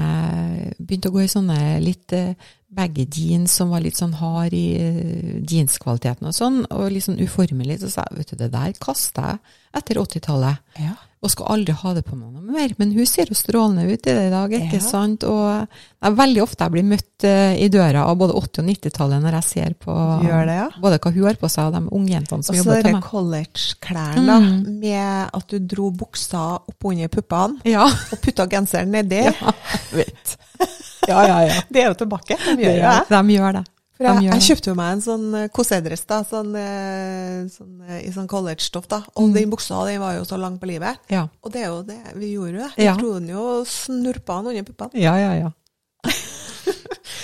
begynte 0.79 1.11
å 1.11 1.15
gå 1.15 1.23
i 1.25 1.31
sånne 1.31 1.59
litt 1.83 2.13
eh, 2.17 2.33
baggy 2.71 3.05
jeans 3.11 3.51
som 3.59 3.71
var 3.73 3.83
litt 3.83 3.97
sånn 3.99 4.13
hard 4.19 4.53
i 4.55 4.65
eh, 4.79 5.39
jeanskvaliteten 5.47 6.27
og 6.29 6.35
sånn, 6.35 6.61
og 6.71 6.91
litt 6.91 7.03
sånn 7.07 7.19
uformelig, 7.23 7.81
så 7.83 7.89
sa 7.91 8.05
jeg, 8.09 8.21
vet 8.21 8.33
du, 8.33 8.35
det 8.43 8.51
der 8.53 8.75
kastet 8.79 9.23
jeg 9.23 9.39
etter 9.81 9.99
80-tallet. 10.03 10.61
Ja. 10.79 10.93
Og 11.21 11.29
skal 11.29 11.51
aldri 11.53 11.73
ha 11.77 11.91
det 11.93 12.01
på 12.07 12.15
meg 12.17 12.31
noe 12.33 12.41
mer. 12.41 12.71
Men 12.79 12.91
hun 12.95 13.05
ser 13.05 13.29
jo 13.29 13.35
strålende 13.37 13.83
ut 13.85 14.07
i 14.09 14.13
det 14.17 14.23
i 14.25 14.31
dag, 14.33 14.49
ikke 14.57 14.79
Ja. 14.79 14.81
sant? 14.81 15.23
Og 15.23 15.67
det 15.67 16.07
er 16.09 16.15
veldig 16.17 16.41
ofte 16.41 16.65
jeg 16.65 16.71
blir 16.73 16.83
møtt 16.89 17.25
eh, 17.29 17.53
i 17.61 17.67
døra 17.69 18.07
av 18.09 18.17
både 18.17 18.33
80- 18.33 18.63
og 18.63 18.65
90-tallet 18.71 19.21
når 19.21 19.37
jeg 19.37 19.43
ser 19.51 19.75
på 19.77 19.93
det, 20.23 20.55
ja? 20.57 20.65
både 20.81 20.97
hva 20.97 21.11
hun 21.13 21.27
har 21.27 21.37
på 21.37 21.49
seg 21.53 21.69
og 21.69 21.73
de 21.77 21.83
ungjentene 21.99 22.43
som 22.43 22.55
Og 22.55 22.57
så 22.57 22.63
jobber 22.63 22.77
er 22.79 22.81
til 22.87 22.93
meg. 22.97 23.03
collegeklærne, 23.03 24.25
da, 24.25 24.39
Mm. 24.39 24.79
med 24.79 25.29
at 25.33 25.47
du 25.47 25.59
dro 25.59 25.91
buksa 25.91 26.41
opp 26.57 26.85
under 26.89 27.07
puppene 27.07 27.61
Ja. 27.65 27.85
og 27.85 28.17
putta 28.21 28.47
genseren 28.49 28.89
nedi. 28.91 29.21
ja. 29.21 29.51
Vet. 29.93 30.37
Ja, 31.07 31.21
ja, 31.27 31.39
ja. 31.45 31.61
Det 31.71 31.83
er 31.83 31.87
jo 31.93 31.93
tilbake. 32.01 32.37
De 32.57 32.63
gjør 32.65 32.81
det. 32.81 33.07
de 33.09 33.37
gjør 33.37 33.53
det. 33.61 33.63
Jeg, 34.01 34.23
jeg 34.25 34.41
kjøpte 34.47 34.71
jo 34.71 34.75
meg 34.75 34.91
en 34.95 35.01
sånn 35.05 35.25
eh, 35.35 35.47
kosedress 35.53 36.05
da, 36.09 36.23
sånn, 36.27 36.55
eh, 36.57 37.45
sånn, 37.53 37.81
eh, 37.87 37.99
i 38.07 38.11
sånn 38.15 38.27
college-stoff, 38.27 38.87
da. 38.87 39.01
Og 39.15 39.29
Mm. 39.29 39.33
den 39.33 39.49
buksa 39.51 39.85
den 39.85 39.99
var 40.01 40.15
jo 40.17 40.23
så 40.25 40.37
lang 40.39 40.57
på 40.59 40.65
livet. 40.67 40.97
Ja. 41.09 41.27
Og 41.43 41.51
det 41.51 41.61
er 41.63 41.67
jo 41.69 41.81
det, 41.83 41.99
vi 42.15 42.33
gjorde 42.35 42.51
jo 42.53 42.59
det. 42.65 42.71
Vi 42.77 42.83
Ja. 42.83 42.95
dro 42.97 43.13
den 43.19 43.27
jo 43.29 43.63
snurpa 43.65 44.41
den 44.43 44.47
under 44.57 44.63
puppene. 44.63 45.01
Ja, 45.01 45.15
ja, 45.17 45.33
ja. 45.33 45.51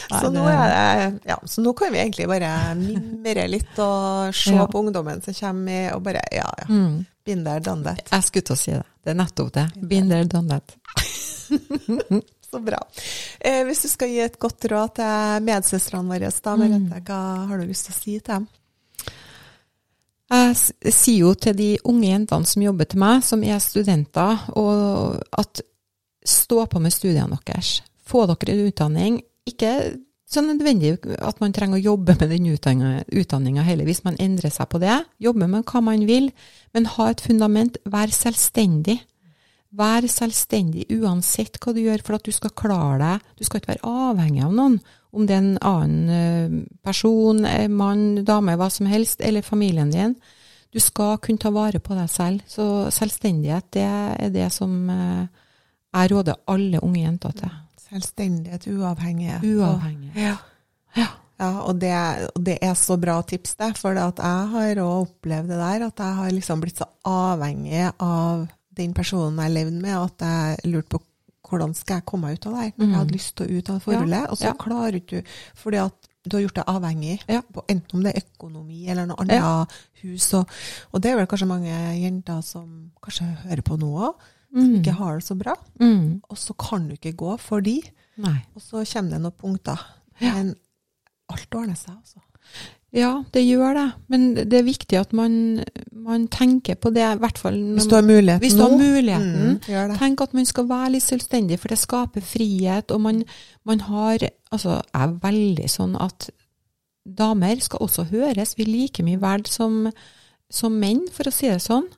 Så 0.08 0.30
nå, 0.32 0.44
det- 0.46 0.72
det, 0.72 1.20
ja, 1.28 1.36
så 1.46 1.62
nå 1.62 1.74
kan 1.76 1.92
vi 1.92 2.00
egentlig 2.00 2.28
bare 2.30 2.76
mimre 2.76 3.48
litt 3.50 3.78
og 3.80 4.34
se 4.34 4.54
Ja. 4.56 4.66
på 4.66 4.80
ungdommen 4.80 5.22
som 5.22 5.34
kommer 5.34 5.94
og 5.96 6.04
bare 6.04 6.22
ja, 6.32 6.48
ja. 6.60 6.66
Mm. 6.70 7.06
Binder 7.26 7.60
done 7.60 7.84
that. 7.84 8.08
Jeg 8.12 8.24
skulle 8.24 8.44
til 8.48 8.56
å 8.56 8.58
si 8.58 8.72
det. 8.72 8.84
Det 9.04 9.12
er 9.12 9.16
nettopp 9.20 9.52
det. 9.52 9.66
Binder 9.90 10.24
done 10.24 10.48
that. 10.48 10.76
Så 12.48 12.62
bra. 12.64 12.80
Eh, 13.40 13.64
hvis 13.68 13.84
du 13.84 13.90
skal 13.92 14.12
gi 14.14 14.22
et 14.24 14.40
godt 14.40 14.70
råd 14.72 14.94
til 15.02 15.44
medsøstrene 15.48 16.08
våre, 16.08 16.32
da, 16.32 16.56
Merete, 16.60 17.02
hva 17.10 17.22
har 17.50 17.60
du 17.60 17.68
lyst 17.68 17.90
til 17.90 17.96
å 17.96 17.98
si 17.98 18.16
til 18.20 18.34
dem? 18.34 18.48
Jeg 20.28 20.92
sier 20.92 21.22
jo 21.22 21.34
til 21.40 21.56
de 21.56 21.70
unge 21.88 22.10
jentene 22.10 22.48
som 22.48 22.64
jobber 22.64 22.88
til 22.92 23.00
meg, 23.00 23.22
som 23.24 23.44
er 23.48 23.62
studenter, 23.64 24.48
og 24.60 25.22
at 25.40 25.62
stå 26.28 26.66
på 26.68 26.82
med 26.84 26.92
studiene 26.92 27.40
deres. 27.48 27.78
Få 28.08 28.26
dere 28.28 28.56
en 28.56 28.68
utdanning. 28.68 29.22
Ikke 29.48 29.72
så 30.28 30.44
nødvendig 30.44 30.98
at 31.24 31.40
man 31.40 31.54
trenger 31.56 31.80
å 31.80 31.86
jobbe 31.94 32.18
med 32.20 32.34
den 32.34 32.50
utdanninga 32.52 33.64
heller, 33.64 33.88
hvis 33.88 34.04
man 34.04 34.20
endrer 34.20 34.52
seg 34.52 34.68
på 34.72 34.82
det. 34.84 34.98
Jobbe 35.24 35.48
med 35.48 35.64
hva 35.68 35.84
man 35.84 36.04
vil, 36.08 36.32
men 36.76 36.90
ha 36.98 37.12
et 37.12 37.24
fundament. 37.24 37.80
Vær 37.88 38.12
selvstendig. 38.12 39.00
Vær 39.76 40.06
selvstendig 40.08 40.86
uansett 40.96 41.60
hva 41.60 41.74
du 41.76 41.82
gjør, 41.84 42.04
for 42.06 42.18
at 42.18 42.26
du 42.26 42.32
skal 42.32 42.54
klare 42.56 42.98
deg. 43.02 43.28
Du 43.36 43.44
skal 43.44 43.60
ikke 43.60 43.74
være 43.76 43.92
avhengig 44.08 44.46
av 44.46 44.56
noen. 44.56 44.80
Om 45.12 45.28
det 45.28 45.36
er 45.36 45.44
en 45.44 45.60
annen 45.66 46.10
eh, 46.14 46.56
person, 46.86 47.44
eh, 47.48 47.68
mann, 47.72 48.24
dame, 48.28 48.56
hva 48.60 48.70
som 48.72 48.88
helst, 48.90 49.22
eller 49.24 49.46
familien 49.46 49.92
din. 49.92 50.16
Du 50.72 50.80
skal 50.84 51.18
kunne 51.24 51.42
ta 51.42 51.52
vare 51.52 51.82
på 51.84 51.96
deg 51.98 52.10
selv. 52.12 52.48
Så 52.48 52.88
selvstendighet, 52.96 53.70
det 53.76 53.86
er 53.88 54.34
det 54.34 54.50
som 54.56 54.74
eh, 54.94 55.46
jeg 55.98 56.12
råder 56.14 56.40
alle 56.54 56.84
unge 56.84 57.04
jenter 57.04 57.38
til. 57.44 57.56
Selvstendighet, 57.88 58.68
uavhengighet. 58.72 59.48
Uavhengig. 59.48 60.12
Ja. 60.16 60.36
Ja. 60.98 61.08
Ja, 61.38 61.52
og 61.70 61.78
det, 61.78 61.94
og 62.34 62.42
det 62.42 62.56
er 62.66 62.74
så 62.74 62.96
bra 62.98 63.20
tips, 63.22 63.54
det. 63.60 63.76
For 63.78 63.94
jeg 63.94 64.16
har 64.26 64.80
òg 64.82 65.04
opplevd 65.04 65.52
det 65.52 65.60
der, 65.60 65.84
at 65.86 66.02
jeg 66.02 66.20
har 66.20 66.32
liksom 66.34 66.64
blitt 66.64 66.82
så 66.82 66.88
avhengig 67.06 67.84
av 67.94 68.48
den 68.78 68.94
personen 68.98 69.40
jeg 69.44 69.54
levde 69.56 69.82
med, 69.82 69.96
at 69.98 70.26
jeg 70.28 70.72
lurte 70.74 70.90
på 70.98 71.02
hvordan 71.48 71.74
skal 71.78 71.96
jeg 72.02 72.06
komme 72.10 72.28
meg 72.28 72.38
ut 72.40 72.46
av 72.50 72.54
det 72.58 72.62
her. 72.66 72.72
Når 72.78 72.88
jeg 72.88 72.98
hadde 72.98 73.16
lyst 73.16 73.36
til 73.40 73.46
å 73.48 73.58
ut 73.58 73.70
av 73.72 73.78
forholdet, 73.86 74.24
og 74.30 74.38
så 74.38 74.44
Mm. 74.44 74.48
ja. 74.50 74.54
klarer 74.64 74.96
ikke 75.00 75.22
du 75.22 75.28
Fordi 75.56 75.78
at 75.86 76.08
du 76.28 76.36
har 76.36 76.42
gjort 76.44 76.56
deg 76.56 76.66
avhengig, 76.68 77.20
Ja. 77.30 77.42
på, 77.42 77.64
enten 77.70 77.96
om 77.96 78.04
det 78.04 78.12
er 78.16 78.22
økonomi 78.26 78.90
eller 78.90 79.06
noe 79.08 79.16
annet 79.24 79.70
hus. 80.04 80.34
Og, 80.34 80.50
og 80.92 81.02
det 81.02 81.12
er 81.12 81.16
vel 81.22 81.26
kanskje 81.32 81.48
mange 81.48 81.72
jenter 82.02 82.42
som 82.44 82.92
kanskje 83.02 83.30
hører 83.46 83.62
på 83.64 83.78
nå 83.80 83.92
òg, 84.10 84.16
som 84.52 84.76
ikke 84.76 84.92
har 84.98 85.16
det 85.22 85.24
så 85.24 85.38
bra. 85.40 85.56
Mm. 85.80 86.22
Og 86.30 86.38
så 86.38 86.54
kan 86.58 86.88
du 86.90 86.96
ikke 86.98 87.16
gå 87.16 87.38
for 87.40 87.62
de, 87.62 87.82
Nei. 88.18 88.44
og 88.56 88.62
så 88.62 88.84
kommer 88.84 89.12
det 89.12 89.22
noen 89.22 89.40
punkter. 89.40 89.80
Ja. 90.20 90.34
Men 90.34 90.56
alt 91.30 91.56
ordner 91.56 91.76
seg, 91.80 91.96
altså. 91.96 92.20
Ja, 92.96 93.24
det 93.34 93.44
gjør 93.44 93.76
det. 93.76 93.88
Men 94.08 94.22
det 94.38 94.54
er 94.62 94.64
viktig 94.64 94.98
at 95.00 95.12
man, 95.14 95.64
man 95.92 96.28
tenker 96.32 96.78
på 96.80 96.90
det, 96.96 97.04
i 97.04 97.20
hvert 97.20 97.38
fall 97.38 97.58
Hvis 97.76 97.90
du 97.92 97.96
har 97.98 98.06
muligheten 98.08 98.40
hvis 98.40 98.56
du 98.56 98.64
har 98.64 98.78
muligheten. 98.80 99.60
mm. 99.68 99.98
Tenk 100.00 100.22
at 100.24 100.34
man 100.34 100.48
skal 100.48 100.70
være 100.70 100.94
litt 100.96 101.04
selvstendig, 101.04 101.60
for 101.60 101.68
det 101.74 101.80
skaper 101.82 102.24
frihet. 102.24 102.92
Og 102.92 103.02
man, 103.02 103.24
man 103.66 103.84
har 103.90 104.30
Altså, 104.48 104.78
jeg 104.80 105.04
er 105.04 105.18
veldig 105.20 105.66
sånn 105.68 105.96
at 106.00 106.30
damer 107.04 107.60
skal 107.60 107.82
også 107.84 108.06
høres. 108.08 108.54
Vi 108.56 108.64
er 108.64 108.72
like 108.72 109.04
mye 109.04 109.20
verdt 109.20 109.50
som, 109.52 109.90
som 110.50 110.72
menn, 110.80 111.02
for 111.12 111.28
å 111.28 111.34
si 111.36 111.50
det 111.52 111.60
sånn. 111.66 111.90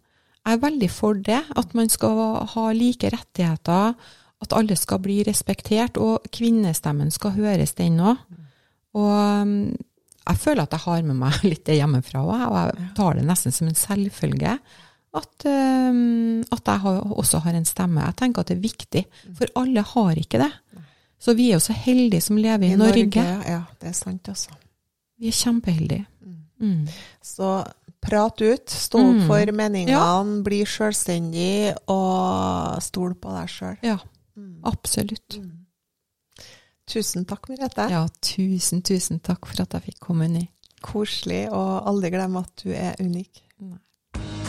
Jeg 0.41 0.57
er 0.57 0.63
veldig 0.63 0.89
for 0.89 1.13
det. 1.13 1.43
At 1.55 1.75
man 1.77 1.93
skal 1.93 2.47
ha 2.55 2.71
like 2.73 3.11
rettigheter. 3.13 3.93
At 4.41 4.55
alle 4.57 4.75
skal 4.75 4.97
bli 5.03 5.19
respektert. 5.27 6.01
Og 6.01 6.25
kvinnestemmen 6.33 7.13
skal 7.13 7.37
høres, 7.37 7.75
den 7.77 8.01
òg. 8.01 8.17
Og 8.97 9.77
jeg 10.29 10.37
føler 10.37 10.61
at 10.63 10.75
jeg 10.77 10.83
har 10.85 11.01
med 11.09 11.17
meg 11.19 11.39
litt 11.49 11.63
det 11.67 11.79
hjemmefra 11.79 12.21
òg, 12.23 12.45
og 12.45 12.57
jeg 12.61 12.89
tar 12.99 13.17
det 13.19 13.25
nesten 13.27 13.55
som 13.55 13.67
en 13.71 13.75
selvfølge. 13.79 14.59
at, 15.09 15.45
um, 15.49 16.41
at 16.53 16.67
jeg 16.69 16.79
har, 16.83 16.99
også 17.17 17.39
har 17.41 17.55
en 17.57 17.65
stemme. 17.65 18.03
Jeg 18.05 18.15
tenker 18.19 18.41
at 18.43 18.47
det 18.51 18.57
er 18.59 18.61
viktig, 18.61 19.01
for 19.39 19.49
alle 19.57 19.81
har 19.81 20.19
ikke 20.21 20.37
det. 20.43 20.51
Så 21.19 21.33
vi 21.35 21.47
er 21.49 21.57
jo 21.57 21.63
så 21.65 21.73
heldige 21.73 22.21
som 22.21 22.37
lever 22.37 22.63
i, 22.69 22.75
Norge. 22.77 23.23
Ja, 23.49 23.63
det 23.81 23.89
er 23.89 23.97
sant, 23.97 24.29
altså. 24.29 24.53
Vi 25.19 25.27
er 25.27 25.35
kjempeheldige. 25.35 26.05
Mm. 26.61 26.85
Så 27.25 27.49
prat 27.99 28.39
ut, 28.41 28.69
stå 28.69 28.99
opp 29.01 29.15
Mm. 29.17 29.27
for 29.27 29.51
meningene, 29.51 29.97
Ja. 29.97 30.23
bli 30.43 30.61
selvstendig 30.63 31.73
og 31.89 32.79
stol 32.85 33.15
på 33.15 33.33
deg 33.35 33.49
sjøl. 33.49 33.77
Ja, 33.83 33.97
absolutt. 34.63 35.39
Tusen 36.89 37.25
takk, 37.29 37.49
Merete. 37.51 37.85
Ja, 37.93 38.07
tusen, 38.25 38.81
tusen 38.81 39.21
takk 39.21 39.45
for 39.45 39.61
at 39.61 39.77
jeg 39.77 39.91
fikk 39.91 39.99
komme 40.07 40.25
inn 40.25 40.39
i. 40.41 40.45
Koselig, 40.81 41.45
og 41.53 41.85
aldri 41.91 42.13
glem 42.15 42.39
at 42.41 42.65
du 42.65 42.73
er 42.73 42.97
unik. 43.03 43.43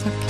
Takk. 0.01 0.30